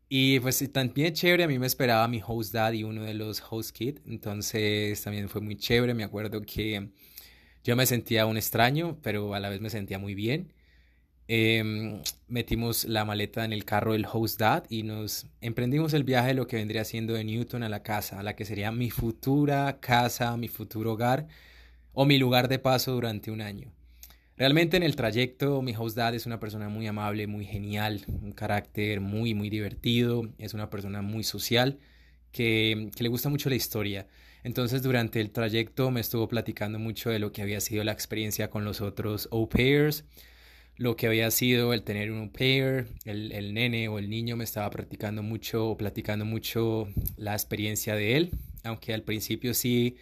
Y 0.08 0.40
pues 0.40 0.64
también 0.72 1.14
chévere, 1.14 1.44
a 1.44 1.48
mí 1.48 1.58
me 1.58 1.66
esperaba 1.66 2.08
mi 2.08 2.20
host 2.26 2.52
dad 2.52 2.72
y 2.72 2.84
uno 2.84 3.04
de 3.04 3.14
los 3.14 3.42
host 3.48 3.70
kids, 3.76 4.02
entonces 4.06 5.02
también 5.02 5.28
fue 5.28 5.40
muy 5.40 5.56
chévere, 5.56 5.94
me 5.94 6.04
acuerdo 6.04 6.42
que 6.42 6.90
yo 7.64 7.76
me 7.76 7.86
sentía 7.86 8.26
un 8.26 8.36
extraño, 8.36 8.98
pero 9.02 9.34
a 9.34 9.40
la 9.40 9.50
vez 9.50 9.60
me 9.60 9.70
sentía 9.70 9.98
muy 9.98 10.14
bien. 10.14 10.52
Em, 11.32 12.02
metimos 12.26 12.86
la 12.86 13.04
maleta 13.04 13.44
en 13.44 13.52
el 13.52 13.64
carro 13.64 13.92
del 13.92 14.04
host 14.12 14.40
dad 14.40 14.64
y 14.68 14.82
nos 14.82 15.28
emprendimos 15.40 15.94
el 15.94 16.02
viaje 16.02 16.30
de 16.30 16.34
lo 16.34 16.48
que 16.48 16.56
vendría 16.56 16.84
siendo 16.84 17.12
de 17.14 17.22
Newton 17.22 17.62
a 17.62 17.68
la 17.68 17.84
casa, 17.84 18.18
a 18.18 18.24
la 18.24 18.34
que 18.34 18.44
sería 18.44 18.72
mi 18.72 18.90
futura 18.90 19.78
casa, 19.78 20.36
mi 20.36 20.48
futuro 20.48 20.94
hogar 20.94 21.28
o 21.92 22.04
mi 22.04 22.18
lugar 22.18 22.48
de 22.48 22.58
paso 22.58 22.90
durante 22.94 23.30
un 23.30 23.42
año. 23.42 23.70
Realmente 24.36 24.76
en 24.76 24.82
el 24.82 24.96
trayecto 24.96 25.62
mi 25.62 25.72
host 25.72 25.96
dad 25.96 26.16
es 26.16 26.26
una 26.26 26.40
persona 26.40 26.68
muy 26.68 26.88
amable, 26.88 27.28
muy 27.28 27.44
genial, 27.44 28.04
un 28.08 28.32
carácter 28.32 29.00
muy, 29.00 29.32
muy 29.32 29.50
divertido, 29.50 30.28
es 30.36 30.52
una 30.52 30.68
persona 30.68 31.00
muy 31.00 31.22
social 31.22 31.78
que, 32.32 32.90
que 32.96 33.04
le 33.04 33.08
gusta 33.08 33.28
mucho 33.28 33.50
la 33.50 33.54
historia. 33.54 34.08
Entonces 34.42 34.82
durante 34.82 35.20
el 35.20 35.30
trayecto 35.30 35.92
me 35.92 36.00
estuvo 36.00 36.26
platicando 36.26 36.80
mucho 36.80 37.08
de 37.08 37.20
lo 37.20 37.30
que 37.30 37.42
había 37.42 37.60
sido 37.60 37.84
la 37.84 37.92
experiencia 37.92 38.50
con 38.50 38.64
los 38.64 38.80
otros 38.80 39.28
au 39.30 39.48
pairs, 39.48 40.04
lo 40.80 40.96
que 40.96 41.06
había 41.06 41.30
sido 41.30 41.74
el 41.74 41.82
tener 41.82 42.10
un 42.10 42.30
pair, 42.30 42.86
el, 43.04 43.32
el, 43.32 43.52
nene 43.52 43.88
o 43.88 43.98
el 43.98 44.08
niño 44.08 44.34
me 44.36 44.44
estaba 44.44 44.70
practicando 44.70 45.22
mucho 45.22 45.68
o 45.68 45.76
platicando 45.76 46.24
mucho 46.24 46.88
la 47.18 47.34
experiencia 47.34 47.94
de 47.94 48.16
él, 48.16 48.30
aunque 48.64 48.94
al 48.94 49.02
principio 49.02 49.52
sí 49.52 49.98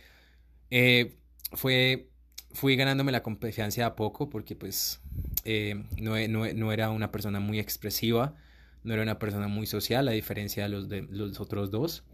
eh, 0.70 1.16
fue, 1.51 2.11
fui 2.53 2.76
ganándome 2.76 3.11
la 3.11 3.24
confianza 3.24 3.87
a 3.87 3.97
poco 3.97 4.31
porque 4.31 4.55
pues 4.55 5.01
eh, 5.45 5.83
no, 6.01 6.16
no, 6.29 6.53
no, 6.53 6.72
era 6.72 6.91
una 6.91 7.11
persona 7.11 7.41
muy 7.41 7.59
expresiva, 7.59 8.37
no 8.85 8.95
era 8.95 9.03
una 9.03 9.18
persona 9.18 9.49
muy 9.49 9.66
social 9.66 10.07
a 10.07 10.12
diferencia 10.12 10.62
de 10.62 10.68
los, 10.68 10.89
de 10.89 11.03
los 11.11 11.41
otros 11.41 11.72
dos, 11.72 12.05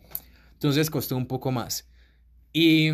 entonces 0.55 0.89
costó 0.89 1.19
un 1.19 1.27
poco 1.27 1.53
más. 1.53 1.87
Y 2.55 2.89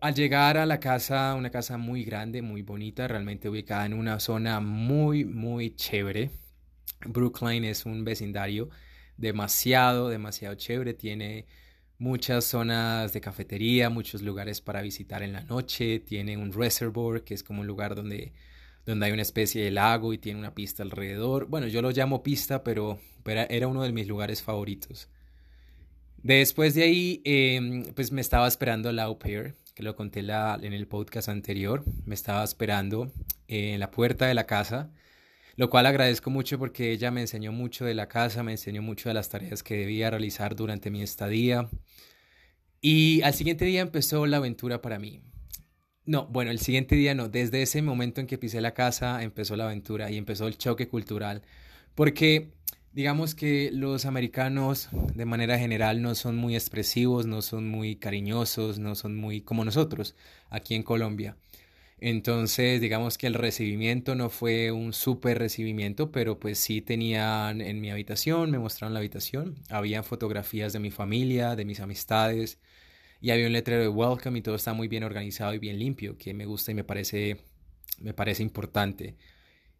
al 0.00 0.14
llegar 0.14 0.58
a 0.58 0.66
la 0.66 0.80
casa, 0.80 1.34
una 1.34 1.50
casa 1.50 1.78
muy 1.78 2.04
grande, 2.04 2.42
muy 2.42 2.62
bonita, 2.62 3.08
realmente 3.08 3.48
ubicada 3.48 3.86
en 3.86 3.94
una 3.94 4.20
zona 4.20 4.60
muy, 4.60 5.24
muy 5.24 5.74
chévere. 5.74 6.30
Brookline 7.06 7.64
es 7.64 7.86
un 7.86 8.04
vecindario 8.04 8.68
demasiado, 9.16 10.08
demasiado 10.08 10.54
chévere. 10.56 10.94
Tiene 10.94 11.46
muchas 11.98 12.44
zonas 12.44 13.12
de 13.12 13.20
cafetería, 13.20 13.90
muchos 13.90 14.22
lugares 14.22 14.60
para 14.60 14.82
visitar 14.82 15.22
en 15.22 15.32
la 15.32 15.42
noche. 15.42 16.00
Tiene 16.00 16.36
un 16.36 16.52
reservoir, 16.52 17.22
que 17.24 17.34
es 17.34 17.42
como 17.42 17.60
un 17.62 17.66
lugar 17.66 17.94
donde, 17.94 18.32
donde 18.84 19.06
hay 19.06 19.12
una 19.12 19.22
especie 19.22 19.64
de 19.64 19.70
lago 19.70 20.12
y 20.12 20.18
tiene 20.18 20.38
una 20.38 20.54
pista 20.54 20.82
alrededor. 20.82 21.46
Bueno, 21.46 21.66
yo 21.66 21.82
lo 21.82 21.90
llamo 21.90 22.22
pista, 22.22 22.62
pero, 22.64 22.98
era 23.24 23.68
uno 23.68 23.82
de 23.82 23.92
mis 23.92 24.06
lugares 24.06 24.42
favoritos. 24.42 25.08
Después 26.22 26.74
de 26.74 26.82
ahí, 26.84 27.22
em, 27.24 27.84
pues 27.94 28.12
me 28.12 28.20
estaba 28.20 28.48
esperando 28.48 28.90
la 28.92 29.04
au 29.04 29.18
pair 29.18 29.54
que 29.74 29.82
lo 29.82 29.96
conté 29.96 30.20
en 30.20 30.72
el 30.72 30.86
podcast 30.86 31.28
anterior, 31.28 31.84
me 32.06 32.14
estaba 32.14 32.44
esperando 32.44 33.12
en 33.48 33.80
la 33.80 33.90
puerta 33.90 34.26
de 34.26 34.34
la 34.34 34.46
casa, 34.46 34.92
lo 35.56 35.68
cual 35.68 35.86
agradezco 35.86 36.30
mucho 36.30 36.58
porque 36.58 36.92
ella 36.92 37.10
me 37.10 37.20
enseñó 37.20 37.50
mucho 37.50 37.84
de 37.84 37.94
la 37.94 38.08
casa, 38.08 38.44
me 38.44 38.52
enseñó 38.52 38.82
mucho 38.82 39.08
de 39.08 39.14
las 39.14 39.28
tareas 39.28 39.62
que 39.64 39.76
debía 39.76 40.10
realizar 40.10 40.54
durante 40.54 40.90
mi 40.90 41.02
estadía. 41.02 41.68
Y 42.80 43.22
al 43.22 43.34
siguiente 43.34 43.64
día 43.64 43.80
empezó 43.80 44.26
la 44.26 44.36
aventura 44.36 44.80
para 44.80 44.98
mí. 44.98 45.22
No, 46.06 46.26
bueno, 46.26 46.50
el 46.50 46.60
siguiente 46.60 46.94
día 46.94 47.14
no, 47.14 47.28
desde 47.28 47.62
ese 47.62 47.82
momento 47.82 48.20
en 48.20 48.26
que 48.26 48.38
pisé 48.38 48.60
la 48.60 48.74
casa 48.74 49.22
empezó 49.22 49.56
la 49.56 49.64
aventura 49.64 50.10
y 50.10 50.18
empezó 50.18 50.46
el 50.46 50.58
choque 50.58 50.86
cultural, 50.86 51.42
porque 51.94 52.52
digamos 52.94 53.34
que 53.34 53.70
los 53.72 54.06
americanos 54.06 54.88
de 55.14 55.24
manera 55.24 55.58
general 55.58 56.00
no 56.00 56.14
son 56.14 56.36
muy 56.36 56.54
expresivos, 56.54 57.26
no 57.26 57.42
son 57.42 57.68
muy 57.68 57.96
cariñosos, 57.96 58.78
no 58.78 58.94
son 58.94 59.16
muy 59.16 59.40
como 59.40 59.64
nosotros 59.64 60.14
aquí 60.48 60.76
en 60.76 60.84
Colombia. 60.84 61.36
Entonces, 61.98 62.80
digamos 62.80 63.18
que 63.18 63.26
el 63.26 63.34
recibimiento 63.34 64.14
no 64.14 64.30
fue 64.30 64.70
un 64.70 64.92
súper 64.92 65.38
recibimiento, 65.38 66.12
pero 66.12 66.38
pues 66.38 66.58
sí 66.58 66.82
tenían 66.82 67.60
en 67.60 67.80
mi 67.80 67.90
habitación, 67.90 68.50
me 68.50 68.58
mostraron 68.58 68.94
la 68.94 69.00
habitación, 69.00 69.56
había 69.70 70.02
fotografías 70.04 70.72
de 70.72 70.78
mi 70.80 70.90
familia, 70.92 71.56
de 71.56 71.64
mis 71.64 71.80
amistades, 71.80 72.60
y 73.20 73.30
había 73.30 73.46
un 73.46 73.52
letrero 73.54 73.82
de 73.82 73.88
welcome 73.88 74.38
y 74.38 74.42
todo 74.42 74.54
está 74.54 74.72
muy 74.72 74.86
bien 74.86 75.02
organizado 75.02 75.54
y 75.54 75.58
bien 75.58 75.78
limpio, 75.78 76.16
que 76.16 76.34
me 76.34 76.46
gusta 76.46 76.70
y 76.72 76.74
me 76.74 76.84
parece, 76.84 77.38
me 78.00 78.14
parece 78.14 78.42
importante. 78.42 79.16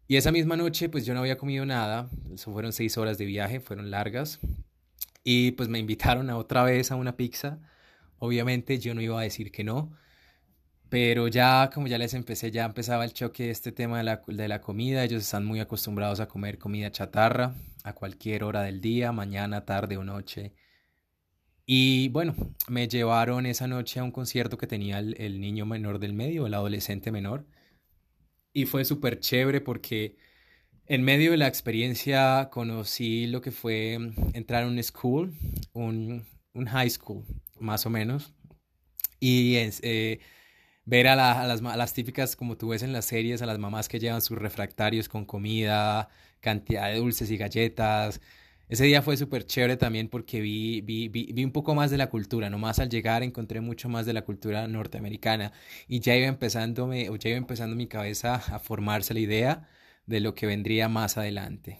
Y 0.07 0.17
esa 0.17 0.31
misma 0.31 0.55
noche, 0.55 0.89
pues 0.89 1.05
yo 1.05 1.13
no 1.13 1.21
había 1.21 1.37
comido 1.37 1.65
nada. 1.65 2.09
Eso 2.33 2.51
fueron 2.53 2.73
seis 2.73 2.97
horas 2.97 3.17
de 3.17 3.25
viaje, 3.25 3.59
fueron 3.59 3.91
largas. 3.91 4.39
Y 5.23 5.51
pues 5.51 5.69
me 5.69 5.79
invitaron 5.79 6.29
a 6.29 6.37
otra 6.37 6.63
vez 6.63 6.91
a 6.91 6.95
una 6.95 7.17
pizza. 7.17 7.59
Obviamente 8.19 8.79
yo 8.79 8.93
no 8.93 9.01
iba 9.01 9.19
a 9.19 9.23
decir 9.23 9.51
que 9.51 9.63
no. 9.63 9.91
Pero 10.89 11.27
ya, 11.27 11.71
como 11.73 11.87
ya 11.87 11.97
les 11.97 12.13
empecé, 12.13 12.51
ya 12.51 12.65
empezaba 12.65 13.03
el 13.05 13.13
choque 13.13 13.45
de 13.45 13.51
este 13.51 13.71
tema 13.71 13.97
de 13.97 14.03
la, 14.03 14.21
de 14.27 14.47
la 14.47 14.61
comida. 14.61 15.03
Ellos 15.03 15.23
están 15.23 15.45
muy 15.45 15.59
acostumbrados 15.59 16.19
a 16.19 16.27
comer 16.27 16.59
comida 16.59 16.91
chatarra 16.91 17.55
a 17.83 17.93
cualquier 17.93 18.43
hora 18.43 18.61
del 18.63 18.81
día, 18.81 19.11
mañana, 19.11 19.65
tarde 19.65 19.97
o 19.97 20.03
noche. 20.03 20.53
Y 21.65 22.09
bueno, 22.09 22.35
me 22.67 22.87
llevaron 22.87 23.45
esa 23.45 23.67
noche 23.67 23.99
a 23.99 24.03
un 24.03 24.11
concierto 24.11 24.57
que 24.57 24.67
tenía 24.67 24.99
el, 24.99 25.39
niño 25.41 25.65
menor 25.65 25.99
del 25.99 26.13
medio, 26.13 26.45
el 26.45 26.53
adolescente 26.53 27.11
menor. 27.11 27.45
Y 28.55 28.65
fue 28.67 28.85
súper 28.85 29.19
chévere 29.19 29.59
porque 29.59 30.15
en 30.85 31.03
medio 31.03 31.31
de 31.31 31.37
la 31.37 31.47
experiencia 31.47 32.49
conocí 32.53 33.27
lo 33.27 33.41
que 33.41 33.51
fue 33.51 33.95
entrar 34.33 34.63
a 34.63 34.67
un 34.67 34.81
school, 34.81 35.33
un, 35.73 36.25
high 36.65 36.89
school, 36.89 37.25
más 37.59 37.85
o 37.85 37.89
menos. 37.89 38.33
Y 39.19 39.57
eh, 39.57 40.21
ver 40.85 41.07
a, 41.09 41.17
las, 41.17 41.61
a, 41.61 41.75
las, 41.75 41.93
típicas, 41.93 42.37
como 42.37 42.55
tú 42.55 42.69
ves 42.69 42.81
en 42.81 42.93
las 42.93 43.03
series, 43.03 43.41
a 43.41 43.45
las 43.45 43.59
mamás 43.59 43.89
que 43.89 43.99
llevan 43.99 44.21
sus 44.21 44.37
refractarios 44.37 45.09
con 45.09 45.25
comida, 45.25 46.07
cantidad 46.39 46.87
de 46.89 46.99
dulces 46.99 47.29
y 47.31 47.37
galletas, 47.37 48.21
ese 48.67 48.85
día 48.85 49.01
fue 49.03 49.15
súper 49.15 49.45
chévere 49.45 49.77
también 49.77 50.09
porque 50.09 50.41
vi, 50.41 50.81
vi, 50.81 51.07
vi, 51.07 51.43
un 51.43 51.51
poco 51.51 51.75
más 51.75 51.91
de 51.91 51.97
la 51.97 52.09
cultura, 52.09 52.49
nomás 52.49 52.79
al 52.79 52.89
llegar 52.89 53.21
encontré 53.21 53.61
mucho 53.61 53.89
más 53.89 54.07
de 54.07 54.13
la 54.13 54.23
cultura 54.23 54.67
norteamericana 54.67 55.51
y 55.87 55.99
ya 55.99 56.15
iba 56.15 56.27
empezando, 56.27 56.91
ya 56.91 57.29
iba 57.29 57.37
empezando 57.37 57.75
mi 57.75 57.87
cabeza 57.87 58.35
a 58.35 58.59
formarse 58.59 59.13
la 59.13 59.19
idea 59.19 59.69
de 60.07 60.19
lo 60.19 60.33
que 60.33 60.47
vendría 60.47 60.89
más 60.89 61.17
adelante. 61.17 61.79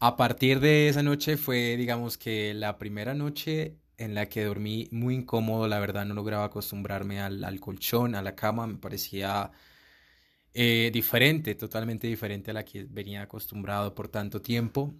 A 0.00 0.16
partir 0.16 0.60
de 0.60 0.88
esa 0.88 1.02
noche 1.02 1.36
fue, 1.36 1.76
digamos 1.76 2.18
que 2.18 2.54
la 2.54 2.78
primera 2.78 3.14
noche 3.14 3.76
en 3.98 4.14
la 4.14 4.28
que 4.28 4.44
dormí 4.44 4.88
muy 4.92 5.16
incómodo, 5.16 5.68
la 5.68 5.80
verdad 5.80 6.06
no 6.06 6.14
lograba 6.14 6.44
acostumbrarme 6.44 7.20
al, 7.20 7.60
colchón, 7.60 8.14
a 8.14 8.22
la 8.22 8.34
cama, 8.36 8.66
me 8.66 8.78
parecía 8.78 9.50
eh, 10.54 10.90
diferente, 10.92 11.54
totalmente 11.56 12.06
diferente 12.06 12.52
a 12.52 12.54
la 12.54 12.64
que 12.64 12.84
venía 12.84 13.22
acostumbrado 13.22 13.94
por 13.94 14.08
tanto 14.08 14.40
tiempo. 14.40 14.94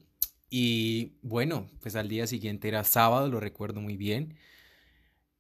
Y 0.51 1.19
bueno, 1.23 1.69
pues 1.81 1.97
al 1.97 2.09
día 2.09 2.27
siguiente 2.27 2.69
era 2.69 2.85
sábado, 2.85 3.29
lo 3.29 3.41
recuerdo 3.41 3.81
muy 3.81 3.97
bien. 3.97 4.37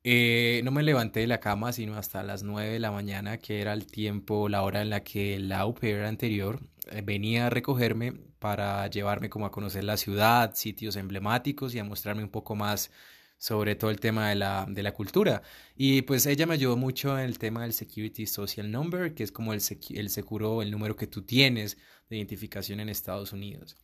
Eh, 0.04 0.60
no 0.64 0.70
me 0.70 0.82
levanté 0.82 1.20
de 1.20 1.26
la 1.26 1.40
cama 1.40 1.72
sino 1.72 1.96
hasta 1.96 2.22
las 2.22 2.42
9 2.42 2.70
de 2.70 2.78
la 2.78 2.92
mañana, 2.92 3.38
que 3.38 3.60
era 3.60 3.72
el 3.72 3.86
tiempo, 3.86 4.48
la 4.48 4.62
hora 4.62 4.80
en 4.82 4.90
la 4.90 5.02
que 5.02 5.38
la 5.40 5.60
au 5.60 5.74
anterior 6.06 6.60
eh, 6.90 7.02
venía 7.02 7.46
a 7.46 7.50
recogerme 7.50 8.12
para 8.38 8.86
llevarme 8.88 9.28
como 9.28 9.46
a 9.46 9.50
conocer 9.50 9.84
la 9.84 9.96
ciudad, 9.96 10.54
sitios 10.54 10.96
emblemáticos 10.96 11.74
y 11.74 11.78
a 11.80 11.84
mostrarme 11.84 12.22
un 12.22 12.30
poco 12.30 12.54
más 12.54 12.90
sobre 13.38 13.76
todo 13.76 13.90
el 13.90 14.00
tema 14.00 14.28
de 14.28 14.34
la, 14.34 14.66
de 14.68 14.82
la 14.82 14.92
cultura. 14.92 15.42
Y 15.76 16.02
pues 16.02 16.26
ella 16.26 16.46
me 16.46 16.54
ayudó 16.54 16.76
mucho 16.76 17.18
en 17.18 17.24
el 17.24 17.38
tema 17.38 17.62
del 17.62 17.72
Security 17.72 18.26
Social 18.26 18.70
Number, 18.70 19.14
que 19.14 19.22
es 19.24 19.32
como 19.32 19.52
el, 19.54 19.62
el 19.90 20.10
seguro, 20.10 20.62
el 20.62 20.70
número 20.70 20.96
que 20.96 21.06
tú 21.06 21.22
tienes 21.22 21.78
de 22.10 22.16
identificación 22.16 22.80
en 22.80 22.88
Estados 22.88 23.32
Unidos. 23.32 23.76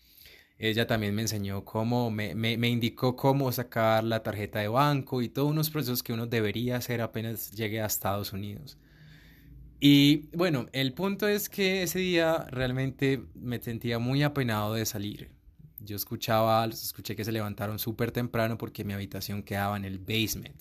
Ella 0.59 0.86
también 0.86 1.14
me 1.14 1.22
enseñó 1.22 1.64
cómo, 1.64 2.11
me, 2.11 2.34
me, 2.34 2.57
me, 2.57 2.68
indicó 2.68 3.16
cómo 3.16 3.50
sacar 3.50 4.05
la 4.05 4.22
tarjeta 4.22 4.61
de 4.61 4.68
banco 4.68 5.20
y 5.20 5.28
todos 5.28 5.50
unos 5.50 5.70
procesos 5.70 6.02
que 6.02 6.12
uno 6.12 6.26
debería 6.26 6.76
hacer 6.76 7.00
apenas 7.00 7.50
llegue 7.52 7.80
a 7.80 7.86
Estados 7.86 8.32
Unidos. 8.32 8.78
Y 9.80 10.30
bueno, 10.36 10.66
el 10.72 10.94
punto 10.94 11.28
es 11.28 11.48
que 11.48 11.82
ese 11.82 11.98
día 11.98 12.46
realmente 12.50 13.22
me 13.34 13.61
sentía 13.61 13.98
muy 13.98 14.22
apenado 14.22 14.74
de 14.74 14.86
salir. 14.86 15.34
Yo 15.85 15.97
escuchaba, 15.97 16.64
escuché 16.66 17.16
que 17.16 17.24
se 17.24 17.32
levantaron 17.32 17.78
súper 17.78 18.11
temprano 18.12 18.59
porque 18.59 18.85
mi 18.85 18.93
habitación 18.93 19.43
quedaba 19.43 19.76
en 19.76 19.85
el 19.85 19.99
basement. 19.99 20.61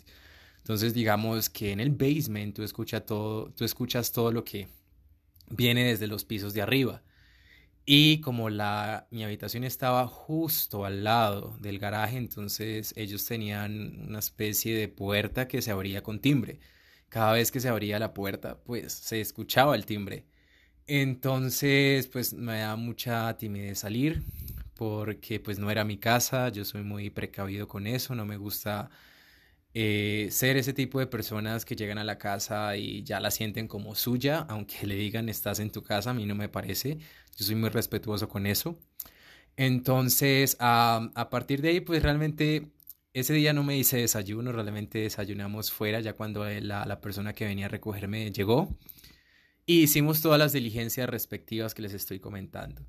Entonces, 0.58 0.94
digamos 0.94 1.50
que 1.50 1.72
en 1.72 1.80
el 1.80 1.92
basement 1.92 2.56
tú, 2.56 2.86
todo, 3.06 3.52
tú 3.52 3.66
escuchas 3.66 4.12
todo 4.12 4.32
lo 4.32 4.44
que 4.44 4.68
viene 5.50 5.86
desde 5.86 6.08
los 6.08 6.26
pisos 6.26 6.54
de 6.54 6.62
arriba. 6.62 7.04
Y 7.86 8.22
como 8.22 8.50
la, 8.50 9.08
mi 9.12 9.24
habitación 9.24 9.66
estaba 9.66 10.08
justo 10.08 10.86
al 10.86 11.04
lado 11.04 11.58
del 11.60 11.80
garaje, 11.80 12.18
entonces 12.18 12.94
ellos 12.96 13.26
tenían 13.26 14.08
una 14.08 14.20
especie 14.20 14.76
de 14.78 14.88
puerta 14.88 15.48
que 15.50 15.62
se 15.62 15.72
abría 15.72 16.02
con 16.02 16.20
timbre. 16.20 16.60
Cada 17.10 17.34
vez 17.34 17.52
que 17.52 17.60
se 17.60 17.70
abría 17.70 18.00
la 18.00 18.14
puerta, 18.14 18.58
pues 18.64 18.94
se 18.94 19.22
escuchaba 19.22 19.76
el 19.76 19.86
timbre. 19.86 20.26
Entonces, 20.88 22.08
pues 22.08 22.34
me 22.34 22.60
da 22.60 22.76
mucha 22.78 23.36
timidez 23.38 23.80
salir 23.80 24.24
porque 24.76 25.40
pues 25.40 25.60
no 25.60 25.72
era 25.72 25.84
mi 25.86 25.98
casa, 25.98 26.50
yo 26.50 26.66
soy 26.66 26.84
muy 26.84 27.10
precavido 27.10 27.68
con 27.68 27.88
eso, 27.88 28.16
no 28.16 28.26
me 28.26 28.38
gusta 28.38 28.90
eh, 29.74 30.28
ser 30.32 30.58
ese 30.58 30.74
tipo 30.74 31.00
de 31.00 31.08
personas 31.08 31.66
que 31.66 31.76
llegan 31.76 31.98
a 31.98 32.04
la 32.04 32.18
casa 32.20 32.78
y 32.78 33.04
ya 33.04 33.20
la 33.20 33.32
sienten 33.32 33.68
como 33.68 33.96
suya, 33.96 34.40
aunque 34.50 34.86
le 34.88 34.96
digan 34.96 35.30
estás 35.30 35.60
en 35.60 35.72
tu 35.72 35.84
casa, 35.84 36.12
a 36.12 36.14
mí 36.14 36.26
no 36.26 36.36
me 36.36 36.50
parece, 36.50 36.98
yo 37.38 37.46
soy 37.46 37.56
muy 37.56 37.70
respetuoso 37.70 38.30
con 38.30 38.46
eso. 38.48 38.78
Entonces, 39.58 40.58
a 40.60 41.28
partir 41.32 41.62
de 41.62 41.70
ahí, 41.70 41.80
pues 41.82 42.02
realmente 42.04 42.72
ese 43.14 43.34
día 43.34 43.54
no 43.54 43.64
me 43.64 43.78
hice 43.78 43.98
desayuno, 43.98 44.52
realmente 44.52 45.00
desayunamos 45.00 45.72
fuera 45.72 46.00
ya 46.02 46.14
cuando 46.14 46.46
la, 46.46 46.86
la 46.86 47.02
persona 47.02 47.34
que 47.34 47.46
venía 47.46 47.68
a 47.68 47.70
recogerme 47.70 48.32
llegó 48.32 48.76
y 49.66 49.84
hicimos 49.84 50.22
todas 50.22 50.40
las 50.40 50.54
diligencias 50.54 51.10
respectivas 51.10 51.74
que 51.74 51.84
les 51.84 51.94
estoy 51.94 52.20
comentando. 52.20 52.86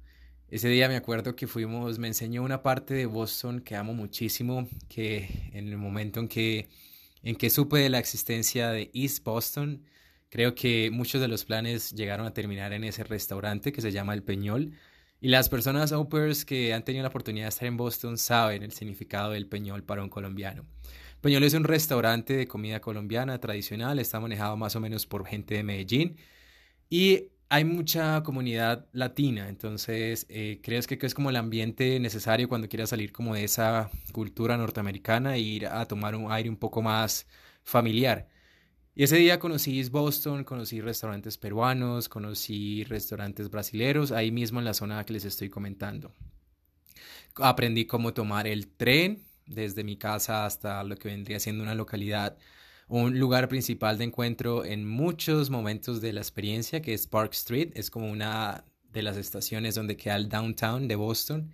Ese 0.50 0.68
día 0.68 0.88
me 0.88 0.96
acuerdo 0.96 1.34
que 1.34 1.46
fuimos, 1.46 1.98
me 1.98 2.08
enseñó 2.08 2.42
una 2.42 2.62
parte 2.62 2.94
de 2.94 3.06
Boston 3.06 3.60
que 3.60 3.76
amo 3.76 3.94
muchísimo, 3.94 4.68
que 4.88 5.50
en 5.52 5.68
el 5.68 5.78
momento 5.78 6.20
en 6.20 6.28
que, 6.28 6.68
en 7.22 7.34
que 7.36 7.50
supe 7.50 7.78
de 7.78 7.88
la 7.88 7.98
existencia 7.98 8.70
de 8.70 8.90
East 8.94 9.24
Boston, 9.24 9.82
creo 10.28 10.54
que 10.54 10.90
muchos 10.92 11.20
de 11.20 11.28
los 11.28 11.44
planes 11.44 11.92
llegaron 11.92 12.26
a 12.26 12.34
terminar 12.34 12.72
en 12.72 12.84
ese 12.84 13.04
restaurante 13.04 13.72
que 13.72 13.80
se 13.80 13.90
llama 13.90 14.14
El 14.14 14.22
Peñol. 14.22 14.72
Y 15.20 15.28
las 15.28 15.48
personas 15.48 15.92
au 15.92 16.08
que 16.46 16.74
han 16.74 16.84
tenido 16.84 17.02
la 17.02 17.08
oportunidad 17.08 17.46
de 17.46 17.48
estar 17.48 17.66
en 17.66 17.78
Boston 17.78 18.18
saben 18.18 18.62
el 18.62 18.72
significado 18.72 19.30
del 19.30 19.46
Peñol 19.46 19.82
para 19.82 20.02
un 20.02 20.10
colombiano. 20.10 20.66
Peñol 21.22 21.44
es 21.44 21.54
un 21.54 21.64
restaurante 21.64 22.36
de 22.36 22.46
comida 22.46 22.80
colombiana 22.80 23.40
tradicional, 23.40 23.98
está 23.98 24.20
manejado 24.20 24.58
más 24.58 24.76
o 24.76 24.80
menos 24.80 25.06
por 25.06 25.24
gente 25.24 25.54
de 25.54 25.62
Medellín. 25.62 26.16
Y 26.90 27.30
hay 27.54 27.64
mucha 27.64 28.20
comunidad 28.24 28.86
latina, 28.92 29.48
entonces 29.48 30.26
eh, 30.28 30.58
crees 30.60 30.88
que, 30.88 30.98
es 31.00 31.14
como 31.14 31.30
el 31.30 31.36
ambiente 31.36 32.00
necesario 32.00 32.48
cuando 32.48 32.68
quieras 32.68 32.90
salir 32.90 33.12
como 33.12 33.32
de 33.36 33.44
esa 33.44 33.90
cultura 34.12 34.56
norteamericana 34.56 35.36
e 35.36 35.40
ir 35.40 35.68
a 35.68 35.86
tomar 35.86 36.16
un 36.16 36.32
aire 36.32 36.50
un 36.50 36.56
poco 36.56 36.82
más 36.82 37.28
familiar. 37.62 38.28
Y 38.96 39.04
ese 39.04 39.18
día 39.18 39.38
conocí 39.38 39.88
Boston, 39.88 40.42
conocí 40.42 40.80
restaurantes 40.80 41.38
peruanos, 41.38 42.08
conocí 42.08 42.82
restaurantes 42.84 43.48
brasileros, 43.50 44.10
ahí 44.10 44.32
mismo 44.32 44.58
en 44.58 44.64
la 44.64 44.74
zona 44.74 45.04
que 45.06 45.12
les 45.12 45.24
estoy 45.24 45.48
comentando. 45.48 46.12
Aprendí 47.36 47.86
cómo 47.86 48.12
tomar 48.14 48.48
el 48.48 48.66
tren 48.66 49.22
desde 49.46 49.84
mi 49.84 49.96
casa 49.96 50.44
hasta 50.44 50.82
lo 50.82 50.96
que 50.96 51.06
vendría 51.08 51.38
siendo 51.38 51.62
una 51.62 51.76
localidad 51.76 52.36
un 52.88 53.18
lugar 53.18 53.48
principal 53.48 53.98
de 53.98 54.04
encuentro 54.04 54.64
en 54.64 54.88
muchos 54.88 55.50
momentos 55.50 56.00
de 56.00 56.12
la 56.12 56.20
experiencia, 56.20 56.82
que 56.82 56.94
es 56.94 57.06
Park 57.06 57.32
Street. 57.32 57.72
Es 57.74 57.90
como 57.90 58.10
una 58.10 58.64
de 58.92 59.02
las 59.02 59.16
estaciones 59.16 59.74
donde 59.74 59.96
queda 59.96 60.16
el 60.16 60.28
downtown 60.28 60.88
de 60.88 60.96
Boston, 60.96 61.52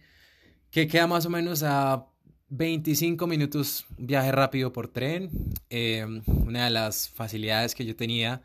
que 0.70 0.86
queda 0.86 1.06
más 1.06 1.26
o 1.26 1.30
menos 1.30 1.62
a 1.62 2.06
25 2.50 3.26
minutos 3.26 3.86
viaje 3.96 4.32
rápido 4.32 4.72
por 4.72 4.88
tren. 4.88 5.30
Em, 5.70 6.22
una 6.26 6.64
de 6.64 6.70
las 6.70 7.08
facilidades 7.08 7.74
que 7.74 7.86
yo 7.86 7.96
tenía, 7.96 8.42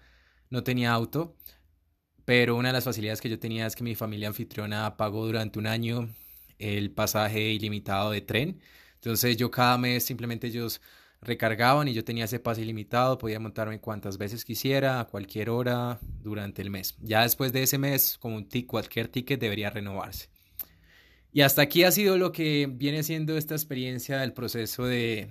no 0.50 0.64
tenía 0.64 0.94
auto, 0.94 1.36
pero 2.24 2.56
una 2.56 2.70
de 2.70 2.74
las 2.74 2.84
facilidades 2.84 3.22
que 3.22 3.30
yo 3.30 3.40
tenía 3.40 3.66
es 3.68 3.76
que 3.76 3.84
mi 3.84 3.96
familia 3.96 4.28
anfitriona 4.28 4.96
pagó 4.98 5.26
durante 5.26 5.60
un 5.60 5.68
año 5.68 6.10
el 6.60 6.92
pasaje 6.92 7.52
ilimitado 7.52 8.12
de 8.12 8.22
tren. 8.22 8.62
Entonces 8.96 9.38
yo 9.38 9.52
cada 9.52 9.78
mes 9.78 10.04
simplemente 10.04 10.48
ellos 10.48 10.82
recargaban 11.22 11.88
y 11.88 11.94
yo 11.94 12.04
tenía 12.04 12.26
ese 12.26 12.40
pase 12.40 12.62
ilimitado, 12.62 13.18
podía 13.18 13.40
montarme 13.40 13.80
cuantas 13.80 14.18
veces 14.18 14.46
quisiera, 14.46 15.00
a 15.00 15.06
cualquier 15.06 15.50
hora 15.50 16.00
durante 16.22 16.62
el 16.62 16.70
mes. 16.70 16.96
Ya 17.02 17.22
después 17.22 17.52
de 17.54 17.64
ese 17.64 17.78
mes, 17.78 18.18
como 18.20 18.46
cualquier 18.68 19.08
ticket 19.08 19.40
debería 19.40 19.70
renovarse. 19.70 20.30
Y 21.32 21.42
hasta 21.42 21.62
aquí 21.64 21.84
ha 21.84 21.92
sido 21.92 22.18
lo 22.18 22.32
que 22.32 22.68
viene 22.72 23.04
siendo 23.04 23.38
esta 23.38 23.56
experiencia 23.56 24.20
del 24.20 24.34
proceso 24.34 24.86
de, 24.86 25.30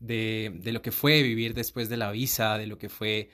de, 0.00 0.52
de 0.60 0.72
lo 0.72 0.82
que 0.82 0.90
fue 0.90 1.22
vivir 1.22 1.54
después 1.54 1.88
de 1.88 1.96
la 1.96 2.10
visa, 2.10 2.58
de 2.58 2.66
lo 2.66 2.78
que 2.78 2.88
fue 2.88 3.30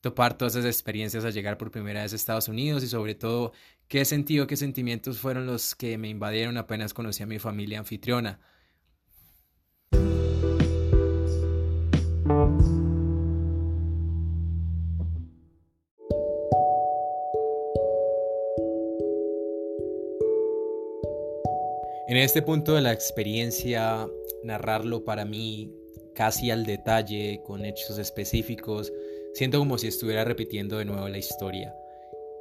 topar 0.00 0.36
todas 0.36 0.54
esas 0.56 0.66
experiencias 0.66 1.24
al 1.24 1.32
llegar 1.32 1.58
por 1.58 1.70
primera 1.70 2.02
vez 2.02 2.12
a 2.12 2.16
Estados 2.16 2.48
Unidos 2.48 2.82
y 2.82 2.88
sobre 2.88 3.14
todo 3.14 3.52
qué 3.88 4.04
sentido, 4.04 4.46
qué 4.46 4.56
sentimientos 4.56 5.18
fueron 5.18 5.46
los 5.46 5.74
que 5.74 5.96
me 5.98 6.08
invadieron 6.08 6.56
apenas 6.58 6.92
conocí 6.92 7.22
a 7.22 7.26
mi 7.26 7.38
familia 7.38 7.78
anfitriona. 7.78 8.40
En 22.12 22.18
este 22.18 22.42
punto 22.42 22.74
de 22.74 22.82
la 22.82 22.92
experiencia, 22.92 24.06
narrarlo 24.44 25.02
para 25.02 25.24
mí 25.24 25.72
casi 26.14 26.50
al 26.50 26.66
detalle, 26.66 27.40
con 27.42 27.64
hechos 27.64 27.96
específicos, 27.96 28.92
siento 29.32 29.58
como 29.58 29.78
si 29.78 29.86
estuviera 29.86 30.22
repitiendo 30.22 30.76
de 30.76 30.84
nuevo 30.84 31.08
la 31.08 31.16
historia. 31.16 31.74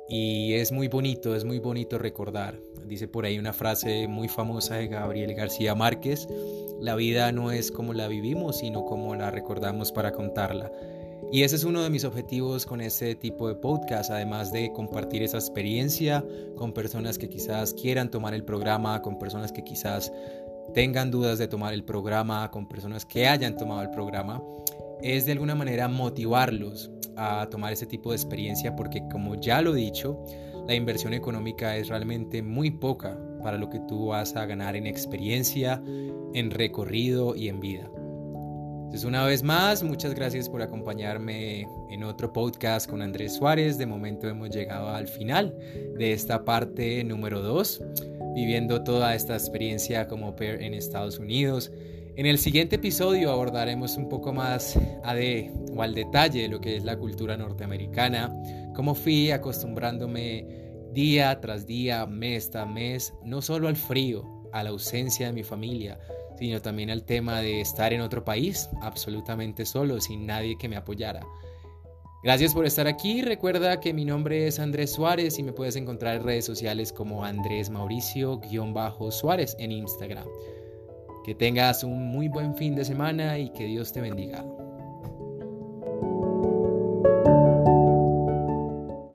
Y 0.10 0.56
es 0.56 0.74
muy 0.74 0.90
bonito, 0.90 1.38
es 1.38 1.46
muy 1.46 1.60
bonito 1.60 1.98
recordar. 1.98 2.60
Dice 2.86 3.08
por 3.08 3.24
ahí 3.24 3.40
una 3.40 3.54
frase 3.54 4.10
muy 4.10 4.28
famosa 4.28 4.76
de 4.76 4.90
Gabriel 4.90 5.34
García 5.36 5.74
Márquez, 5.74 6.28
la 6.82 6.96
vida 6.96 7.32
no 7.32 7.50
es 7.54 7.72
como 7.72 7.94
la 7.94 8.10
vivimos, 8.10 8.58
sino 8.58 8.84
como 8.84 9.16
la 9.16 9.32
recordamos 9.32 9.94
para 9.94 10.12
contarla. 10.12 10.70
Y 11.32 11.44
ese 11.44 11.56
es 11.56 11.64
uno 11.64 11.82
de 11.82 11.90
mis 11.90 12.04
objetivos 12.04 12.66
con 12.66 12.82
este 12.82 13.16
tipo 13.16 13.48
de 13.48 13.56
podcast, 13.56 14.12
además 14.12 14.52
de 14.52 14.72
compartir 14.74 15.24
esa 15.24 15.38
experiencia 15.38 16.26
con 16.56 16.74
personas 16.74 17.18
que 17.18 17.30
quizás 17.30 17.74
quieran 17.74 18.12
tomar 18.12 18.34
el 18.34 18.44
programa, 18.44 19.02
con 19.02 19.18
personas 19.18 19.52
que 19.52 19.64
quizás 19.64 20.12
tengan 20.74 21.12
dudas 21.12 21.40
de 21.40 21.48
tomar 21.48 21.74
el 21.74 21.84
programa, 21.84 22.50
con 22.52 22.68
personas 22.68 23.06
que 23.06 23.28
hayan 23.28 23.58
tomado 23.58 23.82
el 23.82 23.92
programa, 23.92 24.42
es 25.02 25.26
de 25.26 25.34
alguna 25.34 25.56
manera 25.56 25.88
motivarlos 25.88 26.92
a 27.16 27.48
tomar 27.50 27.74
ese 27.74 27.86
tipo 27.86 28.12
de 28.12 28.16
experiencia 28.16 28.76
porque 28.76 29.04
como 29.12 29.36
ya 29.36 29.62
lo 29.62 29.74
he 29.76 29.78
dicho, 29.78 30.24
la 30.68 30.76
inversión 30.76 31.14
económica 31.14 31.76
es 31.76 31.90
realmente 31.90 32.42
muy 32.42 32.72
poca 32.72 33.18
para 33.42 33.58
lo 33.58 33.70
que 33.70 33.80
tú 33.88 34.08
vas 34.08 34.36
a 34.36 34.46
ganar 34.46 34.76
en 34.76 34.86
experiencia, 34.86 35.82
en 36.34 36.52
recorrido 36.52 37.36
y 37.36 37.50
en 37.50 37.60
vida. 37.60 37.90
Entonces, 38.92 39.08
una 39.08 39.24
vez 39.24 39.42
más, 39.42 39.84
muchas 39.84 40.14
gracias 40.14 40.50
por 40.50 40.62
acompañarme 40.62 41.66
en 41.90 42.04
otro 42.04 42.34
podcast 42.34 42.90
con 42.90 43.02
Andrés 43.02 43.36
Suárez. 43.36 43.78
De 43.78 43.86
momento 43.86 44.28
hemos 44.28 44.50
llegado 44.50 44.90
al 44.90 45.08
final 45.08 45.58
de 45.98 46.12
esta 46.12 46.44
parte 46.44 47.02
número 47.06 47.42
2, 47.42 47.82
viviendo 48.36 48.84
toda 48.84 49.16
esta 49.16 49.36
experiencia 49.36 50.10
como 50.10 50.36
pair 50.36 50.62
en 50.62 50.74
Estados 50.74 51.20
Unidos. 51.20 51.72
En 52.18 52.26
el 52.26 52.38
siguiente 52.38 52.76
episodio 52.76 53.32
abordaremos 53.32 53.96
un 53.96 54.10
poco 54.10 54.34
más 54.34 54.78
a 55.06 55.16
de, 55.16 55.54
o 55.74 55.82
al 55.82 55.96
detalle 55.96 56.42
de 56.42 56.50
lo 56.50 56.60
que 56.60 56.76
es 56.76 56.84
la 56.84 56.98
cultura 56.98 57.38
norteamericana, 57.38 58.30
cómo 58.76 58.94
fui 58.94 59.32
acostumbrándome 59.32 60.46
día 60.92 61.40
tras 61.40 61.66
día, 61.66 62.06
mes 62.08 62.52
tras 62.52 62.68
mes, 62.68 63.14
no 63.24 63.42
solo 63.42 63.70
al 63.70 63.78
frío, 63.78 64.50
a 64.52 64.64
la 64.64 64.72
ausencia 64.72 65.28
de 65.28 65.32
mi 65.32 65.44
familia, 65.44 65.98
sino 66.42 66.60
también 66.60 66.90
al 66.90 67.04
tema 67.04 67.40
de 67.40 67.62
estar 67.62 67.94
en 67.94 68.02
otro 68.02 68.26
país 68.26 68.68
absolutamente 68.82 69.64
solo, 69.64 70.02
sin 70.02 70.26
nadie 70.26 70.58
que 70.58 70.68
me 70.68 70.76
apoyara. 70.76 71.22
Gracias 72.24 72.56
por 72.56 72.66
estar 72.66 72.88
aquí. 72.88 73.22
Recuerda 73.22 73.80
que 73.80 73.94
mi 73.94 74.06
nombre 74.06 74.48
es 74.48 74.60
Andrés 74.60 74.92
Suárez 74.92 75.38
y 75.38 75.44
me 75.44 75.54
puedes 75.54 75.76
encontrar 75.76 76.16
en 76.16 76.24
redes 76.24 76.46
sociales 76.46 76.92
como 76.92 77.24
Andrés 77.24 77.70
Mauricio-Suárez 77.70 79.56
en 79.60 79.72
Instagram. 79.72 80.26
Que 81.24 81.36
tengas 81.36 81.84
un 81.84 82.08
muy 82.08 82.28
buen 82.28 82.56
fin 82.56 82.74
de 82.74 82.86
semana 82.86 83.38
y 83.38 83.50
que 83.50 83.66
Dios 83.66 83.94
te 83.94 84.02
bendiga. 84.02 84.44